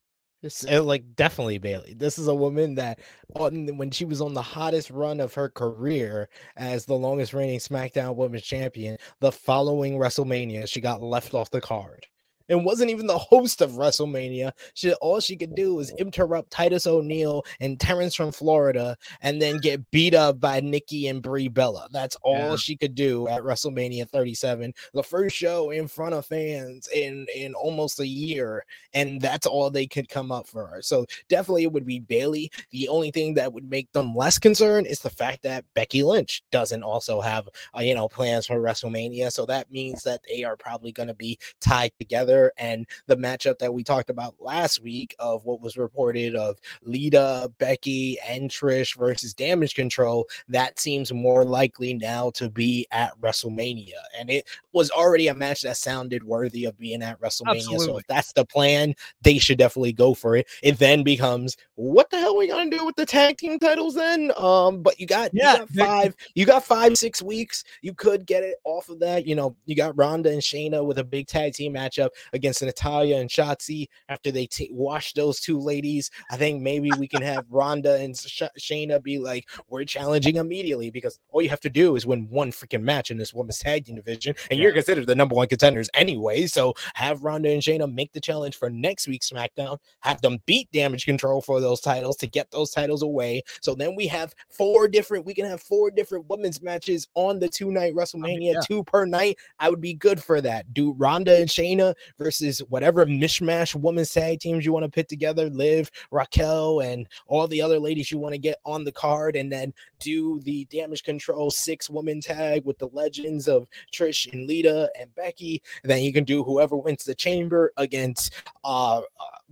It's 0.48 0.66
uh, 0.66 0.82
like 0.82 1.16
definitely 1.16 1.58
Bayley. 1.58 1.94
This 1.94 2.18
is 2.18 2.28
a 2.28 2.34
woman 2.34 2.76
that 2.76 3.00
on 3.36 3.78
when 3.78 3.92
she 3.92 4.06
was 4.06 4.22
on 4.22 4.34
the 4.34 4.42
hottest 4.42 4.90
run 4.90 5.20
of 5.20 5.34
her 5.34 5.50
career 5.50 6.30
as 6.56 6.86
the 6.86 6.96
longest 6.96 7.34
reigning 7.34 7.60
SmackDown 7.60 8.16
Women's 8.16 8.44
Champion, 8.44 8.98
the 9.20 9.32
following 9.32 9.98
WrestleMania, 9.98 10.68
she 10.68 10.82
got 10.82 11.02
left 11.04 11.34
off 11.34 11.52
the 11.52 11.62
card 11.62 12.08
and 12.50 12.66
wasn't 12.66 12.90
even 12.90 13.08
the 13.08 13.18
host 13.18 13.62
of 13.62 13.72
WrestleMania. 13.72 14.52
She 14.74 14.94
all 14.96 15.20
she 15.20 15.36
could 15.36 15.56
do 15.56 15.76
was 15.76 15.92
interrupt 15.98 16.52
Titus 16.52 16.88
O'Neil 16.88 17.44
and 17.60 17.80
Terrence 17.80 18.16
from 18.16 18.32
Florida, 18.32 18.98
and 19.22 19.42
then 19.42 19.58
get 19.58 19.90
beat 19.92 20.14
up 20.14 20.40
by 20.40 20.60
Nikki 20.60 21.08
and 21.08 21.22
Brie 21.22 21.48
Bella. 21.48 21.88
That's 21.92 22.16
all 22.22 22.52
yeah. 22.52 22.56
she 22.56 22.76
could 22.76 22.96
do 22.96 23.28
at 23.28 23.42
WrestleMania 23.42 24.10
37, 24.10 24.74
the 24.94 25.04
first 25.04 25.36
show 25.36 25.72
in 25.72 25.88
front 25.88 26.14
of 26.14 26.26
fans 26.26 26.88
in 26.94 27.28
in 27.36 27.54
almost 27.56 28.00
a 28.00 28.08
year, 28.08 28.64
and 28.94 29.22
that's 29.22 29.48
all 29.48 29.70
they 29.70 29.88
could 29.88 30.10
come 30.10 30.32
up 30.32 30.48
for 30.48 30.68
her. 30.68 30.82
So 30.82 31.06
definitely 31.30 31.64
it 31.64 31.72
would 31.72 31.86
be 31.86 32.00
Bayley. 32.00 32.52
The 32.72 32.88
only 32.90 33.12
thing 33.12 33.34
that 33.36 33.54
would 33.54 33.70
make 33.70 33.92
them 33.92 34.16
less 34.16 34.40
concerned 34.40 34.88
is 34.88 35.00
the 35.00 35.10
fact 35.10 35.44
that 35.44 35.66
Becky 35.74 36.04
Lynch 36.04 36.42
doesn't 36.52 36.84
also 36.84 37.22
have 37.22 37.48
uh, 37.76 37.82
you 37.82 37.96
know 37.96 38.08
plans 38.08 38.48
for 38.48 38.60
WrestleMania, 38.60 39.32
so 39.32 39.46
that 39.46 39.72
means 39.72 40.04
that 40.04 40.22
they 40.28 40.44
are 40.44 40.56
probably 40.56 40.92
going 40.92 41.08
to 41.08 41.14
be 41.14 41.38
tied 41.62 41.92
together 42.00 42.37
together. 42.38 42.54
And 42.58 42.86
the 43.08 43.18
matchup 43.18 43.60
that 43.60 43.74
we 43.74 43.84
talked 43.84 44.10
about 44.10 44.36
last 44.40 44.82
week 44.82 45.16
of 45.20 45.46
what 45.46 45.62
was 45.62 45.78
reported 45.78 46.36
of 46.36 46.60
Lita, 46.84 47.52
Becky, 47.58 48.18
and 48.28 48.50
Trish 48.50 48.98
versus 48.98 49.34
Damage 49.34 49.76
Control, 49.76 50.28
that 50.50 50.80
seems 50.80 51.12
more 51.14 51.46
likely 51.46 51.94
now 51.94 52.32
to 52.32 52.50
be 52.50 52.88
at 52.92 53.20
WrestleMania. 53.20 53.92
And 54.18 54.30
it 54.30 54.48
was 54.74 54.92
already 54.92 55.28
a 55.28 55.34
match 55.34 55.62
that 55.62 55.78
sounded 55.78 56.24
worthy 56.24 56.66
of 56.66 56.78
being 56.78 57.02
at 57.02 57.20
WrestleMania. 57.20 57.58
Absolutely. 57.58 57.86
So 57.86 57.98
if 57.98 58.08
that's 58.08 58.34
the 58.34 58.46
plan, 58.46 58.96
they 59.22 59.38
should 59.38 59.58
definitely 59.58 59.94
go 59.94 60.14
for 60.14 60.36
it. 60.36 60.48
It 60.64 60.80
then 60.80 61.04
becomes 61.04 61.58
what 61.76 62.10
the 62.10 62.20
hell 62.20 62.34
are 62.34 62.38
we 62.38 62.48
gonna 62.48 62.70
do 62.70 62.86
with 62.86 62.96
the 62.96 63.06
tag 63.06 63.38
team 63.38 63.60
titles 63.60 63.96
then? 63.96 64.32
Um, 64.38 64.82
but 64.82 65.00
you 65.00 65.06
got 65.06 65.32
yeah, 65.34 65.54
you 65.54 65.58
got 65.60 65.70
five, 65.70 66.16
you 66.36 66.46
got 66.46 66.64
five, 66.64 66.98
six 66.98 67.22
weeks. 67.22 67.64
You 67.82 67.94
could 67.94 68.26
get 68.26 68.44
it 68.44 68.56
off 68.64 68.90
of 68.90 69.00
that. 69.00 69.26
You 69.26 69.36
know, 69.36 69.56
you 69.66 69.76
got 69.76 69.98
Ronda 69.98 70.32
and 70.32 70.42
Shayna 70.42 70.86
with 70.86 70.98
a 70.98 71.04
big 71.04 71.28
tag 71.28 71.54
team 71.54 71.74
matchup 71.74 72.10
against 72.34 72.62
Natalya 72.62 73.18
and 73.18 73.30
Shotzi 73.30 73.88
after 74.10 74.32
they 74.32 74.46
t- 74.46 74.70
wash 74.72 75.14
those 75.14 75.40
two 75.40 75.60
ladies. 75.60 76.10
I 76.32 76.38
think 76.38 76.62
maybe 76.62 76.92
we 76.98 77.08
can 77.08 77.22
have 77.22 77.46
Ronda 77.50 77.96
and 77.96 78.18
Sh- 78.18 78.44
Shayna 78.60 79.02
be 79.02 79.20
like, 79.20 79.50
we're 79.70 79.84
challenging 79.84 80.38
immediately 80.38 80.92
because 80.92 81.20
all 81.30 81.42
you 81.42 81.50
have 81.50 81.60
to 81.62 81.70
do 81.70 81.96
is 81.96 82.06
win 82.06 82.28
one 82.30 82.52
freaking 82.52 82.82
match 82.82 83.12
in 83.12 83.18
this 83.18 83.34
women's 83.34 83.60
tag 83.60 83.86
team 83.86 83.96
division, 83.96 84.36
and 84.50 84.58
yeah. 84.58 84.64
you're 84.64 84.74
considered 84.74 85.08
the 85.08 85.16
number 85.16 85.36
one 85.36 85.48
contenders 85.48 85.90
anyway. 85.94 86.46
So 86.48 86.74
have 86.94 87.24
Ronda 87.24 87.50
and 87.50 87.62
Shayna 87.62 87.92
make 87.92 88.14
the 88.14 88.22
challenge 88.22 88.56
for 88.58 88.70
next 88.70 89.08
week's 89.08 89.30
SmackDown, 89.30 89.78
have 90.02 90.22
them 90.22 90.40
beat 90.46 90.72
Damage 90.72 91.06
Control 91.06 91.42
for 91.42 91.60
those 91.62 91.82
titles 91.82 92.18
to 92.18 92.28
get 92.28 92.50
those 92.52 92.72
titles 92.72 93.02
away. 93.02 93.44
So 93.62 93.76
then 93.76 93.96
we 93.96 94.08
have 94.08 94.34
four 94.50 94.88
different, 94.88 95.26
we 95.26 95.34
can 95.34 95.46
have 95.46 95.62
four 95.62 95.92
different 95.92 96.28
women's 96.30 96.62
matches 96.62 97.08
on 97.16 97.40
the 97.40 97.48
two 97.48 97.72
night 97.72 97.96
WrestleMania, 97.96 98.54
yeah. 98.54 98.60
two 98.68 98.84
per 98.84 99.06
night. 99.06 99.38
I 99.60 99.70
would 99.70 99.82
be 99.82 99.94
good 99.94 100.22
for 100.22 100.42
that. 100.42 100.74
Do 100.74 100.94
Ronda 100.94 101.38
and 101.38 101.50
Shayna 101.50 101.94
versus 102.18 102.60
whatever 102.70 103.06
mishmash 103.06 103.76
women's 103.76 104.12
tag 104.12 104.40
teams 104.40 104.66
you 104.66 104.74
want 104.74 104.86
to 104.86 104.92
put 104.92 105.08
together, 105.08 105.50
Liv, 105.50 105.90
Raquel, 106.12 106.82
and 106.82 107.08
all 107.28 107.48
the 107.48 107.62
other 107.62 107.80
ladies 107.80 108.12
you 108.12 108.18
want 108.18 108.34
to 108.34 108.40
get 108.40 108.58
on 108.66 108.84
the 108.84 108.92
card, 108.92 109.36
and 109.36 109.52
then 109.52 109.74
do 110.00 110.40
the 110.42 110.66
damage 110.66 111.04
control 111.04 111.52
six 111.52 111.90
woman 111.90 112.22
tag 112.22 112.66
with 112.66 112.78
the 112.78 112.90
legends 112.90 113.48
of 113.48 113.68
Trish 113.94 114.32
and 114.32 114.48
Lita 114.48 114.90
and 115.00 115.14
Becky. 115.16 115.62
And 115.84 115.92
then 115.92 116.04
you 116.04 116.14
can 116.14 116.24
do 116.24 116.44
whoever 116.44 116.78
wins 116.78 117.04
the 117.04 117.16
chamber 117.16 117.72
against 117.78 118.34
uh, 118.64 119.00
uh 119.00 119.04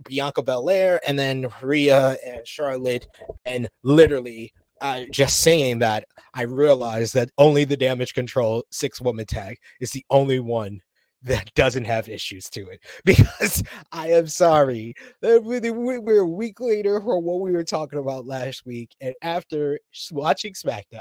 Bianca 0.04 0.42
Belair, 0.42 1.00
and 1.06 1.18
then 1.18 1.48
Rhea 1.62 2.18
and 2.24 2.46
Charlotte, 2.46 3.06
and 3.46 3.68
literally 3.82 4.52
uh, 4.80 5.04
just 5.10 5.40
saying 5.40 5.78
that, 5.78 6.06
I 6.34 6.42
realized 6.42 7.14
that 7.14 7.30
only 7.38 7.64
the 7.64 7.76
damage 7.76 8.14
control 8.14 8.64
six 8.70 9.00
woman 9.00 9.26
tag 9.26 9.58
is 9.80 9.90
the 9.90 10.04
only 10.10 10.40
one 10.40 10.80
that 11.26 11.52
doesn't 11.54 11.84
have 11.84 12.08
issues 12.08 12.48
to 12.50 12.68
it 12.68 12.80
because 13.04 13.62
I 13.92 14.12
am 14.12 14.26
sorry 14.26 14.94
we're 15.22 16.20
a 16.20 16.26
week 16.26 16.60
later 16.60 17.00
from 17.00 17.24
what 17.24 17.40
we 17.40 17.52
were 17.52 17.64
talking 17.64 17.98
about 17.98 18.26
last 18.26 18.64
week, 18.64 18.90
and 19.00 19.14
after 19.22 19.78
watching 20.10 20.54
SmackDown 20.54 21.00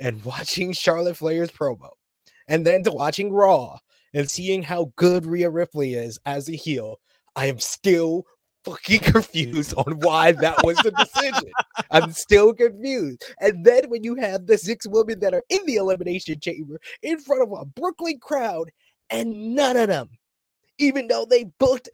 and 0.00 0.24
watching 0.24 0.72
Charlotte 0.72 1.16
Flair's 1.16 1.50
promo, 1.50 1.90
and 2.48 2.66
then 2.66 2.82
to 2.84 2.92
watching 2.92 3.32
Raw 3.32 3.78
and 4.12 4.30
seeing 4.30 4.62
how 4.62 4.92
good 4.96 5.26
Rhea 5.26 5.50
Ripley 5.50 5.94
is 5.94 6.18
as 6.24 6.48
a 6.48 6.52
heel, 6.52 7.00
I 7.36 7.46
am 7.46 7.58
still 7.58 8.24
fucking 8.64 9.00
confused 9.12 9.74
on 9.76 9.98
why 10.00 10.32
that 10.32 10.62
was 10.64 10.76
the 10.78 10.90
decision. 10.92 11.50
I'm 11.90 12.12
still 12.12 12.54
confused. 12.54 13.24
And 13.40 13.64
then 13.64 13.88
when 13.88 14.04
you 14.04 14.14
have 14.16 14.46
the 14.46 14.58
six 14.58 14.86
women 14.86 15.20
that 15.20 15.34
are 15.34 15.44
in 15.48 15.64
the 15.66 15.76
elimination 15.76 16.40
chamber 16.40 16.80
in 17.02 17.18
front 17.18 17.42
of 17.42 17.52
a 17.52 17.64
Brooklyn 17.64 18.18
crowd 18.20 18.70
and 19.10 19.54
none 19.54 19.76
of 19.76 19.88
them, 19.88 20.08
even 20.78 21.08
though 21.08 21.26
they 21.28 21.44
booked 21.58 21.88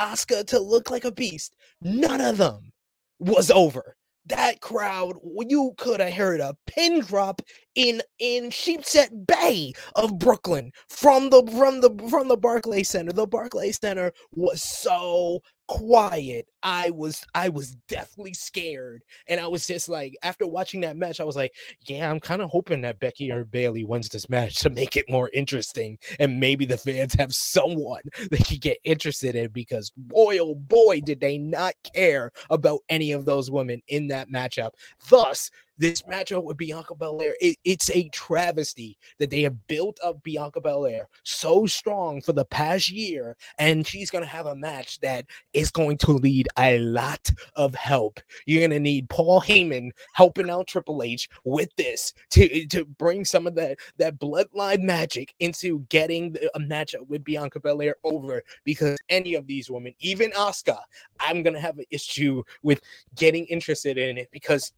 Asuka 0.00 0.46
to 0.48 0.60
look 0.60 0.90
like 0.90 1.04
a 1.04 1.12
beast, 1.12 1.54
none 1.82 2.20
of 2.20 2.38
them 2.38 2.72
was 3.20 3.50
over. 3.50 3.96
that 4.26 4.60
crowd, 4.60 5.16
you 5.48 5.72
could 5.78 6.00
have 6.00 6.12
heard 6.12 6.40
a 6.40 6.54
pin 6.66 7.00
drop 7.00 7.42
in 7.74 8.02
in 8.18 8.50
Sheepshead 8.50 9.26
Bay 9.26 9.72
of 9.96 10.18
Brooklyn 10.18 10.72
from 10.88 11.30
the 11.30 11.42
from 11.56 11.80
the 11.80 11.90
from 12.10 12.28
the 12.28 12.36
Barclay 12.36 12.82
Center. 12.82 13.12
The 13.12 13.26
Barclay 13.26 13.72
Center 13.72 14.12
was 14.32 14.62
so 14.62 15.40
quiet. 15.68 16.46
I 16.62 16.90
was 16.90 17.24
I 17.34 17.50
was 17.50 17.76
deathly 17.88 18.34
scared. 18.34 19.04
And 19.28 19.40
I 19.40 19.46
was 19.46 19.66
just 19.66 19.88
like, 19.88 20.16
after 20.22 20.46
watching 20.46 20.80
that 20.80 20.96
match, 20.96 21.20
I 21.20 21.24
was 21.24 21.36
like, 21.36 21.52
yeah, 21.86 22.10
I'm 22.10 22.18
kind 22.18 22.42
of 22.42 22.50
hoping 22.50 22.80
that 22.82 22.98
Becky 22.98 23.30
or 23.30 23.44
Bayley 23.44 23.84
wins 23.84 24.08
this 24.08 24.28
match 24.28 24.56
to 24.60 24.70
make 24.70 24.96
it 24.96 25.08
more 25.08 25.30
interesting. 25.32 25.98
And 26.18 26.40
maybe 26.40 26.64
the 26.64 26.78
fans 26.78 27.14
have 27.14 27.32
someone 27.32 28.02
they 28.30 28.38
can 28.38 28.58
get 28.58 28.78
interested 28.84 29.36
in 29.36 29.50
because 29.50 29.92
boy, 29.96 30.38
oh 30.40 30.54
boy, 30.54 31.00
did 31.00 31.20
they 31.20 31.38
not 31.38 31.74
care 31.94 32.32
about 32.50 32.80
any 32.88 33.12
of 33.12 33.24
those 33.24 33.50
women 33.50 33.80
in 33.88 34.08
that 34.08 34.30
matchup. 34.30 34.70
Thus, 35.08 35.50
this 35.78 36.02
matchup 36.02 36.44
with 36.44 36.56
Bianca 36.56 36.94
Belair, 36.94 37.34
it, 37.40 37.56
it's 37.64 37.90
a 37.90 38.08
travesty 38.08 38.98
that 39.18 39.30
they 39.30 39.42
have 39.42 39.66
built 39.66 39.98
up 40.02 40.22
Bianca 40.22 40.60
Belair 40.60 41.08
so 41.22 41.66
strong 41.66 42.20
for 42.20 42.32
the 42.32 42.44
past 42.44 42.90
year, 42.90 43.36
and 43.58 43.86
she's 43.86 44.10
going 44.10 44.24
to 44.24 44.30
have 44.30 44.46
a 44.46 44.56
match 44.56 45.00
that 45.00 45.26
is 45.52 45.70
going 45.70 45.98
to 45.98 46.12
lead 46.12 46.48
a 46.58 46.78
lot 46.78 47.30
of 47.54 47.74
help. 47.74 48.20
You're 48.46 48.60
going 48.60 48.70
to 48.70 48.80
need 48.80 49.08
Paul 49.08 49.40
Heyman 49.40 49.90
helping 50.14 50.50
out 50.50 50.66
Triple 50.66 51.02
H 51.02 51.28
with 51.44 51.74
this 51.76 52.12
to, 52.30 52.66
to 52.66 52.84
bring 52.84 53.24
some 53.24 53.46
of 53.46 53.54
that, 53.54 53.78
that 53.98 54.18
bloodline 54.18 54.82
magic 54.82 55.34
into 55.38 55.80
getting 55.88 56.36
a 56.54 56.60
matchup 56.60 57.06
with 57.08 57.24
Bianca 57.24 57.60
Belair 57.60 57.96
over 58.04 58.42
because 58.64 58.98
any 59.08 59.34
of 59.34 59.46
these 59.46 59.70
women, 59.70 59.94
even 60.00 60.30
Asuka, 60.32 60.78
I'm 61.20 61.42
going 61.42 61.54
to 61.54 61.60
have 61.60 61.78
an 61.78 61.84
issue 61.90 62.42
with 62.62 62.80
getting 63.16 63.44
interested 63.46 63.98
in 63.98 64.18
it 64.18 64.28
because 64.32 64.72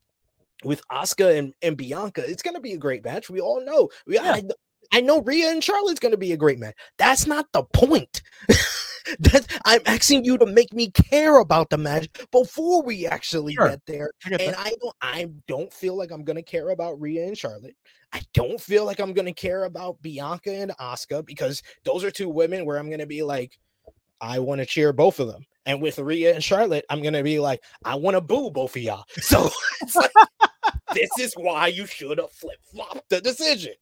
with 0.65 0.83
Asuka 0.89 1.39
and, 1.39 1.55
and 1.63 1.77
Bianca, 1.77 2.23
it's 2.29 2.43
going 2.43 2.55
to 2.55 2.61
be 2.61 2.73
a 2.73 2.79
great 2.79 3.05
match. 3.05 3.31
We 3.31 3.41
all 3.41 3.65
know. 3.65 3.89
We, 4.07 4.15
yeah. 4.15 4.33
I, 4.33 4.43
I 4.93 5.01
know 5.01 5.21
Rhea 5.21 5.51
and 5.51 5.63
Charlotte's 5.63 6.01
going 6.01 6.13
to 6.13 6.19
be 6.19 6.33
a 6.33 6.37
great 6.37 6.59
match. 6.59 6.75
That's 6.99 7.27
not 7.27 7.47
the 7.53 7.63
point. 7.63 8.23
that 9.19 9.47
I'm 9.65 9.81
asking 9.87 10.25
you 10.25 10.39
to 10.39 10.47
make 10.47 10.73
me 10.73 10.91
care 10.91 11.39
about 11.41 11.71
the 11.71 11.79
match 11.79 12.09
before 12.31 12.83
we 12.83 13.07
actually 13.07 13.55
sure. 13.55 13.69
get 13.69 13.81
there. 13.87 14.11
I 14.25 14.29
get 14.31 14.41
and 14.41 14.57
I 14.57 14.73
don't 14.81 14.97
I 15.01 15.29
don't 15.47 15.73
feel 15.73 15.97
like 15.97 16.11
I'm 16.11 16.25
gonna 16.25 16.43
care 16.43 16.71
about 16.71 17.01
Rhea 17.01 17.27
and 17.27 17.37
Charlotte. 17.37 17.77
I 18.13 18.23
don't 18.35 18.61
feel 18.61 18.85
like 18.85 19.01
I'm 19.01 19.13
gonna 19.13 19.33
care 19.33 19.65
about 19.65 20.01
Bianca 20.03 20.53
and 20.53 20.73
Asuka 20.79 21.25
because 21.25 21.63
those 21.85 22.05
are 22.05 22.11
two 22.11 22.29
women 22.29 22.65
where 22.65 22.79
I'm 22.79 22.91
gonna 22.91 23.07
be 23.07 23.23
like, 23.23 23.59
I 24.21 24.39
want 24.39 24.61
to 24.61 24.67
cheer 24.67 24.93
both 24.93 25.21
of 25.21 25.29
them. 25.29 25.45
And 25.67 25.81
with 25.81 25.99
Rhea 25.99 26.35
and 26.35 26.43
Charlotte, 26.43 26.85
I'm 26.91 27.03
gonna 27.03 27.23
be 27.23 27.39
like, 27.39 27.63
I 27.85 27.95
want 27.97 28.17
to 28.17 28.21
boo 28.21 28.51
both 28.51 28.77
of 28.77 28.83
y'all. 28.83 29.05
So 29.21 29.51
like, 29.95 30.11
this 30.95 31.11
is 31.19 31.35
why 31.35 31.69
you 31.69 31.87
should 31.87 32.19
have 32.19 32.33
flip 32.33 32.59
flopped 32.71 33.09
the 33.09 33.21
decision. 33.21 33.75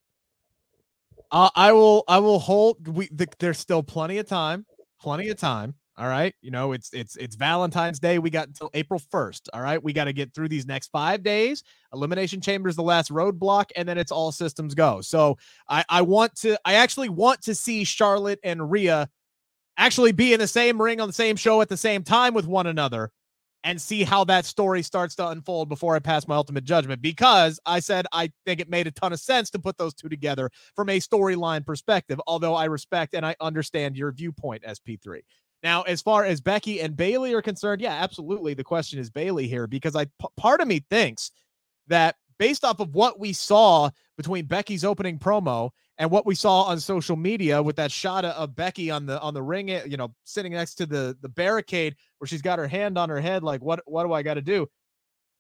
Uh, 1.31 1.51
I 1.55 1.73
will. 1.73 2.05
I 2.09 2.19
will 2.19 2.39
hold. 2.39 2.89
We 2.89 3.09
the, 3.13 3.29
there's 3.39 3.59
still 3.59 3.83
plenty 3.83 4.19
of 4.19 4.27
time. 4.27 4.65
Plenty 5.01 5.29
of 5.29 5.37
time. 5.37 5.75
All 5.99 6.07
right. 6.07 6.33
You 6.41 6.53
know, 6.53 6.73
it's 6.73 6.91
it's 6.93 7.17
it's 7.17 7.35
Valentine's 7.35 7.99
Day. 7.99 8.21
We 8.21 8.31
got 8.31 8.47
until 8.47 8.71
April 8.73 9.01
1st. 9.13 9.49
All 9.53 9.61
right. 9.61 9.83
We 9.83 9.93
got 9.93 10.05
to 10.05 10.13
get 10.13 10.33
through 10.33 10.49
these 10.49 10.65
next 10.65 10.89
five 10.89 11.25
days. 11.25 11.65
Elimination 11.93 12.41
Chamber 12.41 12.69
is 12.69 12.77
the 12.77 12.83
last 12.83 13.11
roadblock, 13.11 13.71
and 13.75 13.89
then 13.89 13.99
it's 13.99 14.13
all 14.13 14.31
systems 14.31 14.75
go. 14.75 15.01
So 15.01 15.39
I, 15.69 15.85
I 15.89 16.03
want 16.03 16.37
to 16.37 16.57
I 16.65 16.75
actually 16.75 17.09
want 17.09 17.43
to 17.43 17.55
see 17.55 17.83
Charlotte 17.83 18.39
and 18.45 18.71
Rhea 18.71 19.11
actually 19.77 20.13
be 20.13 20.33
in 20.33 20.39
the 20.39 20.47
same 20.47 20.81
ring 20.81 21.01
on 21.01 21.09
the 21.09 21.13
same 21.13 21.35
show 21.35 21.61
at 21.61 21.69
the 21.69 21.77
same 21.77 22.05
time 22.05 22.33
with 22.33 22.47
one 22.47 22.69
another 22.69 23.11
and 23.69 23.79
see 23.79 24.03
how 24.03 24.25
that 24.25 24.47
story 24.47 24.81
starts 24.83 25.15
to 25.15 25.29
unfold 25.29 25.69
before 25.69 25.95
I 25.95 25.99
pass 25.99 26.27
my 26.27 26.37
ultimate 26.37 26.65
judgment. 26.65 27.03
Because 27.03 27.61
I 27.67 27.81
said 27.81 28.07
I 28.15 28.33
think 28.47 28.61
it 28.61 28.71
made 28.71 28.87
a 28.87 28.91
ton 28.91 29.13
of 29.13 29.21
sense 29.21 29.51
to 29.51 29.59
put 29.59 29.77
those 29.77 29.93
two 29.93 30.09
together 30.09 30.51
from 30.75 30.89
a 30.89 30.99
storyline 30.99 31.67
perspective, 31.67 32.19
although 32.27 32.55
I 32.55 32.65
respect 32.65 33.13
and 33.13 33.27
I 33.27 33.37
understand 33.41 33.95
your 33.95 34.11
viewpoint, 34.11 34.63
SP3. 34.63 35.21
Now, 35.63 35.83
as 35.83 36.01
far 36.01 36.25
as 36.25 36.41
Becky 36.41 36.81
and 36.81 36.97
Bayley 36.97 37.35
are 37.35 37.43
concerned, 37.43 37.83
yeah, 37.83 37.93
absolutely. 37.93 38.55
The 38.55 38.65
question 38.65 38.99
is 39.01 39.11
Bayley 39.11 39.47
here 39.47 39.67
because 39.67 39.95
I 39.95 40.07
p- 40.07 40.29
part 40.39 40.63
of 40.63 40.69
me 40.69 40.83
thinks 40.89 41.31
that 41.89 42.17
based 42.39 42.65
off 42.65 42.81
of 42.81 42.95
what 42.95 43.21
we 43.21 43.35
saw 43.35 43.91
between 44.17 44.47
Becky's 44.47 44.85
opening 44.85 45.19
promo 45.19 45.73
and 45.99 46.11
what 46.11 46.25
we 46.25 46.35
saw 46.35 46.63
on 46.63 46.79
social 46.79 47.17
media 47.17 47.63
with 47.63 47.77
that 47.77 47.91
shot 47.91 48.25
of 48.25 48.55
Becky 48.55 48.91
on 48.91 49.05
the 49.05 49.21
on 49.21 49.35
the 49.35 49.43
ring, 49.43 49.71
eh, 49.71 49.83
you 49.87 49.97
know, 49.97 50.15
sitting 50.25 50.53
next 50.53 50.77
to 50.77 50.87
the 50.87 51.17
the 51.21 51.29
barricade 51.29 51.97
where 52.19 52.29
she's 52.29 52.43
got 52.43 52.59
her 52.59 52.69
hand 52.69 52.97
on 52.97 53.09
her 53.09 53.21
head, 53.21 53.43
like 53.43 53.61
what 53.61 53.81
what 53.87 54.05
do 54.05 54.13
I 54.13 54.23
got 54.23 54.35
to 54.35 54.43
do? 54.43 54.69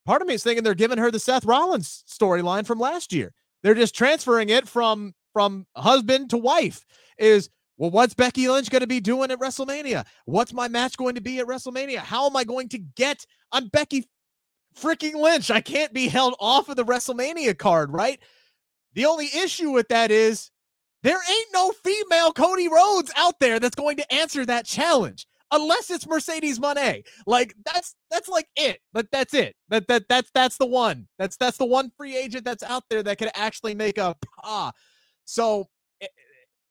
Part 0.04 0.20
of 0.20 0.28
me 0.28 0.34
is 0.34 0.42
thinking 0.42 0.64
they're 0.64 0.74
giving 0.74 0.98
her 0.98 1.10
the 1.10 1.20
Seth 1.20 1.44
Rollins 1.44 2.02
storyline 2.08 2.66
from 2.66 2.80
last 2.80 3.12
year. 3.12 3.32
They're 3.62 3.74
just 3.74 3.94
transferring 3.94 4.48
it 4.48 4.66
from 4.66 5.14
from 5.32 5.66
husband 5.76 6.30
to 6.30 6.38
wife. 6.38 6.84
Is 7.18 7.50
well, 7.76 7.90
what's 7.90 8.14
Becky 8.14 8.48
Lynch 8.48 8.70
going 8.70 8.80
to 8.80 8.88
be 8.88 9.00
doing 9.00 9.30
at 9.30 9.38
WrestleMania? 9.38 10.04
What's 10.24 10.52
my 10.52 10.66
match 10.66 10.96
going 10.96 11.14
to 11.14 11.20
be 11.20 11.38
at 11.38 11.46
WrestleMania? 11.46 11.98
How 11.98 12.26
am 12.26 12.36
I 12.36 12.42
going 12.42 12.68
to 12.70 12.78
get 12.78 13.24
I'm 13.52 13.68
Becky 13.68 14.08
freaking 14.76 15.14
Lynch? 15.14 15.52
I 15.52 15.60
can't 15.60 15.92
be 15.92 16.08
held 16.08 16.34
off 16.40 16.68
of 16.68 16.74
the 16.74 16.84
WrestleMania 16.84 17.56
card, 17.56 17.92
right? 17.92 18.18
The 18.94 19.06
only 19.06 19.28
issue 19.34 19.70
with 19.70 19.88
that 19.88 20.10
is 20.10 20.50
there 21.02 21.18
ain't 21.18 21.46
no 21.52 21.72
female 21.84 22.32
Cody 22.32 22.68
Rhodes 22.68 23.12
out 23.16 23.38
there 23.40 23.60
that's 23.60 23.76
going 23.76 23.96
to 23.98 24.12
answer 24.12 24.44
that 24.46 24.64
challenge 24.66 25.26
unless 25.52 25.90
it's 25.90 26.06
Mercedes 26.06 26.58
Moné. 26.58 27.02
Like 27.26 27.54
that's 27.64 27.94
that's 28.10 28.28
like 28.28 28.48
it. 28.56 28.80
But 28.92 29.06
that's 29.12 29.34
it. 29.34 29.54
That 29.68 29.86
that 29.88 30.04
that's 30.08 30.30
that's 30.34 30.56
the 30.58 30.66
one. 30.66 31.08
That's 31.18 31.36
that's 31.36 31.56
the 31.56 31.66
one 31.66 31.90
free 31.96 32.16
agent 32.16 32.44
that's 32.44 32.62
out 32.62 32.84
there 32.90 33.02
that 33.02 33.18
could 33.18 33.30
actually 33.34 33.74
make 33.74 33.98
a 33.98 34.16
ah. 34.42 34.72
So 35.24 35.66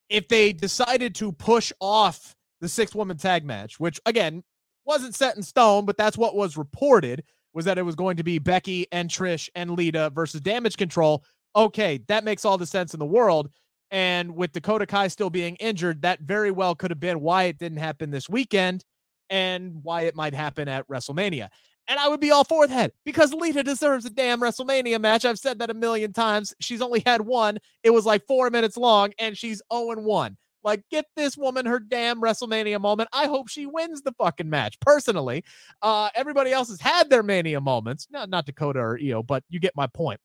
if 0.09 0.27
they 0.27 0.53
decided 0.53 1.15
to 1.15 1.31
push 1.31 1.71
off 1.79 2.35
the 2.61 2.69
six 2.69 2.95
woman 2.95 3.17
tag 3.17 3.45
match, 3.45 3.79
which 3.79 3.99
again 4.05 4.43
wasn't 4.85 5.15
set 5.15 5.35
in 5.35 5.43
stone, 5.43 5.85
but 5.85 5.97
that's 5.97 6.17
what 6.17 6.35
was 6.35 6.57
reported 6.57 7.23
was 7.53 7.65
that 7.65 7.77
it 7.77 7.83
was 7.83 7.95
going 7.95 8.17
to 8.17 8.23
be 8.23 8.39
Becky 8.39 8.85
and 8.91 9.09
Trish 9.09 9.49
and 9.55 9.71
Lita 9.71 10.11
versus 10.13 10.41
Damage 10.41 10.77
Control. 10.77 11.23
Okay, 11.57 11.99
that 12.07 12.23
makes 12.23 12.45
all 12.45 12.59
the 12.59 12.67
sense 12.67 12.93
in 12.93 12.99
the 12.99 13.05
world. 13.05 13.49
And 13.89 14.35
with 14.35 14.51
Dakota 14.51 14.85
Kai 14.85 15.07
still 15.07 15.31
being 15.31 15.55
injured, 15.55 16.03
that 16.03 16.19
very 16.19 16.51
well 16.51 16.75
could 16.75 16.91
have 16.91 16.99
been 16.99 17.19
why 17.19 17.45
it 17.45 17.57
didn't 17.57 17.79
happen 17.79 18.11
this 18.11 18.29
weekend 18.29 18.85
and 19.31 19.79
why 19.81 20.03
it 20.03 20.15
might 20.15 20.35
happen 20.35 20.67
at 20.67 20.87
WrestleMania. 20.87 21.49
And 21.87 21.99
I 21.99 22.09
would 22.09 22.19
be 22.19 22.31
all 22.31 22.43
for 22.43 22.67
that 22.67 22.91
because 23.05 23.33
Lita 23.33 23.63
deserves 23.63 24.05
a 24.05 24.09
damn 24.11 24.39
WrestleMania 24.39 25.01
match. 25.01 25.25
I've 25.25 25.39
said 25.39 25.57
that 25.59 25.71
a 25.71 25.73
million 25.73 26.13
times. 26.13 26.53
She's 26.59 26.81
only 26.81 27.01
had 27.05 27.21
one. 27.21 27.57
It 27.81 27.89
was 27.91 28.05
like 28.05 28.27
four 28.27 28.49
minutes 28.51 28.77
long, 28.77 29.13
and 29.17 29.35
she's 29.35 29.61
0 29.73 29.95
1. 29.99 30.37
Like, 30.63 30.83
get 30.91 31.05
this 31.15 31.37
woman 31.37 31.65
her 31.65 31.79
damn 31.79 32.21
WrestleMania 32.21 32.81
moment. 32.81 33.09
I 33.13 33.25
hope 33.25 33.47
she 33.47 33.65
wins 33.65 34.01
the 34.01 34.11
fucking 34.17 34.49
match. 34.49 34.77
Personally, 34.81 35.45
uh, 35.81 36.09
everybody 36.13 36.51
else 36.51 36.67
has 36.67 36.81
had 36.81 37.09
their 37.09 37.23
mania 37.23 37.61
moments. 37.61 38.07
Not 38.11 38.29
not 38.29 38.45
Dakota 38.45 38.79
or 38.79 38.99
Io, 39.01 39.23
but 39.23 39.43
you 39.49 39.59
get 39.61 39.75
my 39.75 39.87
point. 39.87 40.19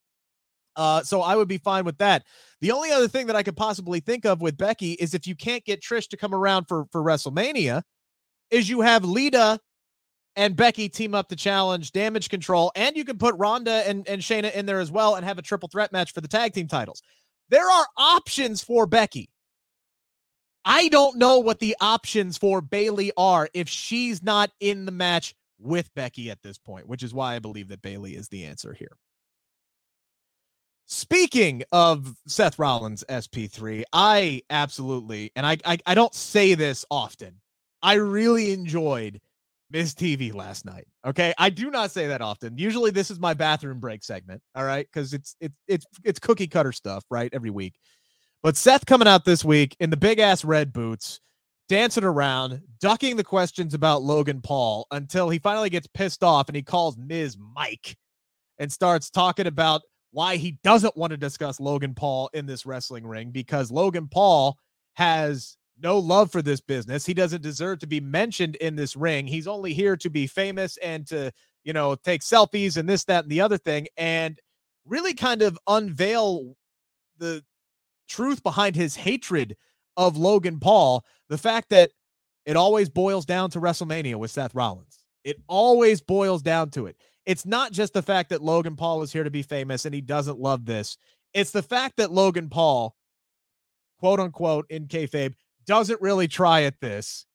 Uh, 0.77 1.03
so 1.03 1.21
I 1.23 1.37
would 1.37 1.49
be 1.49 1.59
fine 1.59 1.85
with 1.85 1.99
that. 1.99 2.25
The 2.61 2.73
only 2.73 2.91
other 2.91 3.09
thing 3.09 3.27
that 3.27 3.37
I 3.37 3.43
could 3.43 3.57
possibly 3.57 4.01
think 4.01 4.25
of 4.25 4.41
with 4.41 4.57
Becky 4.57 4.93
is 4.93 5.15
if 5.15 5.27
you 5.27 5.35
can't 5.35 5.65
get 5.65 5.83
Trish 5.83 6.09
to 6.09 6.17
come 6.17 6.35
around 6.35 6.67
for 6.67 6.87
for 6.91 7.03
WrestleMania, 7.03 7.83
is 8.51 8.69
you 8.69 8.81
have 8.81 9.05
Lita 9.05 9.59
and 10.37 10.57
Becky 10.57 10.89
team 10.89 11.15
up 11.15 11.29
to 11.29 11.37
challenge 11.37 11.93
Damage 11.93 12.29
Control, 12.29 12.73
and 12.75 12.97
you 12.97 13.05
can 13.05 13.19
put 13.19 13.35
Ronda 13.37 13.87
and 13.89 14.07
and 14.09 14.23
Shayna 14.23 14.53
in 14.53 14.67
there 14.67 14.81
as 14.81 14.91
well 14.91 15.17
and 15.17 15.25
have 15.25 15.39
a 15.39 15.43
triple 15.43 15.69
threat 15.69 15.93
match 15.93 16.13
for 16.13 16.21
the 16.21 16.29
tag 16.29 16.53
team 16.53 16.69
titles. 16.69 17.03
There 17.49 17.71
are 17.71 17.87
options 17.99 18.63
for 18.63 18.87
Becky. 18.87 19.29
I 20.65 20.89
don't 20.89 21.19
know 21.19 21.41
what 21.41 21.59
the 21.59 21.77
options 21.81 22.39
for 22.39 22.61
Bayley 22.61 23.13
are 23.17 23.49
if 23.53 23.69
she's 23.69 24.23
not 24.23 24.51
in 24.61 24.87
the 24.87 24.93
match 24.93 25.35
with 25.59 25.93
Becky 25.95 26.31
at 26.31 26.43
this 26.43 26.59
point, 26.59 26.89
which 26.89 27.03
is 27.03 27.13
why 27.13 27.35
I 27.35 27.41
believe 27.41 27.69
that 27.69 27.83
Bayley 27.83 28.15
is 28.15 28.29
the 28.29 28.45
answer 28.45 28.73
here. 28.73 28.97
Speaking 30.95 31.63
of 31.73 32.15
Seth 32.27 32.59
Rollins 32.59 33.03
SP3, 33.09 33.83
I 33.95 34.43
absolutely, 34.51 35.33
and 35.35 35.47
I, 35.47 35.57
I, 35.65 35.79
I 35.87 35.95
don't 35.95 36.15
say 36.15 36.53
this 36.53 36.85
often, 36.91 37.41
I 37.83 37.95
really 37.95 38.53
enjoyed 38.53 39.19
Miz 39.71 39.95
TV 39.95 40.35
last 40.35 40.67
night. 40.67 40.87
Okay, 41.07 41.33
I 41.39 41.49
do 41.49 41.71
not 41.71 41.93
say 41.93 42.09
that 42.09 42.21
often. 42.21 42.59
Usually, 42.59 42.91
this 42.91 43.11
is 43.11 43.19
my 43.19 43.33
bathroom 43.33 43.81
break 43.81 44.05
segment. 44.05 44.43
All 44.55 44.65
right, 44.65 44.87
because 44.87 45.15
it's 45.15 45.35
it's 45.41 45.55
it's 45.67 45.87
it's 46.05 46.19
cookie 46.19 46.47
cutter 46.47 46.73
stuff, 46.73 47.05
right? 47.11 47.33
Every 47.33 47.49
week, 47.49 47.73
but 48.43 48.59
Seth 48.59 48.85
coming 48.85 49.09
out 49.09 49.25
this 49.25 49.47
week 49.47 49.75
in 49.81 49.89
the 49.89 49.97
big 49.97 50.19
ass 50.19 50.45
red 50.45 50.75
boots, 50.75 51.21
dancing 51.71 52.05
around, 52.05 52.61
ducking 52.83 53.17
the 53.17 53.25
questions 53.25 53.73
about 53.73 54.03
Logan 54.03 54.43
Paul 54.43 54.87
until 54.91 55.31
he 55.31 55.39
finally 55.39 55.71
gets 55.71 55.87
pissed 55.95 56.23
off 56.23 56.51
and 56.51 56.57
he 56.57 56.63
calls 56.63 56.99
Ms. 56.99 57.39
Mike 57.39 57.97
and 58.59 58.71
starts 58.71 59.09
talking 59.09 59.47
about 59.47 59.81
why 60.13 60.37
he 60.37 60.59
doesn't 60.63 60.97
want 60.97 61.11
to 61.11 61.17
discuss 61.17 61.59
Logan 61.59 61.95
Paul 61.95 62.31
in 62.33 62.47
this 62.47 62.65
wrestling 62.65 63.07
ring 63.07 63.31
because 63.31 63.73
Logan 63.73 64.09
Paul 64.09 64.59
has 64.95 65.57
no 65.81 65.99
love 65.99 66.31
for 66.31 66.43
this 66.43 66.61
business. 66.61 67.05
He 67.05 67.15
doesn't 67.15 67.43
deserve 67.43 67.81
to 67.81 67.87
be 67.87 68.01
mentioned 68.01 68.57
in 68.57 68.77
this 68.77 68.95
ring. 68.95 69.27
He's 69.27 69.49
only 69.49 69.73
here 69.73 69.97
to 69.97 70.11
be 70.11 70.27
famous 70.27 70.77
and 70.79 71.07
to, 71.09 71.33
you 71.65 71.73
know, 71.73 71.95
take 71.95 72.21
selfies 72.21 72.77
and 72.77 72.89
this, 72.89 73.05
that, 73.05 73.25
and 73.25 73.33
the 73.33 73.41
other 73.41 73.59
thing, 73.59 73.89
and 73.97 74.39
really 74.85 75.15
kind 75.15 75.43
of 75.43 75.59
unveil 75.67 76.57
the 77.19 77.43
truth 78.09 78.43
behind 78.43 78.77
his 78.77 78.95
hatred 78.95 79.57
of 79.97 80.17
Logan 80.17 80.61
Paul. 80.61 81.05
The 81.29 81.39
fact 81.39 81.71
that 81.71 81.91
it 82.45 82.57
always 82.57 82.89
boils 82.89 83.25
down 83.25 83.51
to 83.51 83.61
WrestleMania 83.61 84.17
with 84.17 84.31
Seth 84.31 84.55
Rollins. 84.55 84.99
It 85.25 85.41
always 85.47 86.01
boils 86.01 86.43
down 86.43 86.71
to 86.71 86.87
it. 86.87 86.97
It's 87.27 87.47
not 87.47 87.73
just 87.73 87.93
the 87.93 88.03
fact 88.03 88.31
that 88.31 88.43
Logan 88.43 88.77
Paul 88.77 89.03
is 89.03 89.13
here 89.13 89.25
to 89.25 89.31
be 89.31 89.43
famous 89.43 89.85
and 89.85 89.95
he 89.95 90.01
doesn't 90.01 90.39
love 90.39 90.65
this. 90.65 90.97
It's 91.35 91.53
the 91.53 91.63
fact 91.63 91.97
that 91.97 92.13
Logan 92.13 92.49
Paul, 92.49 92.97
quote 94.01 94.21
unquote, 94.21 94.67
in 94.71 94.87
kayfabe, 94.87 95.35
doesn't 95.67 96.01
really 96.01 96.29
try 96.29 96.63
at 96.63 96.81
this, 96.81 97.27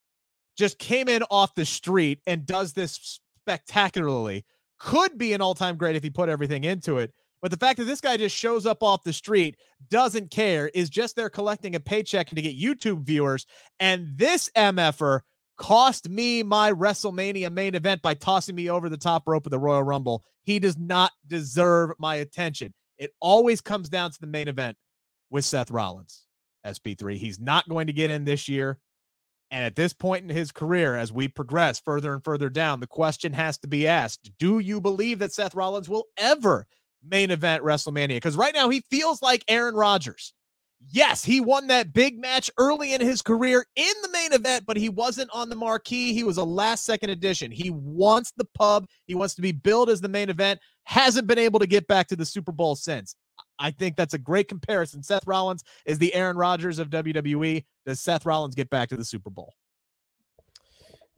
just 0.56 0.78
came 0.78 1.08
in 1.08 1.22
off 1.30 1.54
the 1.54 1.64
street 1.64 2.20
and 2.26 2.44
does 2.44 2.72
this 2.72 3.20
spectacularly. 3.40 4.44
Could 4.78 5.16
be 5.16 5.32
an 5.32 5.40
all 5.40 5.54
time 5.54 5.76
great 5.76 5.96
if 5.96 6.02
he 6.02 6.10
put 6.10 6.28
everything 6.28 6.64
into 6.64 6.98
it. 6.98 7.12
But 7.40 7.50
the 7.50 7.56
fact 7.56 7.78
that 7.78 7.84
this 7.84 8.00
guy 8.00 8.16
just 8.16 8.36
shows 8.36 8.66
up 8.66 8.82
off 8.82 9.04
the 9.04 9.12
street, 9.12 9.56
doesn't 9.90 10.30
care, 10.30 10.68
is 10.74 10.90
just 10.90 11.14
there 11.14 11.30
collecting 11.30 11.76
a 11.76 11.80
paycheck 11.80 12.28
to 12.30 12.42
get 12.42 12.58
YouTube 12.58 13.04
viewers. 13.04 13.46
And 13.78 14.08
this 14.16 14.50
MFer 14.56 15.20
cost 15.58 16.08
me 16.08 16.42
my 16.42 16.72
WrestleMania 16.72 17.52
main 17.52 17.74
event 17.74 18.00
by 18.00 18.14
tossing 18.14 18.54
me 18.54 18.70
over 18.70 18.88
the 18.88 18.96
top 18.96 19.24
rope 19.26 19.46
of 19.46 19.50
the 19.50 19.58
Royal 19.58 19.82
Rumble. 19.82 20.24
He 20.44 20.58
does 20.58 20.78
not 20.78 21.12
deserve 21.26 21.90
my 21.98 22.16
attention. 22.16 22.72
It 22.96 23.10
always 23.20 23.60
comes 23.60 23.88
down 23.88 24.10
to 24.12 24.20
the 24.20 24.26
main 24.26 24.48
event 24.48 24.76
with 25.30 25.44
Seth 25.44 25.70
Rollins. 25.70 26.24
SP3. 26.64 27.16
He's 27.16 27.40
not 27.40 27.68
going 27.68 27.86
to 27.86 27.92
get 27.92 28.10
in 28.10 28.24
this 28.24 28.48
year. 28.48 28.78
And 29.50 29.64
at 29.64 29.76
this 29.76 29.92
point 29.92 30.24
in 30.24 30.36
his 30.36 30.52
career, 30.52 30.94
as 30.94 31.12
we 31.12 31.28
progress 31.28 31.80
further 31.80 32.12
and 32.12 32.22
further 32.22 32.50
down, 32.50 32.80
the 32.80 32.86
question 32.86 33.32
has 33.32 33.56
to 33.58 33.68
be 33.68 33.86
asked 33.86 34.30
Do 34.38 34.58
you 34.58 34.80
believe 34.80 35.20
that 35.20 35.32
Seth 35.32 35.54
Rollins 35.54 35.88
will 35.88 36.04
ever 36.18 36.66
main 37.02 37.30
event 37.30 37.64
WrestleMania? 37.64 38.16
Because 38.16 38.36
right 38.36 38.54
now 38.54 38.68
he 38.68 38.82
feels 38.90 39.22
like 39.22 39.44
Aaron 39.48 39.74
Rodgers. 39.74 40.34
Yes, 40.90 41.24
he 41.24 41.40
won 41.40 41.66
that 41.66 41.92
big 41.92 42.18
match 42.18 42.50
early 42.56 42.94
in 42.94 43.00
his 43.00 43.20
career 43.20 43.66
in 43.76 43.92
the 44.02 44.10
main 44.10 44.32
event, 44.32 44.64
but 44.64 44.76
he 44.76 44.88
wasn't 44.88 45.28
on 45.32 45.48
the 45.48 45.56
marquee. 45.56 46.12
He 46.12 46.22
was 46.22 46.36
a 46.36 46.44
last 46.44 46.84
second 46.84 47.10
addition. 47.10 47.50
He 47.50 47.70
wants 47.70 48.32
the 48.36 48.46
pub, 48.54 48.86
he 49.06 49.14
wants 49.14 49.34
to 49.34 49.42
be 49.42 49.52
billed 49.52 49.90
as 49.90 50.00
the 50.00 50.08
main 50.08 50.30
event, 50.30 50.60
hasn't 50.84 51.26
been 51.26 51.38
able 51.38 51.58
to 51.60 51.66
get 51.66 51.86
back 51.88 52.06
to 52.08 52.16
the 52.16 52.24
Super 52.24 52.52
Bowl 52.52 52.76
since. 52.76 53.16
I 53.58 53.72
think 53.72 53.96
that's 53.96 54.14
a 54.14 54.18
great 54.18 54.48
comparison. 54.48 55.02
Seth 55.02 55.26
Rollins 55.26 55.64
is 55.84 55.98
the 55.98 56.14
Aaron 56.14 56.36
Rodgers 56.36 56.78
of 56.78 56.90
WWE. 56.90 57.64
Does 57.84 58.00
Seth 58.00 58.24
Rollins 58.24 58.54
get 58.54 58.70
back 58.70 58.88
to 58.90 58.96
the 58.96 59.04
Super 59.04 59.30
Bowl? 59.30 59.52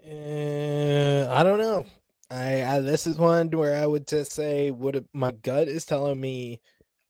Uh, 0.03 1.29
I 1.31 1.43
don't 1.43 1.59
know. 1.59 1.85
I, 2.31 2.65
I, 2.65 2.81
this 2.81 3.07
is 3.07 3.19
one 3.19 3.51
where 3.51 3.83
I 3.83 3.87
would 3.87 4.07
just 4.07 4.33
say 4.33 4.71
what 4.71 5.05
my 5.13 5.33
gut 5.33 5.69
is 5.69 5.85
telling 5.85 6.21
me 6.21 6.61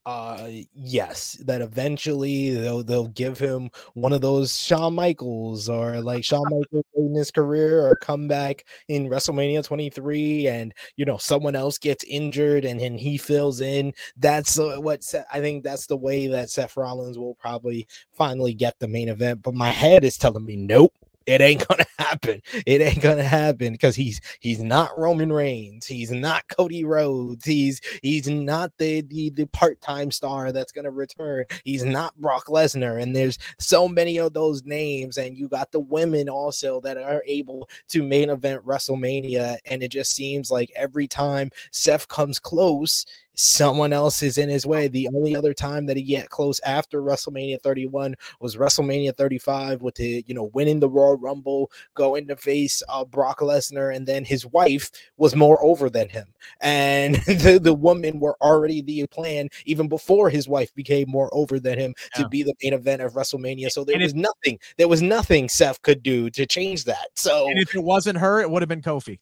uh 0.05 0.49
yes 0.73 1.33
that 1.45 1.61
eventually 1.61 2.55
they'll 2.55 2.83
they'll 2.83 3.07
give 3.09 3.37
him 3.37 3.69
one 3.93 4.13
of 4.13 4.21
those 4.21 4.57
Shawn 4.57 4.95
Michaels 4.95 5.69
or 5.69 6.01
like 6.01 6.23
Shawn 6.23 6.43
Michaels 6.49 6.85
in 6.95 7.13
his 7.13 7.29
career 7.29 7.85
or 7.85 7.95
come 7.95 8.27
back 8.27 8.65
in 8.87 9.07
WrestleMania 9.07 9.63
23 9.63 10.47
and 10.47 10.73
you 10.95 11.05
know 11.05 11.17
someone 11.17 11.55
else 11.55 11.77
gets 11.77 12.03
injured 12.05 12.65
and 12.65 12.79
then 12.79 12.97
he 12.97 13.17
fills 13.17 13.61
in. 13.61 13.93
That's 14.17 14.57
uh, 14.57 14.77
what 14.77 15.03
Seth, 15.03 15.25
I 15.31 15.39
think 15.39 15.63
that's 15.63 15.85
the 15.85 15.97
way 15.97 16.27
that 16.27 16.49
Seth 16.49 16.77
Rollins 16.77 17.17
will 17.19 17.35
probably 17.35 17.87
finally 18.11 18.53
get 18.53 18.79
the 18.79 18.87
main 18.87 19.09
event 19.09 19.43
but 19.43 19.53
my 19.53 19.69
head 19.69 20.03
is 20.03 20.17
telling 20.17 20.45
me 20.45 20.55
nope 20.55 20.93
it 21.25 21.41
ain't 21.41 21.67
gonna 21.67 21.85
happen. 21.99 22.41
It 22.65 22.81
ain't 22.81 23.01
gonna 23.01 23.23
happen 23.23 23.73
because 23.73 23.95
he's 23.95 24.21
he's 24.39 24.59
not 24.59 24.97
Roman 24.97 25.31
Reigns. 25.31 25.85
He's 25.85 26.11
not 26.11 26.47
Cody 26.47 26.83
Rhodes. 26.83 27.45
He's 27.45 27.81
he's 28.01 28.27
not 28.27 28.71
the 28.77 29.01
the, 29.01 29.29
the 29.31 29.45
part-time 29.47 30.11
star 30.11 30.51
that's 30.51 30.71
gonna 30.71 30.91
return. 30.91 31.45
He's 31.63 31.83
not 31.83 32.19
Brock 32.19 32.47
Lesnar. 32.47 33.01
And 33.01 33.15
there's 33.15 33.37
so 33.59 33.87
many 33.87 34.17
of 34.17 34.33
those 34.33 34.63
names, 34.63 35.17
and 35.17 35.37
you 35.37 35.47
got 35.47 35.71
the 35.71 35.79
women 35.79 36.29
also 36.29 36.81
that 36.81 36.97
are 36.97 37.23
able 37.25 37.69
to 37.89 38.03
main 38.03 38.29
event 38.29 38.65
WrestleMania. 38.65 39.57
And 39.65 39.83
it 39.83 39.89
just 39.89 40.13
seems 40.15 40.51
like 40.51 40.71
every 40.75 41.07
time 41.07 41.51
Seth 41.71 42.07
comes 42.07 42.39
close, 42.39 43.05
someone 43.35 43.93
else 43.93 44.21
is 44.23 44.37
in 44.37 44.49
his 44.49 44.65
way. 44.65 44.87
The 44.87 45.07
only 45.15 45.35
other 45.35 45.53
time 45.53 45.85
that 45.85 45.97
he 45.97 46.03
get 46.03 46.29
close 46.29 46.59
after 46.61 47.01
WrestleMania 47.01 47.61
31 47.61 48.15
was 48.39 48.55
WrestleMania 48.55 49.15
35 49.15 49.81
with 49.81 49.95
the 49.95 50.23
you 50.27 50.33
know 50.33 50.49
winning 50.53 50.79
the 50.79 50.89
Royal 50.89 51.17
Rumble, 51.17 51.71
going 51.95 52.27
to 52.27 52.35
face 52.35 52.83
uh, 52.89 53.05
Brock 53.05 53.39
Lesnar, 53.39 53.95
and 53.95 54.07
then 54.07 54.25
his 54.25 54.45
wife 54.45 54.91
was 55.17 55.35
more 55.35 55.63
over 55.63 55.89
than 55.89 56.09
him, 56.09 56.27
and 56.61 57.15
the 57.25 57.59
the 57.61 57.73
woman 57.73 58.19
were 58.19 58.35
already 58.41 58.81
the 58.81 59.05
plan 59.07 59.49
even 59.65 59.87
before 59.87 60.29
his 60.29 60.47
wife 60.47 60.73
became 60.73 61.09
more 61.09 61.29
over 61.33 61.59
than 61.59 61.77
him 61.77 61.93
yeah. 62.15 62.23
to 62.23 62.29
be 62.29 62.43
the 62.43 62.53
main 62.63 62.73
event 62.73 63.01
of 63.01 63.13
WrestleMania. 63.13 63.69
So 63.71 63.83
there 63.83 63.95
and 63.95 64.03
was 64.03 64.15
nothing, 64.15 64.59
there 64.77 64.87
was 64.87 65.01
nothing 65.01 65.49
Seth 65.49 65.81
could 65.81 66.03
do 66.03 66.29
to 66.31 66.45
change 66.45 66.85
that. 66.85 67.07
So 67.15 67.49
and 67.49 67.59
if 67.59 67.75
it 67.75 67.83
wasn't 67.83 68.19
her, 68.19 68.41
it 68.41 68.49
would 68.49 68.61
have 68.61 68.69
been 68.69 68.81
Kofi. 68.81 69.19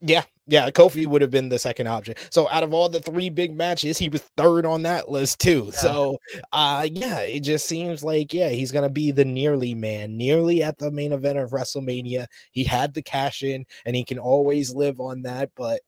Yeah, 0.00 0.24
yeah, 0.48 0.70
Kofi 0.70 1.06
would 1.06 1.22
have 1.22 1.30
been 1.30 1.48
the 1.48 1.58
second 1.58 1.88
option. 1.88 2.14
So 2.30 2.48
out 2.50 2.62
of 2.62 2.72
all 2.72 2.88
the 2.88 3.00
three 3.00 3.30
big 3.30 3.56
matches, 3.56 3.98
he 3.98 4.08
was 4.08 4.22
third 4.36 4.64
on 4.64 4.82
that 4.82 5.10
list 5.10 5.40
too. 5.40 5.70
Yeah. 5.72 5.78
So 5.78 6.18
uh 6.52 6.86
yeah, 6.90 7.20
it 7.20 7.40
just 7.40 7.66
seems 7.66 8.04
like 8.04 8.32
yeah, 8.32 8.50
he's 8.50 8.70
gonna 8.70 8.88
be 8.88 9.10
the 9.10 9.24
nearly 9.24 9.74
man, 9.74 10.16
nearly 10.16 10.62
at 10.62 10.78
the 10.78 10.90
main 10.90 11.12
event 11.12 11.38
of 11.38 11.50
WrestleMania. 11.50 12.26
He 12.52 12.62
had 12.62 12.94
the 12.94 13.02
cash 13.02 13.42
in 13.42 13.64
and 13.84 13.96
he 13.96 14.04
can 14.04 14.18
always 14.18 14.74
live 14.74 15.00
on 15.00 15.22
that, 15.22 15.50
but 15.56 15.80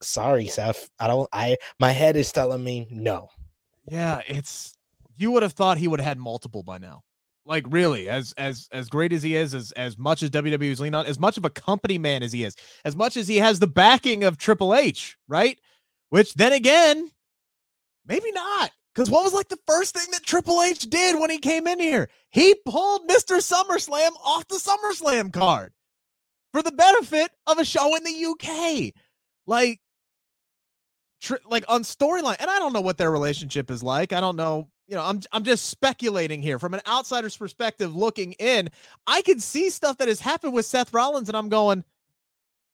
sorry, 0.00 0.46
Seth. 0.46 0.88
I 0.98 1.06
don't 1.06 1.28
I 1.32 1.56
my 1.78 1.90
head 1.90 2.16
is 2.16 2.32
telling 2.32 2.64
me 2.64 2.86
no. 2.90 3.28
Yeah, 3.86 4.22
it's 4.26 4.74
you 5.18 5.30
would 5.32 5.42
have 5.42 5.52
thought 5.52 5.76
he 5.76 5.88
would 5.88 6.00
have 6.00 6.08
had 6.08 6.18
multiple 6.18 6.62
by 6.62 6.78
now. 6.78 7.02
Like 7.46 7.64
really, 7.68 8.08
as 8.08 8.32
as 8.38 8.68
as 8.72 8.88
great 8.88 9.12
as 9.12 9.22
he 9.22 9.36
is, 9.36 9.54
as 9.54 9.70
as 9.72 9.98
much 9.98 10.22
as 10.22 10.30
WWE 10.30 10.70
is 10.70 10.80
leaning 10.80 10.94
on, 10.94 11.04
as 11.06 11.18
much 11.18 11.36
of 11.36 11.44
a 11.44 11.50
company 11.50 11.98
man 11.98 12.22
as 12.22 12.32
he 12.32 12.42
is, 12.42 12.56
as 12.84 12.96
much 12.96 13.18
as 13.18 13.28
he 13.28 13.36
has 13.36 13.58
the 13.58 13.66
backing 13.66 14.24
of 14.24 14.38
Triple 14.38 14.74
H, 14.74 15.18
right? 15.28 15.58
Which 16.08 16.32
then 16.34 16.52
again, 16.52 17.10
maybe 18.06 18.32
not. 18.32 18.70
Because 18.94 19.10
what 19.10 19.24
was 19.24 19.34
like 19.34 19.48
the 19.48 19.58
first 19.66 19.94
thing 19.94 20.06
that 20.12 20.22
Triple 20.22 20.62
H 20.62 20.88
did 20.88 21.18
when 21.18 21.28
he 21.28 21.38
came 21.38 21.66
in 21.66 21.80
here? 21.80 22.08
He 22.30 22.54
pulled 22.64 23.08
Mr. 23.08 23.38
SummerSlam 23.38 24.12
off 24.24 24.46
the 24.46 24.56
SummerSlam 24.56 25.32
card 25.32 25.72
for 26.52 26.62
the 26.62 26.72
benefit 26.72 27.32
of 27.46 27.58
a 27.58 27.64
show 27.64 27.96
in 27.96 28.04
the 28.04 28.24
UK. 28.24 28.94
Like, 29.46 29.80
tr- 31.20 31.34
like 31.44 31.64
on 31.66 31.82
storyline, 31.82 32.36
and 32.38 32.48
I 32.48 32.60
don't 32.60 32.72
know 32.72 32.80
what 32.80 32.96
their 32.96 33.10
relationship 33.10 33.70
is 33.70 33.82
like. 33.82 34.12
I 34.12 34.20
don't 34.20 34.36
know 34.36 34.68
you 34.86 34.94
know, 34.94 35.02
I'm 35.02 35.20
I'm 35.32 35.44
just 35.44 35.66
speculating 35.66 36.42
here 36.42 36.58
from 36.58 36.74
an 36.74 36.80
outsider's 36.86 37.36
perspective 37.36 37.94
looking 37.94 38.32
in. 38.34 38.68
I 39.06 39.22
can 39.22 39.40
see 39.40 39.70
stuff 39.70 39.98
that 39.98 40.08
has 40.08 40.20
happened 40.20 40.52
with 40.52 40.66
Seth 40.66 40.92
Rollins, 40.92 41.28
and 41.28 41.36
I'm 41.36 41.48
going, 41.48 41.84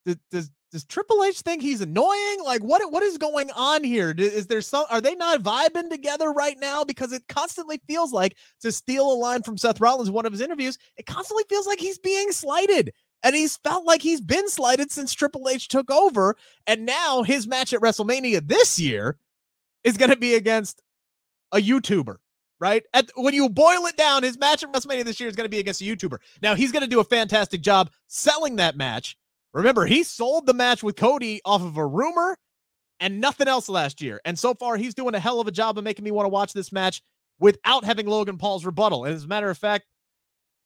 does 0.05 0.17
does, 0.31 0.51
does 0.73 0.85
Triple 0.85 1.25
H 1.25 1.41
think 1.41 1.63
he's 1.63 1.81
annoying? 1.81 2.39
Like, 2.45 2.63
what 2.63 2.91
what 2.91 3.03
is 3.03 3.19
going 3.19 3.51
on 3.53 3.85
here? 3.85 4.15
Is 4.17 4.47
there 4.47 4.61
some? 4.61 4.87
Are 4.91 5.01
they 5.01 5.15
not 5.15 5.43
vibing 5.43 5.91
together 5.91 6.33
right 6.33 6.59
now? 6.59 6.85
Because 6.85 7.13
it 7.13 7.23
constantly 7.29 7.81
feels 7.87 8.13
like 8.13 8.37
to 8.61 8.73
steal 8.73 9.13
a 9.13 9.15
line 9.15 9.43
from 9.43 9.57
Seth 9.57 9.81
Rollins, 9.81 10.11
one 10.11 10.27
of 10.27 10.33
his 10.33 10.41
interviews, 10.41 10.79
it 10.97 11.07
constantly 11.07 11.45
feels 11.49 11.67
like 11.67 11.81
he's 11.81 11.99
being 11.99 12.33
slighted. 12.33 12.93
And 13.23 13.37
he's 13.37 13.59
felt 13.59 13.85
like 13.85 14.01
he's 14.01 14.23
been 14.23 14.49
slighted 14.49 14.91
since 14.91 15.13
Triple 15.13 15.49
H 15.49 15.69
took 15.69 15.91
over. 15.91 16.37
And 16.67 16.87
now 16.87 17.23
his 17.23 17.47
match 17.47 17.75
at 17.75 17.81
WrestleMania 17.83 18.49
this 18.49 18.79
year 18.79 19.19
is 19.85 19.99
going 19.99 20.11
to 20.11 20.17
be 20.17 20.35
against 20.37 20.81
a 21.53 21.59
YouTuber, 21.59 22.17
right? 22.59 22.83
At, 22.95 23.11
when 23.17 23.35
you 23.35 23.49
boil 23.49 23.87
it 23.87 23.97
down, 23.97 24.23
his 24.23 24.39
match 24.39 24.63
at 24.63 24.73
WrestleMania 24.73 25.05
this 25.05 25.21
year 25.21 25.29
is 25.29 25.37
going 25.37 25.47
to 25.47 25.51
be 25.51 25.59
against 25.59 25.81
a 25.81 25.85
YouTuber. 25.85 26.19
Now 26.43 26.55
he's 26.55 26.73
going 26.73 26.83
to 26.83 26.89
do 26.89 27.01
a 27.01 27.05
fantastic 27.05 27.61
job 27.61 27.91
selling 28.07 28.57
that 28.57 28.77
match. 28.77 29.17
Remember, 29.53 29.87
he 29.87 30.05
sold 30.05 30.47
the 30.47 30.55
match 30.55 30.83
with 30.83 30.97
Cody 30.97 31.41
off 31.45 31.63
of 31.63 31.77
a 31.77 31.87
rumor 31.87 32.37
and 33.01 33.21
nothing 33.21 33.49
else 33.49 33.69
last 33.69 34.01
year. 34.01 34.21
And 34.25 34.39
so 34.39 34.55
far, 34.55 34.77
he's 34.77 34.95
doing 34.95 35.15
a 35.15 35.21
hell 35.21 35.41
of 35.41 35.49
a 35.49 35.53
job 35.53 35.79
of 35.79 35.85
making 35.85 36.05
me 36.05 36.11
want 36.11 36.27
to 36.27 36.31
watch 36.31 36.53
this 36.53 36.71
match 36.71 37.03
without 37.41 37.85
having 37.85 38.07
Logan 38.07 38.37
Paul's 38.37 38.65
rebuttal. 38.65 39.07
And 39.07 39.15
as 39.15 39.25
a 39.25 39.29
matter 39.29 39.51
of 39.51 39.59
fact, 39.59 39.87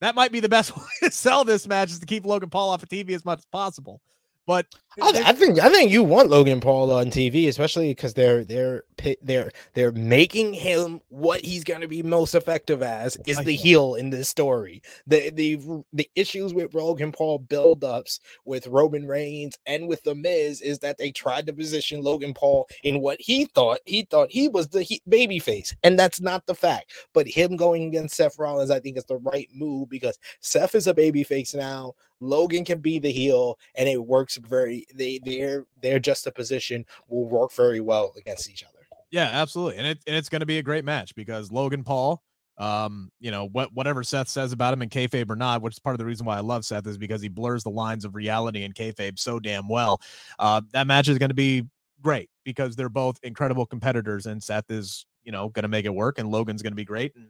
that 0.01 0.15
might 0.15 0.33
be 0.33 0.41
the 0.41 0.49
best 0.49 0.77
way 0.77 0.83
to 1.05 1.11
sell 1.11 1.45
this 1.45 1.67
match 1.67 1.91
is 1.91 2.01
to 2.01 2.07
keep 2.07 2.27
Logan 2.27 2.51
Paul 2.51 2.71
off 2.71 2.83
of 2.83 2.89
TV 2.89 3.11
as 3.11 3.25
much 3.25 3.39
as 3.39 3.47
possible. 3.47 4.03
But 4.47 4.67
I, 5.01 5.23
I, 5.25 5.33
think 5.33 5.59
I 5.59 5.71
think 5.71 5.91
you 5.91 6.03
want 6.03 6.29
Logan 6.29 6.61
Paul 6.61 6.93
on 6.93 7.07
TV, 7.07 7.49
especially 7.49 7.89
because 7.89 8.13
they're 8.13 8.45
they're 8.45 8.85
they're 9.23 9.51
they're 9.75 9.93
making 9.93 10.55
him 10.55 11.01
what 11.09 11.41
he's 11.41 11.65
going 11.65 11.81
to 11.81 11.89
be 11.89 12.03
most 12.03 12.35
effective 12.35 12.83
as 12.83 13.17
is 13.27 13.39
the 13.39 13.55
heel 13.55 13.95
in 13.95 14.11
this 14.11 14.29
story. 14.29 14.83
The 15.07 15.31
the 15.31 15.85
the 15.93 16.11
issues 16.15 16.55
with 16.55 16.75
Logan 16.75 17.13
Paul 17.13 17.41
buildups 17.41 18.21
with 18.45 18.67
Roman 18.67 19.07
Reigns 19.07 19.59
and 19.67 19.89
with 19.89 20.03
the 20.03 20.15
Miz 20.15 20.61
is 20.61 20.79
that 20.81 20.99
they 20.99 21.11
tried 21.11 21.47
to 21.47 21.53
position 21.53 22.03
Logan 22.03 22.35
Paul 22.35 22.69
in 22.83 23.01
what 23.01 23.21
he 23.21 23.47
thought 23.47 23.81
he 23.85 24.03
thought 24.03 24.31
he 24.31 24.49
was 24.49 24.69
the 24.69 24.83
he, 24.83 25.03
baby 25.09 25.39
face, 25.39 25.75
and 25.83 25.99
that's 25.99 26.21
not 26.21 26.47
the 26.47 26.55
fact. 26.55 26.93
But 27.13 27.29
him 27.29 27.57
going 27.57 27.85
against 27.85 28.17
Seth 28.17 28.39
Rollins, 28.39 28.71
I 28.71 28.81
think 28.81 28.97
is 28.97 29.05
the 29.05 29.19
right 29.19 29.49
move 29.55 29.89
because 29.89 30.19
Seth 30.41 30.75
is 30.75 30.87
a 30.87 30.95
baby 30.95 31.25
face 31.25 31.55
now. 31.55 31.95
Logan 32.21 32.65
can 32.65 32.81
be 32.81 32.99
the 32.99 33.13
heel, 33.13 33.59
and 33.75 33.89
it 33.89 34.05
works 34.05 34.37
very. 34.37 34.87
They 34.95 35.21
their 35.25 35.67
their 35.83 35.99
juxtaposition 35.99 36.87
will 37.09 37.29
work 37.29 37.53
very 37.53 37.81
well 37.81 38.13
against 38.17 38.49
each 38.51 38.65
other. 38.65 38.75
Yeah, 39.15 39.31
absolutely, 39.33 39.79
and 39.79 39.87
it 39.87 40.01
and 40.09 40.17
it's 40.17 40.29
going 40.29 40.41
to 40.41 40.47
be 40.47 40.59
a 40.59 40.63
great 40.63 40.85
match 40.85 41.15
because 41.15 41.53
Logan 41.53 41.85
Paul, 41.85 42.21
um, 42.59 43.13
you 43.21 43.31
know 43.31 43.47
what 43.47 43.73
whatever 43.73 44.03
Seth 44.03 44.29
says 44.29 44.51
about 44.51 44.75
him 44.75 44.83
in 44.83 44.89
kayfabe 44.89 45.31
or 45.31 45.37
not, 45.37 45.63
which 45.63 45.75
is 45.75 45.79
part 45.79 45.95
of 45.95 45.99
the 45.99 46.05
reason 46.05 46.27
why 46.27 46.37
I 46.37 46.41
love 46.41 46.65
Seth 46.65 46.85
is 46.89 46.99
because 46.99 47.23
he 47.23 47.29
blurs 47.29 47.63
the 47.63 47.71
lines 47.71 48.05
of 48.05 48.17
reality 48.17 48.65
and 48.65 48.75
kayfabe 48.75 49.21
so 49.21 49.39
damn 49.39 49.69
well. 49.69 50.01
Uh, 50.41 50.63
that 50.73 50.89
match 50.89 51.07
is 51.07 51.19
going 51.19 51.31
to 51.31 51.35
be 51.35 51.63
great 52.03 52.29
because 52.43 52.75
they're 52.75 52.89
both 52.89 53.17
incredible 53.23 53.67
competitors, 53.67 54.27
and 54.27 54.43
Seth 54.43 54.69
is 54.69 55.07
you 55.23 55.31
know 55.31 55.49
going 55.49 55.63
to 55.63 55.69
make 55.69 55.85
it 55.85 55.95
work, 55.95 56.19
and 56.19 56.29
Logan's 56.29 56.61
going 56.61 56.73
to 56.73 56.77
be 56.77 56.85
great. 56.85 57.15
And, 57.15 57.29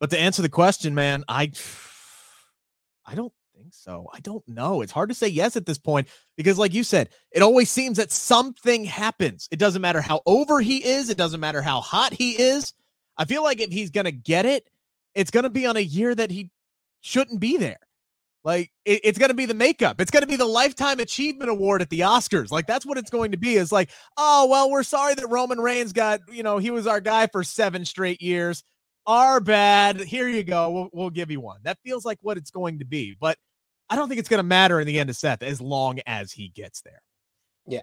but 0.00 0.08
to 0.08 0.18
answer 0.18 0.40
the 0.40 0.48
question, 0.48 0.94
man, 0.94 1.22
I 1.28 1.52
I 3.04 3.14
don't 3.14 3.34
so. 3.72 4.08
I 4.12 4.20
don't 4.20 4.46
know. 4.48 4.82
It's 4.82 4.92
hard 4.92 5.08
to 5.08 5.14
say 5.14 5.28
yes 5.28 5.56
at 5.56 5.66
this 5.66 5.78
point 5.78 6.08
because, 6.36 6.58
like 6.58 6.74
you 6.74 6.84
said, 6.84 7.10
it 7.32 7.42
always 7.42 7.70
seems 7.70 7.96
that 7.96 8.12
something 8.12 8.84
happens. 8.84 9.48
It 9.50 9.58
doesn't 9.58 9.82
matter 9.82 10.00
how 10.00 10.20
over 10.26 10.60
he 10.60 10.84
is, 10.84 11.10
it 11.10 11.18
doesn't 11.18 11.40
matter 11.40 11.62
how 11.62 11.80
hot 11.80 12.12
he 12.12 12.32
is. 12.32 12.72
I 13.16 13.24
feel 13.24 13.42
like 13.42 13.60
if 13.60 13.70
he's 13.70 13.90
going 13.90 14.06
to 14.06 14.12
get 14.12 14.46
it, 14.46 14.68
it's 15.14 15.30
going 15.30 15.44
to 15.44 15.50
be 15.50 15.66
on 15.66 15.76
a 15.76 15.80
year 15.80 16.14
that 16.14 16.30
he 16.30 16.50
shouldn't 17.00 17.40
be 17.40 17.56
there. 17.56 17.78
Like 18.44 18.72
it, 18.84 19.00
it's 19.04 19.18
going 19.18 19.30
to 19.30 19.34
be 19.34 19.46
the 19.46 19.54
makeup. 19.54 20.00
It's 20.00 20.10
going 20.10 20.22
to 20.22 20.26
be 20.26 20.36
the 20.36 20.44
lifetime 20.44 20.98
achievement 20.98 21.50
award 21.50 21.82
at 21.82 21.90
the 21.90 22.00
Oscars. 22.00 22.50
Like 22.50 22.66
that's 22.66 22.84
what 22.84 22.98
it's 22.98 23.10
going 23.10 23.32
to 23.32 23.38
be. 23.38 23.54
Is 23.54 23.70
like, 23.72 23.90
oh 24.16 24.48
well, 24.50 24.70
we're 24.70 24.82
sorry 24.82 25.14
that 25.14 25.26
Roman 25.28 25.60
Reigns 25.60 25.92
got 25.92 26.20
you 26.30 26.42
know 26.42 26.58
he 26.58 26.70
was 26.70 26.86
our 26.86 27.00
guy 27.00 27.26
for 27.28 27.44
seven 27.44 27.84
straight 27.84 28.20
years. 28.20 28.64
Our 29.06 29.40
bad. 29.40 30.00
Here 30.00 30.28
you 30.28 30.44
go. 30.44 30.70
We'll, 30.70 30.88
we'll 30.92 31.10
give 31.10 31.30
you 31.30 31.40
one. 31.40 31.58
That 31.64 31.78
feels 31.84 32.04
like 32.04 32.18
what 32.22 32.36
it's 32.36 32.50
going 32.50 32.78
to 32.80 32.84
be. 32.84 33.16
But 33.18 33.36
I 33.92 33.94
don't 33.94 34.08
think 34.08 34.20
it's 34.20 34.28
going 34.30 34.38
to 34.38 34.42
matter 34.42 34.80
in 34.80 34.86
the 34.86 34.98
end 34.98 35.10
of 35.10 35.16
Seth 35.16 35.42
as 35.42 35.60
long 35.60 36.00
as 36.06 36.32
he 36.32 36.48
gets 36.48 36.80
there. 36.80 37.02
Yeah. 37.66 37.82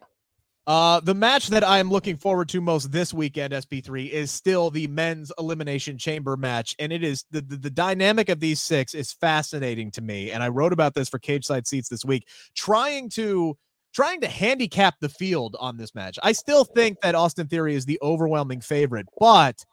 Uh, 0.65 0.99
the 1.01 1.13
match 1.13 1.49
that 1.49 1.63
I 1.63 1.77
am 1.77 1.91
looking 1.91 2.17
forward 2.17 2.49
to 2.49 2.61
most 2.61 2.91
this 2.91 3.13
weekend, 3.13 3.53
SP3, 3.53 4.09
is 4.09 4.31
still 4.31 4.71
the 4.71 4.87
men's 4.87 5.31
elimination 5.37 5.99
chamber 5.99 6.35
match. 6.35 6.75
And 6.79 6.91
it 6.91 7.03
is 7.03 7.25
the, 7.29 7.41
the, 7.41 7.57
the 7.57 7.69
dynamic 7.69 8.29
of 8.29 8.39
these 8.39 8.59
six 8.59 8.95
is 8.95 9.13
fascinating 9.13 9.91
to 9.91 10.01
me. 10.01 10.31
And 10.31 10.41
I 10.41 10.47
wrote 10.47 10.73
about 10.73 10.95
this 10.95 11.09
for 11.09 11.19
Cageside 11.19 11.67
Seats 11.67 11.89
this 11.89 12.03
week, 12.03 12.27
trying 12.55 13.09
to 13.09 13.55
trying 13.93 14.21
to 14.21 14.27
handicap 14.27 14.95
the 15.01 15.09
field 15.09 15.55
on 15.59 15.77
this 15.77 15.93
match. 15.93 16.17
I 16.23 16.31
still 16.31 16.63
think 16.63 17.01
that 17.01 17.13
Austin 17.13 17.47
Theory 17.47 17.75
is 17.75 17.85
the 17.85 17.99
overwhelming 18.01 18.61
favorite, 18.61 19.05
but 19.19 19.63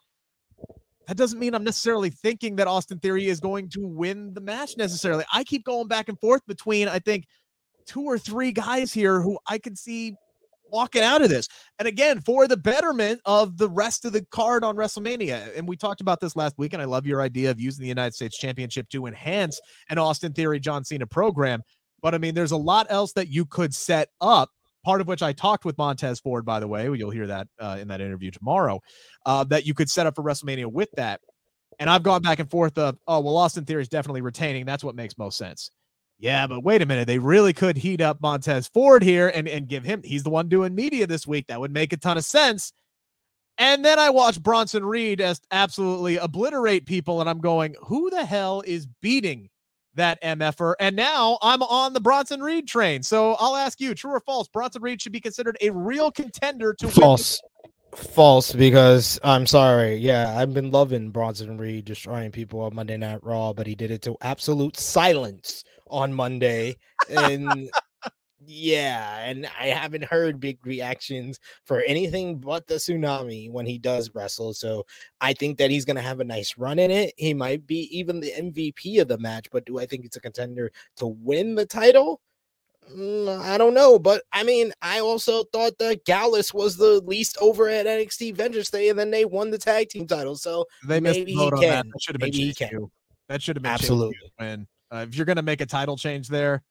that 1.07 1.17
doesn't 1.17 1.39
mean 1.39 1.55
I'm 1.55 1.65
necessarily 1.65 2.11
thinking 2.11 2.57
that 2.57 2.67
Austin 2.67 2.99
Theory 2.99 3.27
is 3.27 3.41
going 3.41 3.69
to 3.71 3.87
win 3.87 4.35
the 4.35 4.41
match 4.41 4.77
necessarily. 4.77 5.25
I 5.33 5.45
keep 5.45 5.65
going 5.65 5.89
back 5.89 6.09
and 6.09 6.19
forth 6.19 6.43
between, 6.47 6.89
I 6.89 6.99
think, 6.99 7.27
two 7.87 8.03
or 8.03 8.19
three 8.19 8.53
guys 8.53 8.93
here 8.93 9.21
who 9.21 9.39
I 9.49 9.59
can 9.59 9.77
see 9.77 10.17
walking 10.71 11.03
out 11.03 11.23
of 11.23 11.29
this. 11.29 11.49
And 11.79 11.87
again, 11.87 12.21
for 12.21 12.49
the 12.49 12.57
betterment 12.57 13.21
of 13.25 13.57
the 13.57 13.69
rest 13.69 14.05
of 14.05 14.13
the 14.13 14.25
card 14.27 14.65
on 14.65 14.77
WrestleMania. 14.77 15.57
And 15.57 15.69
we 15.69 15.77
talked 15.77 16.01
about 16.01 16.21
this 16.21 16.35
last 16.35 16.59
week, 16.59 16.73
and 16.73 16.83
I 16.83 16.87
love 16.87 17.07
your 17.07 17.21
idea 17.21 17.51
of 17.51 17.61
using 17.61 17.83
the 17.83 17.89
United 17.89 18.15
States 18.15 18.37
Championship 18.37 18.89
to 18.91 19.07
enhance 19.07 19.61
an 19.89 19.99
Austin 19.99 20.33
Theory 20.33 20.61
John 20.61 20.85
Cena 20.85 21.07
program. 21.07 21.63
But 22.03 22.15
I 22.15 22.19
mean, 22.19 22.35
there's 22.35 22.53
a 22.53 22.57
lot 22.57 22.87
else 22.91 23.13
that 23.13 23.29
you 23.29 23.47
could 23.47 23.75
set 23.75 24.09
up 24.21 24.51
part 24.87 25.01
of 25.01 25.09
which 25.09 25.21
I 25.21 25.33
talked 25.33 25.65
with 25.65 25.77
Montez 25.79 26.21
Ford, 26.21 26.45
by 26.45 26.61
the 26.61 26.69
way. 26.69 26.85
You'll 26.85 27.11
hear 27.11 27.27
that 27.27 27.49
uh, 27.59 27.77
in 27.81 27.89
that 27.89 28.01
interview 28.01 28.31
tomorrow, 28.31 28.81
uh, 29.27 29.43
that 29.45 29.67
you 29.67 29.75
could 29.75 29.91
set 29.91 30.07
up 30.07 30.15
for 30.15 30.23
WrestleMania 30.23 30.67
with 30.67 30.89
that. 30.97 31.21
And 31.81 31.91
I've 31.91 32.05
gone 32.05 32.23
back 32.23 32.39
and 32.39 32.49
forth 32.49 32.79
of, 32.79 32.97
oh, 33.09 33.19
well, 33.19 33.37
Austin 33.37 33.65
Theory 33.65 33.83
is 33.83 33.89
definitely 33.89 34.21
retaining. 34.21 34.65
That's 34.65 34.85
what 34.85 34.95
makes 34.95 35.19
most 35.19 35.39
sense. 35.39 35.73
Yeah, 36.21 36.47
but 36.47 36.63
wait 36.63 36.83
a 36.83 36.87
minute. 36.87 37.09
They 37.09 37.19
really 37.19 37.53
could 37.53 37.77
heat 37.77 38.01
up 38.01 38.21
Montez 38.21 38.69
Ford 38.69 39.03
here 39.03 39.27
and, 39.27 39.49
and 39.49 39.67
give 39.67 39.83
him, 39.83 40.03
he's 40.05 40.23
the 40.23 40.31
one 40.31 40.49
doing 40.49 40.73
media 40.73 41.09
this 41.09 41.27
week. 41.27 41.49
That 41.49 41.59
would 41.59 41.73
make 41.73 41.93
a 41.93 41.97
ton 41.97 42.17
of 42.17 42.25
sense. 42.25 42.73
And 43.59 43.85
then 43.85 43.99
I 43.99 44.11
watched 44.11 44.41
Bronson 44.41 44.85
Reed 44.85 45.21
as 45.21 45.41
absolutely 45.51 46.17
obliterate 46.17 46.87
people, 46.87 47.21
and 47.21 47.29
I'm 47.29 47.41
going, 47.41 47.75
who 47.83 48.09
the 48.09 48.25
hell 48.25 48.63
is 48.65 48.87
beating 49.03 49.49
that 49.97 50.23
MFer. 50.23 50.75
And 50.81 50.97
now 50.97 51.39
I'm 51.43 51.63
on 51.63 51.93
the 51.93 52.01
Bronson 52.01 52.41
Reed 52.41 52.69
train. 52.69 53.03
So 53.03 53.35
I'll 53.35 53.57
ask 53.57 53.81
you, 53.81 53.95
true 53.95 54.13
or 54.13 54.21
false? 54.21 54.49
Bronson 54.49 54.83
Reed 54.83 55.03
should 55.03 55.13
be 55.13 55.21
considered 55.21 55.57
a 55.61 55.71
real 55.71 56.11
contender 56.11 56.73
to 56.75 56.89
false. 56.89 57.41
False, 57.95 58.53
because 58.53 59.19
I'm 59.25 59.47
sorry. 59.47 59.97
Yeah, 59.97 60.37
I've 60.37 60.53
been 60.53 60.71
loving 60.71 61.11
Bronson 61.11 61.57
Reed 61.57 61.87
destroying 61.87 62.31
people 62.31 62.61
on 62.61 62.75
Monday 62.75 62.97
Night 62.97 63.23
Raw, 63.23 63.53
but 63.53 63.67
he 63.67 63.75
did 63.75 63.91
it 63.91 64.03
to 64.03 64.17
absolute 64.21 64.77
silence 64.77 65.65
on 65.89 66.13
Monday. 66.13 66.77
And 67.09 67.71
yeah, 68.47 69.19
and 69.21 69.49
I 69.59 69.67
haven't 69.67 70.05
heard 70.05 70.41
big 70.41 70.65
reactions 70.65 71.41
for 71.65 71.81
anything 71.81 72.39
but 72.39 72.67
the 72.67 72.75
tsunami 72.75 73.51
when 73.51 73.67
he 73.67 73.79
does 73.79 74.11
wrestle. 74.15 74.55
So 74.55 74.85
I 75.21 75.33
think 75.33 75.59
that 75.59 75.71
he's 75.71 75.85
going 75.85 75.97
to 75.97 76.03
have 76.03 76.21
a 76.21 76.25
nice 76.25 76.57
run 76.57 76.79
in 76.79 76.91
it. 76.91 77.15
He 77.17 77.35
might 77.35 77.67
be 77.67 77.89
even 77.97 78.21
the 78.21 78.33
MVP 78.33 79.01
of 79.01 79.09
the 79.09 79.19
match, 79.19 79.49
but 79.51 79.67
do 79.67 79.79
I 79.79 79.87
think 79.87 80.05
it's 80.05 80.17
a 80.17 80.21
contender 80.21 80.71
to 80.97 81.07
win 81.07 81.55
the 81.55 81.67
title? 81.67 82.21
Mm, 82.95 83.41
I 83.41 83.59
don't 83.59 83.75
know, 83.75 83.99
but 83.99 84.23
I 84.33 84.45
mean, 84.45 84.73
I 84.81 85.01
also 85.01 85.43
thought 85.53 85.77
that 85.79 86.05
Gallus 86.05 86.55
was 86.55 86.77
the 86.77 87.01
least 87.01 87.37
over 87.41 87.69
at 87.69 87.87
NXT 87.87 88.37
Vengeance 88.37 88.71
Day, 88.71 88.91
and 88.91 88.99
then 88.99 89.11
they 89.11 89.25
won 89.25 89.51
the 89.51 89.59
tag 89.59 89.89
team 89.89 90.07
title. 90.07 90.37
So 90.37 90.67
they 90.87 91.01
maybe 91.01 91.33
he 91.33 91.51
can. 91.51 91.61
That. 91.61 91.87
that 91.87 92.03
should 92.03 92.15
have 92.15 92.21
been 92.21 92.31
maybe 92.31 92.47
he 92.47 92.55
can. 92.55 92.89
That 93.29 93.43
should 93.43 93.57
have 93.57 93.65
been 93.65 93.73
absolutely. 93.73 94.17
When 94.37 94.69
uh, 94.93 95.05
if 95.09 95.17
you're 95.17 95.27
going 95.27 95.37
to 95.37 95.43
make 95.43 95.61
a 95.61 95.67
title 95.67 95.97
change 95.97 96.29
there, 96.29 96.63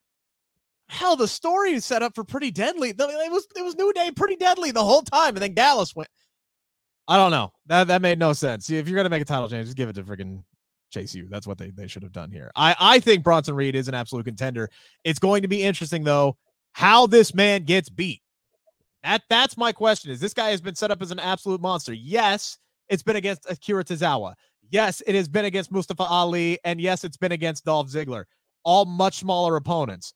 hell, 0.88 1.16
the 1.16 1.28
story 1.28 1.72
is 1.72 1.84
set 1.84 2.02
up 2.02 2.14
for 2.14 2.24
pretty 2.24 2.50
deadly. 2.50 2.90
It 2.90 2.98
was 3.32 3.46
it 3.56 3.62
was 3.62 3.76
New 3.76 3.92
Day 3.92 4.10
pretty 4.14 4.36
deadly 4.36 4.70
the 4.70 4.84
whole 4.84 5.02
time, 5.02 5.34
and 5.34 5.42
then 5.42 5.54
Gallus 5.54 5.94
went. 5.94 6.08
I 7.08 7.16
don't 7.16 7.30
know. 7.30 7.52
That 7.66 7.88
that 7.88 8.02
made 8.02 8.18
no 8.18 8.32
sense. 8.32 8.70
If 8.70 8.88
you're 8.88 8.96
gonna 8.96 9.08
make 9.08 9.22
a 9.22 9.26
title 9.26 9.48
change, 9.48 9.66
just 9.66 9.76
give 9.76 9.88
it 9.88 9.94
to 9.94 10.02
freaking 10.02 10.42
Chase 10.90 11.14
U. 11.14 11.26
That's 11.30 11.46
what 11.46 11.58
they, 11.58 11.70
they 11.70 11.86
should 11.86 12.02
have 12.02 12.12
done 12.12 12.30
here. 12.30 12.50
I, 12.56 12.74
I 12.78 13.00
think 13.00 13.22
Bronson 13.22 13.54
Reed 13.54 13.74
is 13.74 13.88
an 13.88 13.94
absolute 13.94 14.24
contender. 14.24 14.70
It's 15.04 15.18
going 15.18 15.42
to 15.42 15.48
be 15.48 15.62
interesting 15.62 16.04
though 16.04 16.36
how 16.72 17.06
this 17.06 17.34
man 17.34 17.64
gets 17.64 17.88
beat. 17.88 18.22
That 19.02 19.22
that's 19.28 19.56
my 19.56 19.72
question. 19.72 20.10
Is 20.10 20.20
this 20.20 20.34
guy 20.34 20.50
has 20.50 20.60
been 20.60 20.74
set 20.74 20.90
up 20.90 21.02
as 21.02 21.10
an 21.10 21.18
absolute 21.18 21.60
monster? 21.60 21.92
Yes, 21.92 22.58
it's 22.88 23.02
been 23.02 23.16
against 23.16 23.48
Akira 23.48 23.84
Tozawa. 23.84 24.34
Yes, 24.70 25.02
it 25.06 25.14
has 25.14 25.28
been 25.28 25.44
against 25.44 25.70
Mustafa 25.70 26.02
Ali, 26.02 26.58
and 26.64 26.80
yes, 26.80 27.04
it's 27.04 27.16
been 27.16 27.32
against 27.32 27.64
Dolph 27.64 27.88
Ziggler. 27.88 28.24
All 28.64 28.84
much 28.84 29.18
smaller 29.18 29.54
opponents. 29.56 30.12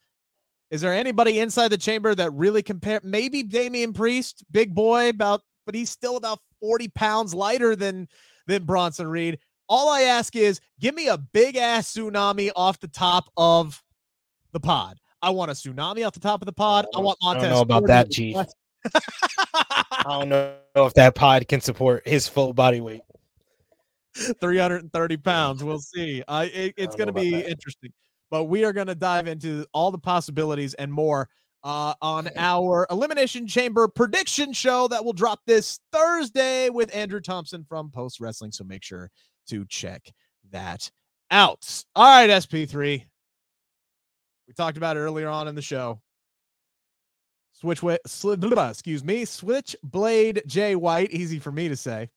Is 0.71 0.81
there 0.81 0.95
anybody 0.95 1.41
inside 1.41 1.69
the 1.69 1.79
chamber 1.79 2.15
that 2.15 2.33
really 2.33 2.63
compare? 2.63 3.01
Maybe 3.03 3.43
Damian 3.43 3.93
Priest, 3.93 4.45
big 4.53 4.75
boy, 4.75 5.09
about, 5.09 5.43
but 5.67 5.75
he's 5.75 5.91
still 5.91 6.17
about 6.17 6.39
40 6.61 6.89
pounds 6.89 7.35
lighter 7.35 7.75
than 7.75 8.09
than 8.47 8.65
Bronson 8.65 9.09
Reed. 9.09 9.39
All 9.69 9.89
I 9.89 10.03
ask 10.03 10.35
is 10.37 10.61
give 10.81 10.95
me 10.95 11.09
a 11.09 11.19
big 11.19 11.57
ass 11.57 11.93
tsunami 11.93 12.51
off 12.55 12.79
the 12.81 12.89
top 12.89 13.25
of 13.37 13.83
the 14.53 14.61
pod. 14.61 14.99
I 15.23 15.31
want 15.31 15.51
a 15.51 15.55
tsunami 15.55 16.07
off 16.07 16.15
the 16.15 16.21
top 16.21 16.41
of 16.41 16.47
the 16.47 16.53
pod. 16.53 16.87
I 16.95 17.01
want 17.01 17.19
Montez. 17.23 17.45
I 17.45 17.49
don't 17.49 17.55
know 17.57 17.61
about 17.63 17.87
that, 17.89 18.11
Chief. 18.11 18.37
I 18.95 20.05
don't 20.07 20.29
know 20.29 20.55
if 20.77 20.95
that 20.95 21.15
pod 21.15 21.47
can 21.49 21.61
support 21.61 22.07
his 22.07 22.27
full 22.29 22.53
body 22.53 22.81
weight. 22.81 23.03
330 24.41 25.17
pounds. 25.19 25.63
We'll 25.63 25.79
see. 25.79 26.23
Uh, 26.27 26.47
it, 26.53 26.75
it's 26.77 26.97
going 26.97 27.09
to 27.09 27.13
be 27.13 27.35
interesting 27.35 27.93
but 28.31 28.45
we 28.45 28.65
are 28.65 28.73
going 28.73 28.87
to 28.87 28.95
dive 28.95 29.27
into 29.27 29.67
all 29.73 29.91
the 29.91 29.99
possibilities 29.99 30.75
and 30.75 30.93
more 30.93 31.29
uh, 31.65 31.95
on 32.01 32.29
our 32.37 32.87
Elimination 32.91 33.47
Chamber 33.47 33.89
prediction 33.89 34.53
show 34.53 34.89
that 34.89 35.05
will 35.05 35.13
drop 35.13 35.41
this 35.47 35.81
Thursday 35.93 36.71
with 36.71 36.95
Andrew 36.95 37.21
Thompson 37.21 37.65
from 37.69 37.91
Post 37.91 38.21
Wrestling. 38.21 38.53
So 38.53 38.65
make 38.65 38.83
sure 38.83 39.11
to 39.49 39.67
check 39.69 40.13
that 40.51 40.91
out. 41.31 41.85
All 41.95 42.05
right, 42.05 42.31
SP3. 42.31 43.05
We 44.49 44.55
talked 44.55 44.77
about 44.77 44.97
it 44.97 45.01
earlier 45.01 45.29
on 45.29 45.49
in 45.49 45.55
the 45.55 45.63
show. 45.63 46.01
Switch, 47.53 47.83
excuse 47.85 49.05
me, 49.05 49.25
Switchblade 49.27 50.43
Jay 50.47 50.75
White, 50.75 51.11
easy 51.11 51.39
for 51.39 51.53
me 51.53 51.69
to 51.69 51.77
say. 51.77 52.09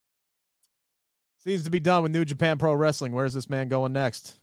Seems 1.43 1.65
to 1.65 1.69
be 1.69 1.81
done 1.81 2.01
with 2.03 2.13
New 2.13 2.23
Japan 2.23 2.57
Pro 2.57 2.73
Wrestling. 2.73 3.11
Where's 3.11 3.33
this 3.33 3.49
man 3.49 3.67
going 3.67 3.91
next? 3.91 4.39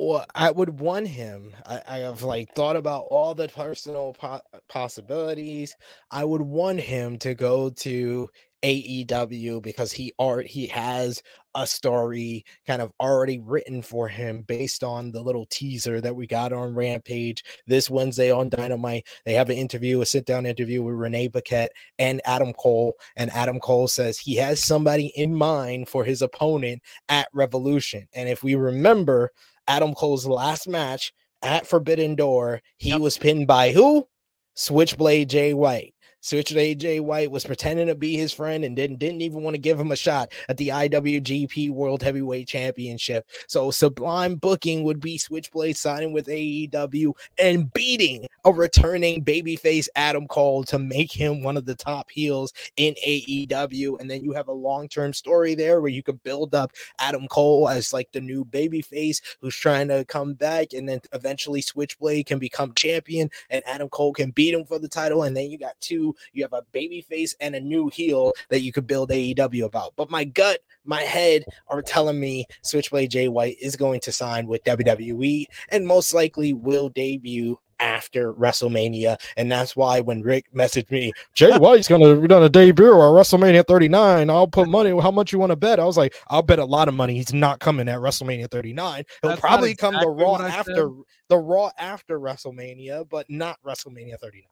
Well, 0.00 0.24
I 0.32 0.52
would 0.52 0.78
want 0.78 1.08
him. 1.08 1.52
I, 1.66 1.82
I 1.88 1.98
have 1.98 2.22
like 2.22 2.54
thought 2.54 2.76
about 2.76 3.06
all 3.10 3.34
the 3.34 3.48
personal 3.48 4.14
po- 4.14 4.42
possibilities. 4.68 5.74
I 6.12 6.24
would 6.24 6.42
want 6.42 6.80
him 6.80 7.18
to 7.18 7.34
go 7.34 7.70
to 7.70 8.28
AEW 8.62 9.62
because 9.62 9.92
he 9.92 10.12
art 10.18 10.46
he 10.46 10.66
has 10.68 11.22
a 11.54 11.66
story 11.66 12.44
kind 12.66 12.82
of 12.82 12.92
already 13.00 13.38
written 13.38 13.82
for 13.82 14.08
him 14.08 14.42
based 14.42 14.84
on 14.84 15.10
the 15.10 15.20
little 15.20 15.46
teaser 15.46 16.00
that 16.00 16.14
we 16.14 16.26
got 16.26 16.52
on 16.52 16.74
Rampage 16.74 17.42
this 17.66 17.90
Wednesday 17.90 18.30
on 18.30 18.48
Dynamite. 18.48 19.06
They 19.24 19.34
have 19.34 19.50
an 19.50 19.56
interview, 19.56 20.00
a 20.00 20.06
sit 20.06 20.26
down 20.26 20.46
interview 20.46 20.82
with 20.82 20.94
Renee 20.94 21.28
Paquette 21.28 21.72
and 21.98 22.20
Adam 22.24 22.52
Cole. 22.52 22.94
And 23.16 23.30
Adam 23.32 23.58
Cole 23.58 23.88
says 23.88 24.18
he 24.18 24.36
has 24.36 24.64
somebody 24.64 25.06
in 25.16 25.34
mind 25.34 25.88
for 25.88 26.04
his 26.04 26.22
opponent 26.22 26.82
at 27.08 27.28
Revolution. 27.32 28.06
And 28.12 28.28
if 28.28 28.44
we 28.44 28.54
remember 28.54 29.32
Adam 29.68 29.94
Cole's 29.94 30.26
last 30.26 30.66
match 30.66 31.12
at 31.42 31.66
Forbidden 31.66 32.16
Door, 32.16 32.62
he 32.78 32.90
yep. 32.90 33.00
was 33.00 33.18
pinned 33.18 33.46
by 33.46 33.70
who? 33.70 34.08
Switchblade 34.54 35.28
Jay 35.28 35.54
White. 35.54 35.94
Switch 36.20 36.50
AJ 36.50 37.00
White 37.00 37.30
was 37.30 37.44
pretending 37.44 37.86
to 37.86 37.94
be 37.94 38.16
his 38.16 38.32
friend 38.32 38.64
and 38.64 38.74
didn't 38.74 38.98
didn't 38.98 39.22
even 39.22 39.42
want 39.42 39.54
to 39.54 39.58
give 39.58 39.78
him 39.78 39.92
a 39.92 39.96
shot 39.96 40.32
at 40.48 40.56
the 40.56 40.68
IWGP 40.68 41.70
World 41.70 42.02
Heavyweight 42.02 42.48
Championship. 42.48 43.26
So 43.46 43.70
sublime 43.70 44.34
booking 44.34 44.82
would 44.82 45.00
be 45.00 45.16
Switchblade 45.16 45.76
signing 45.76 46.12
with 46.12 46.26
AEW 46.26 47.12
and 47.38 47.72
beating 47.72 48.26
a 48.44 48.52
returning 48.52 49.24
babyface 49.24 49.88
Adam 49.94 50.26
Cole 50.26 50.64
to 50.64 50.78
make 50.78 51.12
him 51.12 51.42
one 51.42 51.56
of 51.56 51.66
the 51.66 51.74
top 51.74 52.10
heels 52.10 52.52
in 52.76 52.94
AEW. 53.06 54.00
And 54.00 54.10
then 54.10 54.24
you 54.24 54.32
have 54.32 54.48
a 54.48 54.52
long-term 54.52 55.12
story 55.12 55.54
there 55.54 55.80
where 55.80 55.90
you 55.90 56.02
could 56.02 56.22
build 56.24 56.54
up 56.54 56.72
Adam 56.98 57.28
Cole 57.28 57.68
as 57.68 57.92
like 57.92 58.10
the 58.12 58.20
new 58.20 58.44
babyface 58.44 59.20
who's 59.40 59.56
trying 59.56 59.88
to 59.88 60.04
come 60.06 60.34
back, 60.34 60.72
and 60.72 60.88
then 60.88 61.00
eventually 61.12 61.60
Switchblade 61.60 62.26
can 62.26 62.38
become 62.38 62.74
champion 62.74 63.30
and 63.50 63.62
Adam 63.66 63.88
Cole 63.88 64.12
can 64.12 64.30
beat 64.30 64.54
him 64.54 64.64
for 64.64 64.78
the 64.78 64.88
title. 64.88 65.22
And 65.22 65.36
then 65.36 65.50
you 65.50 65.58
got 65.58 65.80
two 65.80 66.07
you 66.32 66.42
have 66.42 66.52
a 66.52 66.62
baby 66.72 67.00
face 67.00 67.34
and 67.40 67.54
a 67.54 67.60
new 67.60 67.88
heel 67.88 68.32
that 68.50 68.60
you 68.60 68.72
could 68.72 68.86
build 68.86 69.10
AEW 69.10 69.64
about. 69.64 69.94
But 69.96 70.10
my 70.10 70.24
gut, 70.24 70.60
my 70.84 71.02
head 71.02 71.44
are 71.68 71.82
telling 71.82 72.20
me 72.20 72.46
Switchblade 72.62 73.10
Jay 73.10 73.28
White 73.28 73.56
is 73.60 73.76
going 73.76 74.00
to 74.00 74.12
sign 74.12 74.46
with 74.46 74.64
WWE 74.64 75.46
and 75.70 75.86
most 75.86 76.14
likely 76.14 76.52
will 76.52 76.88
debut 76.88 77.58
after 77.80 78.32
WrestleMania. 78.34 79.20
And 79.36 79.50
that's 79.50 79.76
why 79.76 80.00
when 80.00 80.22
Rick 80.22 80.46
messaged 80.54 80.90
me, 80.90 81.12
Jay 81.34 81.56
White's 81.58 81.88
gonna 81.88 82.26
gonna 82.26 82.48
debut 82.48 82.86
at 82.86 82.92
WrestleMania 82.92 83.66
39. 83.66 84.30
I'll 84.30 84.46
put 84.46 84.68
money. 84.68 84.90
How 85.00 85.10
much 85.10 85.32
you 85.32 85.38
want 85.38 85.50
to 85.50 85.56
bet? 85.56 85.80
I 85.80 85.84
was 85.84 85.96
like, 85.96 86.14
I'll 86.28 86.42
bet 86.42 86.58
a 86.58 86.64
lot 86.64 86.88
of 86.88 86.94
money 86.94 87.14
he's 87.14 87.32
not 87.32 87.60
coming 87.60 87.88
at 87.88 87.98
WrestleMania 87.98 88.50
39. 88.50 89.04
He'll 89.22 89.30
that's 89.30 89.40
probably 89.40 89.72
exactly 89.72 89.98
come 89.98 90.02
to 90.02 90.10
Raw 90.10 90.36
after 90.36 90.90
the 91.28 91.38
Raw 91.38 91.70
after 91.78 92.18
WrestleMania, 92.18 93.08
but 93.08 93.28
not 93.28 93.58
WrestleMania 93.64 94.18
39. 94.18 94.44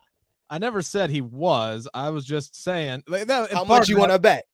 I 0.49 0.59
never 0.59 0.83
said 0.83 1.11
he 1.11 1.21
was. 1.21 1.89
I 1.93 2.11
was 2.11 2.25
just 2.25 2.63
saying 2.63 3.03
like, 3.09 3.27
that, 3.27 3.53
how 3.53 3.65
much 3.65 3.89
you 3.89 3.99
want 3.99 4.13
to 4.13 4.19
bet. 4.19 4.45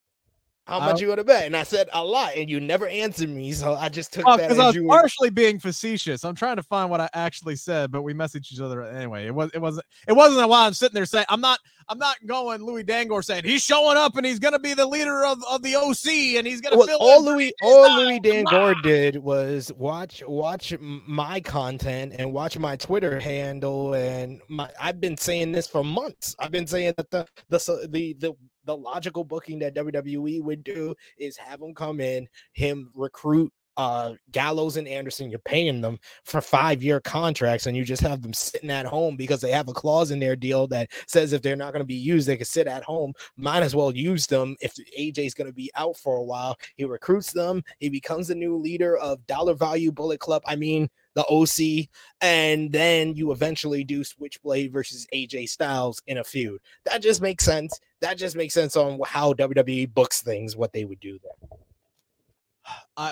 How 0.67 0.79
much 0.79 1.01
you 1.01 1.09
want 1.09 1.19
to 1.19 1.25
bet? 1.25 1.45
And 1.47 1.57
I 1.57 1.65
said 1.65 1.89
a 1.93 2.05
lot, 2.05 2.37
and 2.37 2.49
you 2.49 2.61
never 2.61 2.87
answered 2.87 3.29
me. 3.29 3.53
So 3.53 3.75
I 3.75 3.89
just 3.89 4.13
took 4.13 4.25
well, 4.25 4.37
that 4.37 4.49
because 4.49 4.61
I 4.61 4.67
was 4.67 4.79
partially 4.87 5.29
were... 5.29 5.35
being 5.35 5.59
facetious. 5.59 6.25
I'm 6.25 6.37
trying 6.37 6.55
to 6.57 6.63
find 6.63 6.89
what 6.89 7.01
I 7.01 7.09
actually 7.15 7.57
said, 7.57 7.91
but 7.91 8.03
we 8.03 8.15
messaged 8.15 8.53
each 8.53 8.61
other 8.61 8.83
anyway. 8.85 9.27
It 9.27 9.35
was 9.35 9.51
it 9.55 9.61
wasn't 9.61 9.87
it 10.07 10.13
wasn't 10.13 10.45
a 10.45 10.47
while 10.47 10.67
I'm 10.67 10.73
sitting 10.73 10.95
there 10.95 11.05
saying 11.05 11.27
I'm 11.29 11.41
not 11.41 11.59
I'm 11.89 11.99
not 11.99 12.17
going 12.27 12.65
Louis 12.65 12.85
Dangoor 12.85 13.23
saying 13.25 13.43
he's 13.45 13.63
showing 13.63 13.97
up 13.97 14.17
and 14.17 14.25
he's 14.25 14.39
gonna 14.39 14.61
be 14.61 14.73
the 14.73 14.87
leader 14.87 15.25
of, 15.25 15.43
of 15.51 15.63
the 15.63 15.75
OC 15.75 16.37
and 16.39 16.47
he's 16.47 16.61
gonna 16.61 16.79
well, 16.79 16.97
all 17.01 17.25
Louis 17.25 17.53
all 17.61 17.97
Louis 17.97 18.21
Dangoor 18.21 18.77
did 18.83 19.17
was 19.17 19.73
watch 19.77 20.23
watch 20.29 20.73
my 20.81 21.41
content 21.41 22.15
and 22.19 22.33
watch 22.33 22.57
my 22.57 22.77
Twitter 22.77 23.19
handle 23.19 23.95
and 23.95 24.41
my 24.49 24.71
I've 24.81 25.01
been 25.01 25.17
saying 25.17 25.51
this 25.51 25.67
for 25.67 25.83
months. 25.83 26.37
I've 26.39 26.53
been 26.53 26.69
saying 26.69 26.95
that 26.99 27.11
the 27.11 27.27
the 27.49 27.89
the 27.91 28.13
the 28.21 28.37
the 28.65 28.77
logical 28.77 29.25
booking 29.25 29.59
that 29.61 29.75
WWE 29.75 30.43
would 30.43 30.65
do 30.65 30.95
is 31.19 31.37
have 31.37 31.61
him 31.61 31.75
come 31.75 32.01
in, 32.01 32.29
him 32.53 32.91
recruit 32.95 33.53
uh 33.77 34.13
Gallows 34.31 34.77
and 34.77 34.87
Anderson, 34.87 35.31
you're 35.31 35.39
paying 35.41 35.81
them 35.81 35.99
for 36.25 36.41
five 36.41 36.83
year 36.83 37.01
contracts, 37.01 37.67
and 37.67 37.77
you 37.77 37.85
just 37.85 38.03
have 38.03 38.23
them 38.23 38.35
sitting 38.35 38.71
at 38.71 38.87
home 38.87 39.17
because 39.17 39.41
they 39.41 39.51
have 39.51 39.69
a 39.69 39.73
clause 39.73 40.11
in 40.11 40.19
their 40.19 40.37
deal 40.37 40.67
that 40.69 40.91
says 41.07 41.33
if 41.33 41.43
they're 41.43 41.57
not 41.57 41.73
going 41.73 41.83
to 41.83 41.87
be 41.87 41.95
used, 41.95 42.29
they 42.29 42.37
can 42.37 42.45
sit 42.45 42.67
at 42.67 42.83
home. 42.83 43.13
Might 43.37 43.63
as 43.63 43.75
well 43.75 43.95
use 43.95 44.27
them 44.27 44.57
if 44.61 44.75
AJ's 44.99 45.35
going 45.35 45.49
to 45.49 45.55
be 45.55 45.71
out 45.75 45.97
for 45.97 46.17
a 46.17 46.23
while. 46.23 46.57
He 46.77 46.85
recruits 46.85 47.33
them, 47.33 47.63
he 47.79 47.89
becomes 47.89 48.29
the 48.29 48.35
new 48.35 48.57
leader 48.57 48.97
of 48.99 49.27
Dollar 49.27 49.55
Value 49.55 49.93
Bullet 49.93 50.21
Club. 50.21 50.43
I 50.47 50.57
mean, 50.57 50.89
the 51.15 51.25
OC, 51.27 51.89
and 52.21 52.73
then 52.73 53.15
you 53.15 53.33
eventually 53.33 53.85
do 53.85 54.03
Switchblade 54.03 54.73
versus 54.73 55.07
AJ 55.15 55.49
Styles 55.49 56.01
in 56.07 56.19
a 56.19 56.25
feud. 56.25 56.59
That 56.85 57.03
just 57.03 57.21
makes 57.21 57.45
sense. 57.45 57.79
That 58.03 58.19
just 58.19 58.37
makes 58.37 58.53
sense 58.53 58.77
on 58.77 59.01
how 59.07 59.33
WWE 59.33 59.95
books 59.95 60.23
things, 60.23 60.57
what 60.57 60.73
they 60.73 60.85
would 60.85 61.01
do 61.01 61.19
there. 61.23 61.59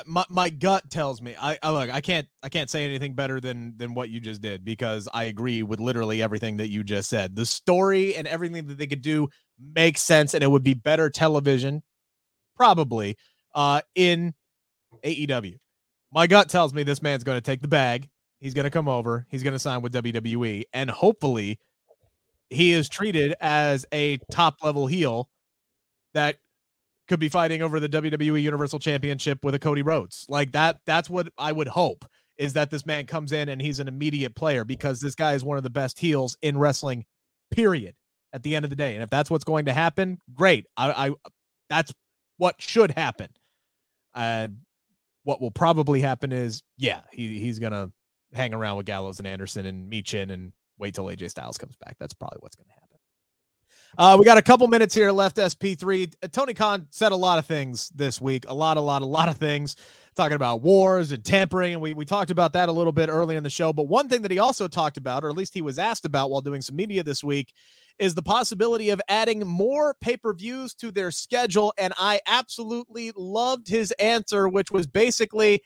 My 0.06 0.24
my 0.28 0.50
gut 0.50 0.90
tells 0.90 1.22
me 1.22 1.34
I, 1.40 1.58
I 1.62 1.70
look 1.70 1.90
I 1.90 2.00
can't 2.00 2.28
I 2.42 2.48
can't 2.48 2.68
say 2.70 2.84
anything 2.84 3.14
better 3.14 3.40
than 3.40 3.74
than 3.76 3.94
what 3.94 4.10
you 4.10 4.20
just 4.20 4.42
did 4.42 4.64
because 4.64 5.08
I 5.12 5.24
agree 5.24 5.62
with 5.62 5.80
literally 5.80 6.22
everything 6.22 6.58
that 6.58 6.68
you 6.68 6.84
just 6.84 7.08
said. 7.08 7.34
The 7.34 7.46
story 7.46 8.14
and 8.14 8.28
everything 8.28 8.66
that 8.66 8.78
they 8.78 8.86
could 8.86 9.02
do 9.02 9.28
makes 9.74 10.02
sense 10.02 10.34
and 10.34 10.44
it 10.44 10.50
would 10.50 10.62
be 10.62 10.74
better 10.74 11.08
television 11.08 11.82
probably 12.56 13.16
uh 13.54 13.80
in 13.94 14.34
AEW. 15.02 15.58
My 16.12 16.26
gut 16.26 16.48
tells 16.48 16.74
me 16.74 16.82
this 16.82 17.02
man's 17.02 17.24
going 17.24 17.38
to 17.38 17.42
take 17.42 17.62
the 17.62 17.68
bag. 17.68 18.08
He's 18.40 18.54
going 18.54 18.64
to 18.64 18.70
come 18.70 18.88
over. 18.88 19.26
He's 19.30 19.42
going 19.42 19.52
to 19.52 19.58
sign 19.58 19.82
with 19.82 19.92
WWE. 19.92 20.64
And 20.72 20.90
hopefully, 20.90 21.58
he 22.50 22.72
is 22.72 22.88
treated 22.88 23.34
as 23.40 23.86
a 23.92 24.18
top 24.30 24.56
level 24.62 24.86
heel 24.86 25.28
that 26.14 26.36
could 27.08 27.20
be 27.20 27.28
fighting 27.28 27.62
over 27.62 27.80
the 27.80 27.88
WWE 27.88 28.42
Universal 28.42 28.80
Championship 28.80 29.44
with 29.44 29.54
a 29.54 29.58
Cody 29.58 29.82
Rhodes. 29.82 30.26
Like 30.28 30.52
that, 30.52 30.78
that's 30.86 31.08
what 31.08 31.28
I 31.38 31.52
would 31.52 31.68
hope 31.68 32.04
is 32.38 32.52
that 32.54 32.70
this 32.70 32.86
man 32.86 33.06
comes 33.06 33.32
in 33.32 33.48
and 33.48 33.60
he's 33.60 33.80
an 33.80 33.88
immediate 33.88 34.34
player 34.34 34.64
because 34.64 35.00
this 35.00 35.14
guy 35.14 35.34
is 35.34 35.44
one 35.44 35.56
of 35.56 35.62
the 35.62 35.70
best 35.70 35.98
heels 35.98 36.36
in 36.40 36.56
wrestling, 36.56 37.04
period, 37.50 37.94
at 38.32 38.42
the 38.42 38.56
end 38.56 38.64
of 38.64 38.70
the 38.70 38.76
day. 38.76 38.94
And 38.94 39.02
if 39.02 39.10
that's 39.10 39.30
what's 39.30 39.44
going 39.44 39.66
to 39.66 39.72
happen, 39.72 40.18
great. 40.34 40.66
I, 40.76 41.08
I 41.08 41.14
that's 41.68 41.92
what 42.38 42.56
should 42.58 42.92
happen. 42.92 43.28
Uh, 44.14 44.48
what 45.24 45.40
will 45.40 45.50
probably 45.50 46.00
happen 46.00 46.32
is, 46.32 46.62
yeah, 46.78 47.00
he, 47.12 47.38
he's 47.38 47.58
gonna 47.58 47.90
hang 48.32 48.54
around 48.54 48.76
with 48.78 48.86
Gallows 48.86 49.18
and 49.18 49.26
Anderson 49.26 49.66
and 49.66 49.92
Michin 49.92 50.30
and 50.30 50.52
wait 50.80 50.94
till 50.94 51.04
AJ 51.04 51.30
Styles 51.30 51.58
comes 51.58 51.76
back. 51.76 51.96
That's 52.00 52.14
probably 52.14 52.38
what's 52.40 52.56
gonna 52.56 52.72
happen. 52.72 52.90
Uh, 53.98 54.16
we 54.18 54.24
got 54.24 54.38
a 54.38 54.42
couple 54.42 54.66
minutes 54.68 54.94
here 54.94 55.10
left. 55.10 55.36
SP3. 55.36 56.12
Uh, 56.22 56.28
Tony 56.28 56.54
Khan 56.54 56.86
said 56.90 57.12
a 57.12 57.16
lot 57.16 57.38
of 57.38 57.46
things 57.46 57.88
this 57.90 58.20
week. 58.20 58.44
A 58.48 58.54
lot, 58.54 58.76
a 58.76 58.80
lot, 58.80 59.02
a 59.02 59.06
lot 59.06 59.28
of 59.28 59.36
things 59.36 59.76
talking 60.14 60.36
about 60.36 60.62
wars 60.62 61.12
and 61.12 61.24
tampering. 61.24 61.72
And 61.72 61.82
we, 61.82 61.94
we 61.94 62.04
talked 62.04 62.30
about 62.30 62.52
that 62.52 62.68
a 62.68 62.72
little 62.72 62.92
bit 62.92 63.08
early 63.08 63.36
in 63.36 63.42
the 63.42 63.50
show. 63.50 63.72
But 63.72 63.88
one 63.88 64.08
thing 64.08 64.22
that 64.22 64.30
he 64.30 64.38
also 64.38 64.68
talked 64.68 64.96
about, 64.96 65.24
or 65.24 65.28
at 65.28 65.36
least 65.36 65.54
he 65.54 65.62
was 65.62 65.78
asked 65.78 66.04
about 66.04 66.30
while 66.30 66.40
doing 66.40 66.62
some 66.62 66.76
media 66.76 67.02
this 67.02 67.24
week, 67.24 67.52
is 67.98 68.14
the 68.14 68.22
possibility 68.22 68.90
of 68.90 69.00
adding 69.08 69.40
more 69.46 69.94
pay 70.00 70.16
per 70.16 70.32
views 70.32 70.74
to 70.74 70.90
their 70.90 71.10
schedule. 71.10 71.72
And 71.76 71.92
I 71.98 72.20
absolutely 72.26 73.12
loved 73.16 73.68
his 73.68 73.92
answer, 73.92 74.48
which 74.48 74.70
was 74.70 74.86
basically, 74.86 75.62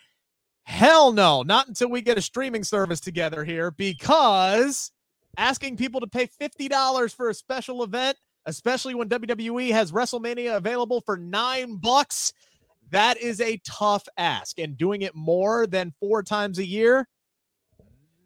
hell 0.64 1.12
no, 1.12 1.42
not 1.42 1.68
until 1.68 1.90
we 1.90 2.00
get 2.00 2.18
a 2.18 2.22
streaming 2.22 2.64
service 2.64 3.00
together 3.00 3.44
here, 3.44 3.70
because 3.70 4.90
asking 5.36 5.76
people 5.76 6.00
to 6.00 6.06
pay 6.06 6.26
$50 6.26 7.14
for 7.14 7.28
a 7.28 7.34
special 7.34 7.82
event, 7.82 8.16
especially 8.46 8.94
when 8.94 9.08
WWE 9.08 9.70
has 9.70 9.92
WrestleMania 9.92 10.56
available 10.56 11.00
for 11.00 11.16
nine 11.16 11.76
bucks, 11.76 12.32
that 12.90 13.16
is 13.18 13.40
a 13.40 13.60
tough 13.66 14.06
ask. 14.16 14.58
And 14.58 14.76
doing 14.76 15.02
it 15.02 15.14
more 15.14 15.66
than 15.66 15.92
four 16.00 16.22
times 16.22 16.58
a 16.58 16.66
year, 16.66 17.08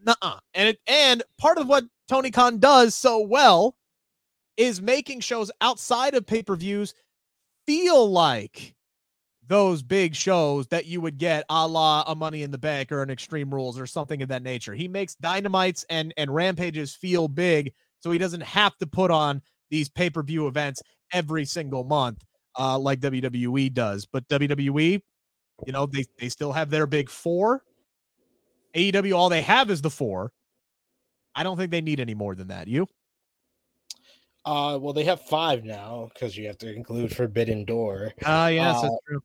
nuh-uh. 0.04 0.38
And 0.54 0.70
it, 0.70 0.78
and 0.86 1.22
part 1.38 1.58
of 1.58 1.68
what 1.68 1.84
Tony 2.08 2.30
Khan 2.30 2.58
does 2.58 2.94
so 2.94 3.20
well 3.20 3.76
is 4.56 4.82
making 4.82 5.20
shows 5.20 5.50
outside 5.60 6.14
of 6.14 6.26
pay-per-views 6.26 6.94
feel 7.66 8.10
like 8.10 8.74
those 9.48 9.82
big 9.82 10.14
shows 10.14 10.66
that 10.68 10.86
you 10.86 11.00
would 11.00 11.18
get 11.18 11.44
a 11.48 11.66
la 11.66 12.04
a 12.06 12.14
money 12.14 12.42
in 12.42 12.50
the 12.50 12.58
bank 12.58 12.92
or 12.92 13.02
an 13.02 13.10
extreme 13.10 13.52
rules 13.52 13.78
or 13.78 13.86
something 13.86 14.22
of 14.22 14.28
that 14.28 14.42
nature. 14.42 14.74
He 14.74 14.88
makes 14.88 15.14
dynamites 15.16 15.84
and 15.90 16.14
and 16.16 16.32
rampages 16.32 16.94
feel 16.94 17.28
big 17.28 17.72
so 18.00 18.10
he 18.10 18.18
doesn't 18.18 18.42
have 18.42 18.76
to 18.78 18.86
put 18.86 19.10
on 19.10 19.42
these 19.70 19.88
pay-per-view 19.88 20.46
events 20.46 20.82
every 21.12 21.44
single 21.44 21.84
month 21.84 22.24
uh, 22.58 22.78
like 22.78 23.00
WWE 23.00 23.72
does. 23.72 24.06
But 24.06 24.28
WWE, 24.28 25.02
you 25.66 25.72
know, 25.72 25.86
they 25.86 26.04
they 26.18 26.28
still 26.28 26.52
have 26.52 26.70
their 26.70 26.86
big 26.86 27.10
4. 27.10 27.62
AEW 28.74 29.16
all 29.16 29.28
they 29.28 29.42
have 29.42 29.70
is 29.70 29.80
the 29.80 29.90
4. 29.90 30.30
I 31.34 31.42
don't 31.42 31.56
think 31.56 31.70
they 31.70 31.80
need 31.80 32.00
any 32.00 32.14
more 32.14 32.34
than 32.34 32.48
that. 32.48 32.68
You? 32.68 32.86
Uh, 34.44 34.78
well, 34.80 34.92
they 34.92 35.04
have 35.04 35.20
five 35.22 35.64
now 35.64 36.08
because 36.14 36.36
you 36.36 36.46
have 36.46 36.58
to 36.58 36.72
include 36.72 37.14
Forbidden 37.14 37.64
Door. 37.64 38.14
Uh, 38.24 38.50
yes, 38.52 38.76
uh, 38.76 38.82
that's 38.82 38.96
true. 39.06 39.20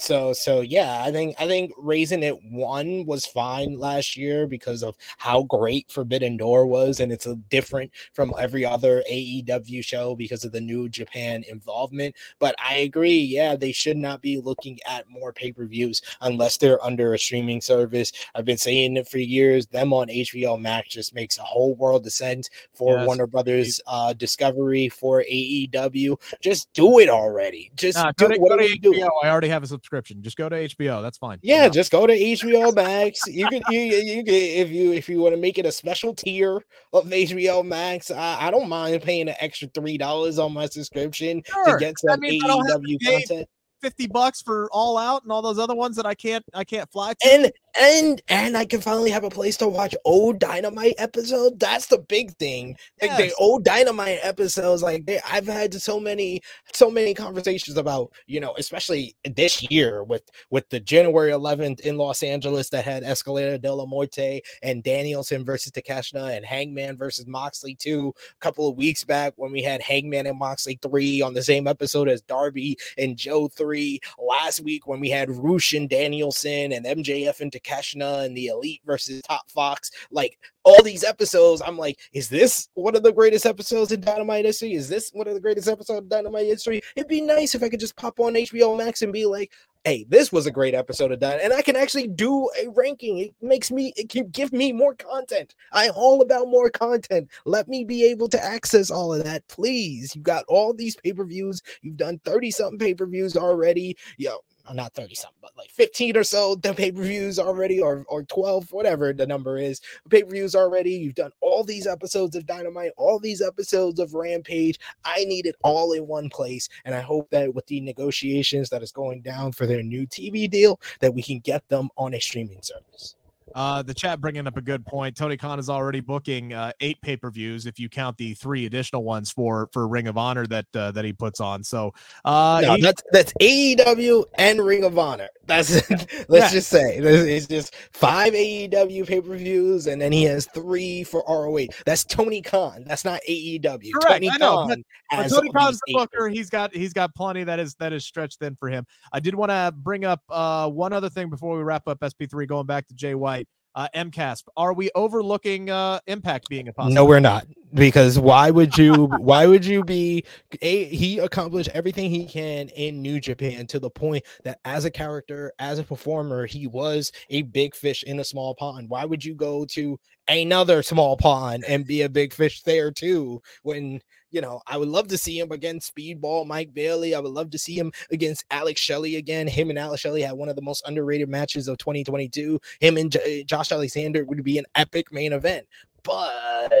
So 0.00 0.32
so 0.32 0.60
yeah 0.60 1.02
i 1.04 1.10
think 1.10 1.34
i 1.38 1.46
think 1.46 1.72
raising 1.76 2.22
it 2.22 2.42
one 2.44 3.04
was 3.04 3.26
fine 3.26 3.78
last 3.78 4.16
year 4.16 4.46
because 4.46 4.82
of 4.82 4.96
how 5.18 5.42
great 5.44 5.90
forbidden 5.90 6.36
door 6.36 6.66
was 6.66 7.00
and 7.00 7.12
it's 7.12 7.26
a 7.26 7.34
different 7.50 7.90
from 8.12 8.32
every 8.38 8.64
other 8.64 9.02
aew 9.10 9.84
show 9.84 10.14
because 10.14 10.44
of 10.44 10.52
the 10.52 10.60
new 10.60 10.88
japan 10.88 11.44
involvement. 11.48 12.14
But 12.38 12.54
i 12.58 12.76
agree 12.76 13.18
yeah 13.18 13.56
they 13.56 13.72
should 13.72 13.96
not 13.96 14.22
be 14.22 14.38
looking 14.38 14.78
at 14.86 15.08
more 15.08 15.32
pay-per-views 15.32 16.02
unless 16.20 16.56
they're 16.56 16.82
under 16.84 17.14
a 17.14 17.18
streaming 17.18 17.60
service. 17.60 18.12
I've 18.34 18.44
been 18.44 18.58
saying 18.58 18.96
it 18.96 19.08
for 19.08 19.18
years 19.18 19.66
them 19.66 19.92
on 19.92 20.08
hbo 20.08 20.60
max 20.60 20.88
just 20.88 21.14
makes 21.14 21.38
a 21.38 21.42
whole 21.42 21.74
world 21.74 22.06
of 22.06 22.12
sense 22.12 22.48
for 22.72 22.96
yes. 22.96 23.06
warner 23.06 23.26
brothers 23.26 23.80
uh 23.86 24.12
discovery 24.12 24.88
for 24.88 25.24
aew 25.30 26.16
just 26.40 26.72
do 26.72 26.98
it 26.98 27.08
already. 27.08 27.70
Just 27.74 27.98
nah, 27.98 28.12
do, 28.16 28.28
what 28.38 28.58
are 28.58 28.62
you 28.62 28.78
doing 28.78 29.08
i 29.22 29.28
already 29.28 29.48
have 29.48 29.62
a 29.62 29.66
subscription 29.66 29.87
subscription. 29.88 30.22
Just 30.22 30.36
go 30.36 30.48
to 30.48 30.56
HBO. 30.56 31.02
That's 31.02 31.18
fine. 31.18 31.38
Yeah, 31.42 31.68
just 31.68 31.90
go 31.90 32.06
to 32.06 32.12
HBO 32.12 32.74
Max. 32.74 33.20
You 33.26 33.48
can 33.48 33.62
you, 33.70 33.80
you 33.80 34.24
can 34.24 34.34
if 34.34 34.70
you 34.70 34.92
if 34.92 35.08
you 35.08 35.20
want 35.20 35.34
to 35.34 35.40
make 35.40 35.58
it 35.58 35.66
a 35.66 35.72
special 35.72 36.14
tier 36.14 36.62
of 36.92 37.06
HBO 37.06 37.64
Max, 37.64 38.10
I, 38.10 38.46
I 38.46 38.50
don't 38.50 38.68
mind 38.68 39.02
paying 39.02 39.28
an 39.28 39.34
extra 39.40 39.68
three 39.68 39.96
dollars 39.96 40.38
on 40.38 40.52
my 40.52 40.66
subscription 40.66 41.42
sure. 41.46 41.64
to 41.64 41.76
get 41.78 41.98
some 41.98 42.10
I 42.10 42.16
mean, 42.16 42.42
AEW 42.42 42.96
content. 43.04 43.48
50 43.80 44.08
bucks 44.08 44.42
for 44.42 44.68
all 44.72 44.98
out 44.98 45.22
and 45.22 45.30
all 45.30 45.40
those 45.40 45.58
other 45.58 45.74
ones 45.74 45.94
that 45.96 46.04
I 46.04 46.14
can't 46.14 46.44
I 46.52 46.64
can't 46.64 46.90
fly 46.90 47.14
to. 47.20 47.28
And 47.28 47.52
and 47.80 48.20
and 48.28 48.56
I 48.56 48.64
can 48.64 48.80
finally 48.80 49.10
have 49.10 49.24
a 49.24 49.30
place 49.30 49.56
to 49.58 49.68
watch 49.68 49.94
old 50.04 50.38
Dynamite 50.38 50.94
episode. 50.98 51.60
That's 51.60 51.86
the 51.86 51.98
big 51.98 52.36
thing. 52.36 52.76
Like 53.00 53.10
yes. 53.10 53.30
the 53.30 53.34
old 53.38 53.64
Dynamite 53.64 54.18
episodes, 54.22 54.82
like 54.82 55.06
they, 55.06 55.20
I've 55.30 55.46
had 55.46 55.74
so 55.74 56.00
many 56.00 56.42
so 56.72 56.90
many 56.90 57.14
conversations 57.14 57.76
about, 57.76 58.10
you 58.26 58.40
know, 58.40 58.54
especially 58.58 59.16
this 59.24 59.68
year 59.70 60.02
with 60.04 60.22
with 60.50 60.68
the 60.70 60.80
January 60.80 61.30
11th 61.30 61.80
in 61.80 61.96
Los 61.96 62.22
Angeles 62.22 62.70
that 62.70 62.84
had 62.84 63.02
Escalera 63.02 63.60
de 63.60 63.72
la 63.72 63.86
Muerte 63.86 64.40
and 64.62 64.82
Danielson 64.82 65.44
versus 65.44 65.72
Takeshita 65.72 66.36
and 66.36 66.44
Hangman 66.44 66.96
versus 66.96 67.26
Moxley 67.26 67.74
two 67.74 68.12
a 68.30 68.40
couple 68.40 68.68
of 68.68 68.76
weeks 68.76 69.04
back 69.04 69.34
when 69.36 69.52
we 69.52 69.62
had 69.62 69.82
Hangman 69.82 70.26
and 70.26 70.38
Moxley 70.38 70.78
three 70.82 71.22
on 71.22 71.34
the 71.34 71.42
same 71.42 71.66
episode 71.66 72.08
as 72.08 72.22
Darby 72.22 72.76
and 72.96 73.16
Joe 73.16 73.48
three 73.48 74.00
last 74.18 74.60
week 74.60 74.86
when 74.86 75.00
we 75.00 75.10
had 75.10 75.30
Rush 75.30 75.72
and 75.72 75.88
Danielson 75.88 76.72
and 76.72 76.84
MJF 76.84 77.40
and 77.40 77.52
Takeshita 77.52 77.67
Takeshita 77.68 78.24
and 78.24 78.36
the 78.36 78.46
Elite 78.46 78.80
versus 78.84 79.22
Top 79.22 79.50
Fox. 79.50 79.90
Like 80.10 80.38
all 80.64 80.82
these 80.82 81.04
episodes, 81.04 81.62
I'm 81.64 81.78
like, 81.78 81.98
is 82.12 82.28
this 82.28 82.68
one 82.74 82.96
of 82.96 83.02
the 83.02 83.12
greatest 83.12 83.46
episodes 83.46 83.92
in 83.92 84.00
Dynamite 84.00 84.44
history? 84.44 84.72
Is 84.72 84.88
this 84.88 85.10
one 85.12 85.28
of 85.28 85.34
the 85.34 85.40
greatest 85.40 85.68
episodes 85.68 85.98
of 85.98 86.08
Dynamite 86.08 86.46
history? 86.46 86.80
It'd 86.96 87.08
be 87.08 87.20
nice 87.20 87.54
if 87.54 87.62
I 87.62 87.68
could 87.68 87.80
just 87.80 87.96
pop 87.96 88.20
on 88.20 88.34
HBO 88.34 88.76
Max 88.76 89.02
and 89.02 89.12
be 89.12 89.26
like, 89.26 89.52
hey, 89.84 90.04
this 90.08 90.30
was 90.32 90.46
a 90.46 90.50
great 90.50 90.74
episode 90.74 91.12
of 91.12 91.20
Dynamite. 91.20 91.44
And 91.44 91.52
I 91.52 91.62
can 91.62 91.76
actually 91.76 92.08
do 92.08 92.50
a 92.60 92.68
ranking. 92.70 93.18
It 93.18 93.34
makes 93.40 93.70
me, 93.70 93.92
it 93.96 94.08
can 94.08 94.28
give 94.28 94.52
me 94.52 94.72
more 94.72 94.94
content. 94.94 95.54
I'm 95.72 95.92
all 95.94 96.20
about 96.20 96.48
more 96.48 96.68
content. 96.68 97.30
Let 97.46 97.68
me 97.68 97.84
be 97.84 98.04
able 98.04 98.28
to 98.28 98.44
access 98.44 98.90
all 98.90 99.14
of 99.14 99.24
that, 99.24 99.46
please. 99.48 100.14
You 100.14 100.22
got 100.22 100.44
all 100.48 100.74
these 100.74 100.96
pay 100.96 101.12
per 101.12 101.24
views. 101.24 101.62
You've 101.82 101.96
done 101.96 102.20
30 102.24 102.50
something 102.50 102.78
pay 102.78 102.94
per 102.94 103.06
views 103.06 103.36
already. 103.36 103.96
Yo, 104.18 104.38
uh, 104.68 104.72
not 104.72 104.94
30 104.94 105.14
something, 105.14 105.38
but 105.40 105.56
like 105.56 105.70
15 105.70 106.16
or 106.16 106.24
so 106.24 106.54
the 106.54 106.74
pay-per-views 106.74 107.38
already, 107.38 107.80
or 107.80 108.04
or 108.08 108.22
12, 108.24 108.72
whatever 108.72 109.12
the 109.12 109.26
number 109.26 109.58
is, 109.58 109.80
pay-per-views 110.10 110.54
already. 110.54 110.92
You've 110.92 111.14
done 111.14 111.32
all 111.40 111.64
these 111.64 111.86
episodes 111.86 112.36
of 112.36 112.46
Dynamite, 112.46 112.92
all 112.96 113.18
these 113.18 113.42
episodes 113.42 113.98
of 114.00 114.14
Rampage. 114.14 114.78
I 115.04 115.24
need 115.24 115.46
it 115.46 115.56
all 115.62 115.92
in 115.92 116.06
one 116.06 116.28
place. 116.28 116.68
And 116.84 116.94
I 116.94 117.00
hope 117.00 117.30
that 117.30 117.54
with 117.54 117.66
the 117.66 117.80
negotiations 117.80 118.68
that 118.70 118.82
is 118.82 118.92
going 118.92 119.22
down 119.22 119.52
for 119.52 119.66
their 119.66 119.82
new 119.82 120.06
TV 120.06 120.48
deal, 120.50 120.80
that 121.00 121.14
we 121.14 121.22
can 121.22 121.40
get 121.40 121.68
them 121.68 121.88
on 121.96 122.14
a 122.14 122.20
streaming 122.20 122.62
service. 122.62 123.17
Uh, 123.54 123.82
the 123.82 123.94
chat 123.94 124.20
bringing 124.20 124.46
up 124.46 124.56
a 124.56 124.60
good 124.60 124.84
point. 124.86 125.16
Tony 125.16 125.36
Khan 125.36 125.58
is 125.58 125.68
already 125.68 126.00
booking 126.00 126.52
uh, 126.52 126.72
eight 126.80 127.00
pay 127.02 127.16
per 127.16 127.30
views 127.30 127.66
if 127.66 127.78
you 127.78 127.88
count 127.88 128.16
the 128.16 128.34
three 128.34 128.66
additional 128.66 129.04
ones 129.04 129.30
for 129.30 129.68
for 129.72 129.88
Ring 129.88 130.08
of 130.08 130.16
Honor 130.16 130.46
that 130.46 130.66
uh, 130.74 130.90
that 130.92 131.04
he 131.04 131.12
puts 131.12 131.40
on. 131.40 131.62
So 131.62 131.92
uh, 132.24 132.60
no, 132.64 132.74
he, 132.74 132.82
that's 132.82 133.02
that's 133.12 133.32
AEW 133.40 134.24
and 134.36 134.64
Ring 134.64 134.84
of 134.84 134.98
Honor. 134.98 135.28
That's 135.46 135.90
let's 136.28 136.30
yeah. 136.30 136.50
just 136.50 136.68
say 136.68 136.98
it's 136.98 137.46
just 137.46 137.74
five 137.92 138.32
AEW 138.32 139.06
pay 139.06 139.20
per 139.20 139.36
views, 139.36 139.86
and 139.86 140.00
then 140.00 140.12
he 140.12 140.24
has 140.24 140.46
three 140.46 141.04
for 141.04 141.24
ROH. 141.28 141.66
That's 141.86 142.04
Tony 142.04 142.42
Khan. 142.42 142.84
That's 142.86 143.04
not 143.04 143.20
AEW. 143.28 143.92
Correct. 143.92 144.08
Tony 144.08 144.30
I 144.30 144.36
know, 144.38 144.56
Khan 144.56 144.68
but, 144.68 144.78
but 145.10 145.28
Tony 145.28 145.50
Khan's 145.50 145.80
the 145.86 145.94
booker. 145.94 146.28
He's 146.28 146.50
got 146.50 146.74
he's 146.74 146.92
got 146.92 147.14
plenty 147.14 147.44
that 147.44 147.58
is 147.58 147.74
that 147.76 147.92
is 147.92 148.04
stretched 148.04 148.40
thin 148.40 148.56
for 148.56 148.68
him. 148.68 148.86
I 149.12 149.20
did 149.20 149.34
want 149.34 149.50
to 149.50 149.72
bring 149.76 150.04
up 150.04 150.22
uh, 150.28 150.68
one 150.68 150.92
other 150.92 151.08
thing 151.08 151.30
before 151.30 151.56
we 151.56 151.62
wrap 151.62 151.86
up 151.88 152.00
SP3. 152.00 152.46
Going 152.48 152.66
back 152.66 152.86
to 152.88 152.94
Jay 152.94 153.14
White 153.14 153.37
uh, 153.78 153.88
MCASP. 153.94 154.42
Are 154.56 154.72
we 154.72 154.90
overlooking 154.96 155.70
uh, 155.70 156.00
Impact 156.08 156.48
being 156.48 156.66
a 156.66 156.72
possibility? 156.72 156.94
No, 156.96 157.04
we're 157.04 157.20
not. 157.20 157.46
Because 157.72 158.18
why 158.18 158.50
would 158.50 158.76
you? 158.76 159.06
why 159.18 159.46
would 159.46 159.64
you 159.64 159.84
be? 159.84 160.24
A, 160.62 160.84
he 160.84 161.18
accomplished 161.18 161.68
everything 161.74 162.10
he 162.10 162.26
can 162.26 162.70
in 162.70 163.00
New 163.02 163.20
Japan 163.20 163.66
to 163.68 163.78
the 163.78 163.90
point 163.90 164.24
that 164.42 164.58
as 164.64 164.84
a 164.84 164.90
character, 164.90 165.52
as 165.60 165.78
a 165.78 165.84
performer, 165.84 166.46
he 166.46 166.66
was 166.66 167.12
a 167.30 167.42
big 167.42 167.76
fish 167.76 168.02
in 168.02 168.18
a 168.18 168.24
small 168.24 168.54
pond. 168.54 168.88
Why 168.88 169.04
would 169.04 169.24
you 169.24 169.34
go 169.34 169.64
to 169.66 170.00
another 170.26 170.82
small 170.82 171.16
pond 171.16 171.64
and 171.68 171.86
be 171.86 172.02
a 172.02 172.08
big 172.08 172.32
fish 172.32 172.62
there 172.62 172.90
too? 172.90 173.40
When 173.62 174.00
you 174.30 174.40
know, 174.40 174.60
I 174.66 174.76
would 174.76 174.88
love 174.88 175.08
to 175.08 175.18
see 175.18 175.38
him 175.38 175.52
against 175.52 175.94
Speedball 175.94 176.46
Mike 176.46 176.74
Bailey. 176.74 177.14
I 177.14 177.20
would 177.20 177.32
love 177.32 177.50
to 177.50 177.58
see 177.58 177.74
him 177.78 177.92
against 178.10 178.44
Alex 178.50 178.80
Shelley 178.80 179.16
again. 179.16 179.46
Him 179.46 179.70
and 179.70 179.78
Alex 179.78 180.00
Shelley 180.00 180.22
had 180.22 180.32
one 180.34 180.48
of 180.48 180.56
the 180.56 180.62
most 180.62 180.82
underrated 180.86 181.28
matches 181.28 181.68
of 181.68 181.78
2022. 181.78 182.60
Him 182.80 182.96
and 182.96 183.12
J- 183.12 183.44
Josh 183.44 183.72
Alexander 183.72 184.24
would 184.24 184.44
be 184.44 184.58
an 184.58 184.66
epic 184.74 185.12
main 185.12 185.32
event. 185.32 185.66
But 186.02 186.72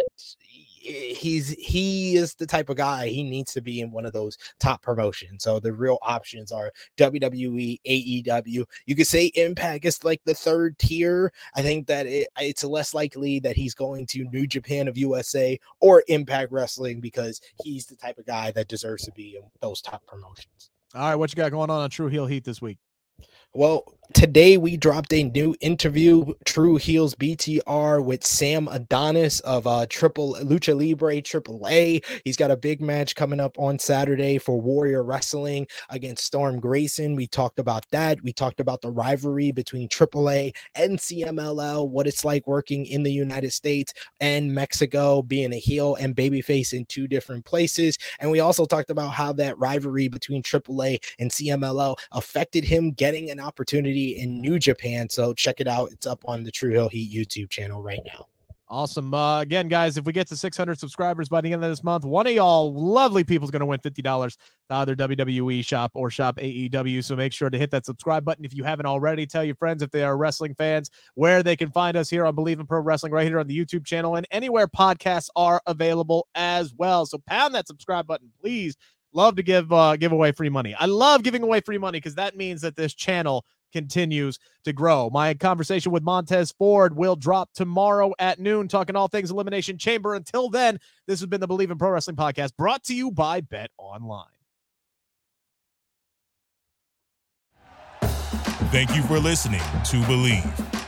Eh, 0.88 1.14
he's 1.14 1.50
he 1.50 2.16
is 2.16 2.34
the 2.34 2.46
type 2.46 2.68
of 2.68 2.76
guy 2.76 3.08
he 3.08 3.22
needs 3.22 3.52
to 3.52 3.60
be 3.60 3.80
in 3.80 3.90
one 3.90 4.06
of 4.06 4.12
those 4.12 4.36
top 4.58 4.82
promotions. 4.82 5.44
So 5.44 5.60
the 5.60 5.72
real 5.72 5.98
options 6.02 6.50
are 6.52 6.72
WWE, 6.96 7.80
AEW. 7.86 8.64
You 8.86 8.96
could 8.96 9.06
say 9.06 9.26
Impact 9.34 9.84
is 9.84 10.02
like 10.04 10.20
the 10.24 10.34
third 10.34 10.78
tier. 10.78 11.32
I 11.54 11.62
think 11.62 11.86
that 11.88 12.06
it, 12.06 12.28
it's 12.38 12.64
less 12.64 12.94
likely 12.94 13.40
that 13.40 13.56
he's 13.56 13.74
going 13.74 14.06
to 14.06 14.24
New 14.24 14.46
Japan 14.46 14.88
of 14.88 14.96
USA 14.96 15.58
or 15.80 16.02
Impact 16.08 16.52
Wrestling 16.52 17.00
because 17.00 17.40
he's 17.62 17.86
the 17.86 17.96
type 17.96 18.18
of 18.18 18.26
guy 18.26 18.50
that 18.52 18.68
deserves 18.68 19.04
to 19.04 19.12
be 19.12 19.36
in 19.36 19.42
those 19.60 19.82
top 19.82 20.04
promotions. 20.06 20.70
All 20.94 21.02
right, 21.02 21.16
what 21.16 21.30
you 21.30 21.36
got 21.36 21.50
going 21.50 21.70
on 21.70 21.80
on 21.82 21.90
True 21.90 22.08
Heel 22.08 22.26
Heat 22.26 22.44
this 22.44 22.62
week? 22.62 22.78
Well, 23.54 23.94
today 24.14 24.56
we 24.56 24.76
dropped 24.76 25.12
a 25.12 25.22
new 25.22 25.54
interview, 25.60 26.32
True 26.44 26.76
Heels 26.76 27.14
BTR, 27.14 28.02
with 28.02 28.26
Sam 28.26 28.66
Adonis 28.68 29.40
of 29.40 29.66
uh, 29.66 29.86
Triple 29.88 30.36
Lucha 30.42 30.78
Libre 30.78 31.20
Triple 31.20 31.66
A. 31.68 32.00
He's 32.24 32.36
got 32.36 32.50
a 32.50 32.56
big 32.56 32.80
match 32.80 33.14
coming 33.14 33.40
up 33.40 33.58
on 33.58 33.78
Saturday 33.78 34.38
for 34.38 34.60
Warrior 34.60 35.02
Wrestling 35.02 35.66
against 35.90 36.24
Storm 36.24 36.58
Grayson. 36.58 37.16
We 37.16 37.26
talked 37.26 37.58
about 37.58 37.86
that. 37.90 38.22
We 38.22 38.32
talked 38.32 38.60
about 38.60 38.80
the 38.80 38.90
rivalry 38.90 39.52
between 39.52 39.88
Triple 39.88 40.30
A 40.30 40.52
and 40.74 40.98
CMLL, 40.98 41.88
what 41.88 42.06
it's 42.06 42.24
like 42.24 42.46
working 42.46 42.86
in 42.86 43.02
the 43.02 43.12
United 43.12 43.52
States 43.52 43.92
and 44.20 44.54
Mexico, 44.54 45.22
being 45.22 45.52
a 45.52 45.58
heel 45.58 45.96
and 45.96 46.16
babyface 46.16 46.72
in 46.72 46.86
two 46.86 47.08
different 47.08 47.44
places. 47.44 47.98
And 48.20 48.30
we 48.30 48.40
also 48.40 48.64
talked 48.64 48.90
about 48.90 49.10
how 49.10 49.32
that 49.34 49.58
rivalry 49.58 50.08
between 50.08 50.42
Triple 50.42 50.82
A 50.82 50.98
and 51.18 51.30
CMLL 51.30 51.96
affected 52.12 52.64
him 52.64 52.92
getting 52.92 53.30
an 53.30 53.37
an 53.38 53.44
opportunity 53.44 54.18
in 54.18 54.40
New 54.40 54.58
Japan. 54.58 55.08
So 55.08 55.32
check 55.32 55.60
it 55.60 55.68
out. 55.68 55.92
It's 55.92 56.06
up 56.06 56.22
on 56.26 56.44
the 56.44 56.50
True 56.50 56.70
Heel 56.70 56.88
Heat 56.88 57.12
YouTube 57.12 57.50
channel 57.50 57.82
right 57.82 58.00
now. 58.04 58.26
Awesome. 58.70 59.14
Uh, 59.14 59.40
again, 59.40 59.66
guys, 59.66 59.96
if 59.96 60.04
we 60.04 60.12
get 60.12 60.26
to 60.28 60.36
600 60.36 60.78
subscribers 60.78 61.30
by 61.30 61.40
the 61.40 61.50
end 61.50 61.64
of 61.64 61.70
this 61.70 61.82
month, 61.82 62.04
one 62.04 62.26
of 62.26 62.34
y'all 62.34 62.74
lovely 62.74 63.24
people 63.24 63.46
is 63.46 63.50
going 63.50 63.60
to 63.60 63.66
win 63.66 63.80
$50 63.80 64.36
to 64.36 64.36
either 64.74 64.94
WWE 64.94 65.64
shop 65.64 65.90
or 65.94 66.10
shop 66.10 66.36
AEW. 66.36 67.02
So 67.02 67.16
make 67.16 67.32
sure 67.32 67.48
to 67.48 67.56
hit 67.56 67.70
that 67.70 67.86
subscribe 67.86 68.26
button 68.26 68.44
if 68.44 68.52
you 68.54 68.64
haven't 68.64 68.84
already. 68.84 69.26
Tell 69.26 69.42
your 69.42 69.54
friends 69.54 69.82
if 69.82 69.90
they 69.90 70.02
are 70.02 70.18
wrestling 70.18 70.54
fans 70.54 70.90
where 71.14 71.42
they 71.42 71.56
can 71.56 71.70
find 71.70 71.96
us 71.96 72.10
here 72.10 72.26
on 72.26 72.36
Bleav 72.36 72.60
in 72.60 72.66
Pro 72.66 72.80
Wrestling 72.80 73.12
right 73.12 73.26
here 73.26 73.38
on 73.38 73.46
the 73.46 73.58
YouTube 73.58 73.86
channel 73.86 74.16
and 74.16 74.26
anywhere 74.30 74.68
podcasts 74.68 75.30
are 75.34 75.62
available 75.66 76.28
as 76.34 76.74
well. 76.74 77.06
So 77.06 77.16
pound 77.26 77.54
that 77.54 77.68
subscribe 77.68 78.06
button, 78.06 78.30
please 78.38 78.76
love 79.18 79.36
to 79.36 79.42
give 79.42 79.72
uh, 79.72 79.96
give 79.96 80.12
away 80.12 80.32
free 80.32 80.48
money. 80.48 80.74
I 80.78 80.86
love 80.86 81.22
giving 81.22 81.42
away 81.42 81.60
free 81.60 81.76
money 81.76 81.98
because 81.98 82.14
that 82.14 82.36
means 82.36 82.62
that 82.62 82.76
this 82.76 82.94
channel 82.94 83.44
continues 83.72 84.38
to 84.64 84.72
grow. 84.72 85.10
My 85.10 85.34
conversation 85.34 85.92
with 85.92 86.02
Montez 86.02 86.52
Ford 86.52 86.96
will 86.96 87.16
drop 87.16 87.50
tomorrow 87.52 88.14
at 88.18 88.38
noon, 88.38 88.68
talking 88.68 88.96
all 88.96 89.08
things 89.08 89.30
Elimination 89.30 89.76
Chamber. 89.76 90.14
Until 90.14 90.48
then, 90.48 90.78
this 91.06 91.20
has 91.20 91.26
been 91.28 91.40
the 91.40 91.48
Bleav 91.48 91.70
in 91.70 91.76
Pro 91.76 91.90
Wrestling 91.90 92.16
podcast 92.16 92.56
brought 92.56 92.84
to 92.84 92.94
you 92.94 93.10
by 93.10 93.42
Bet 93.42 93.70
Online. 93.76 94.24
Thank 98.70 98.94
you 98.94 99.02
for 99.02 99.18
listening 99.18 99.60
to 99.60 99.96
Bleav. 100.02 100.87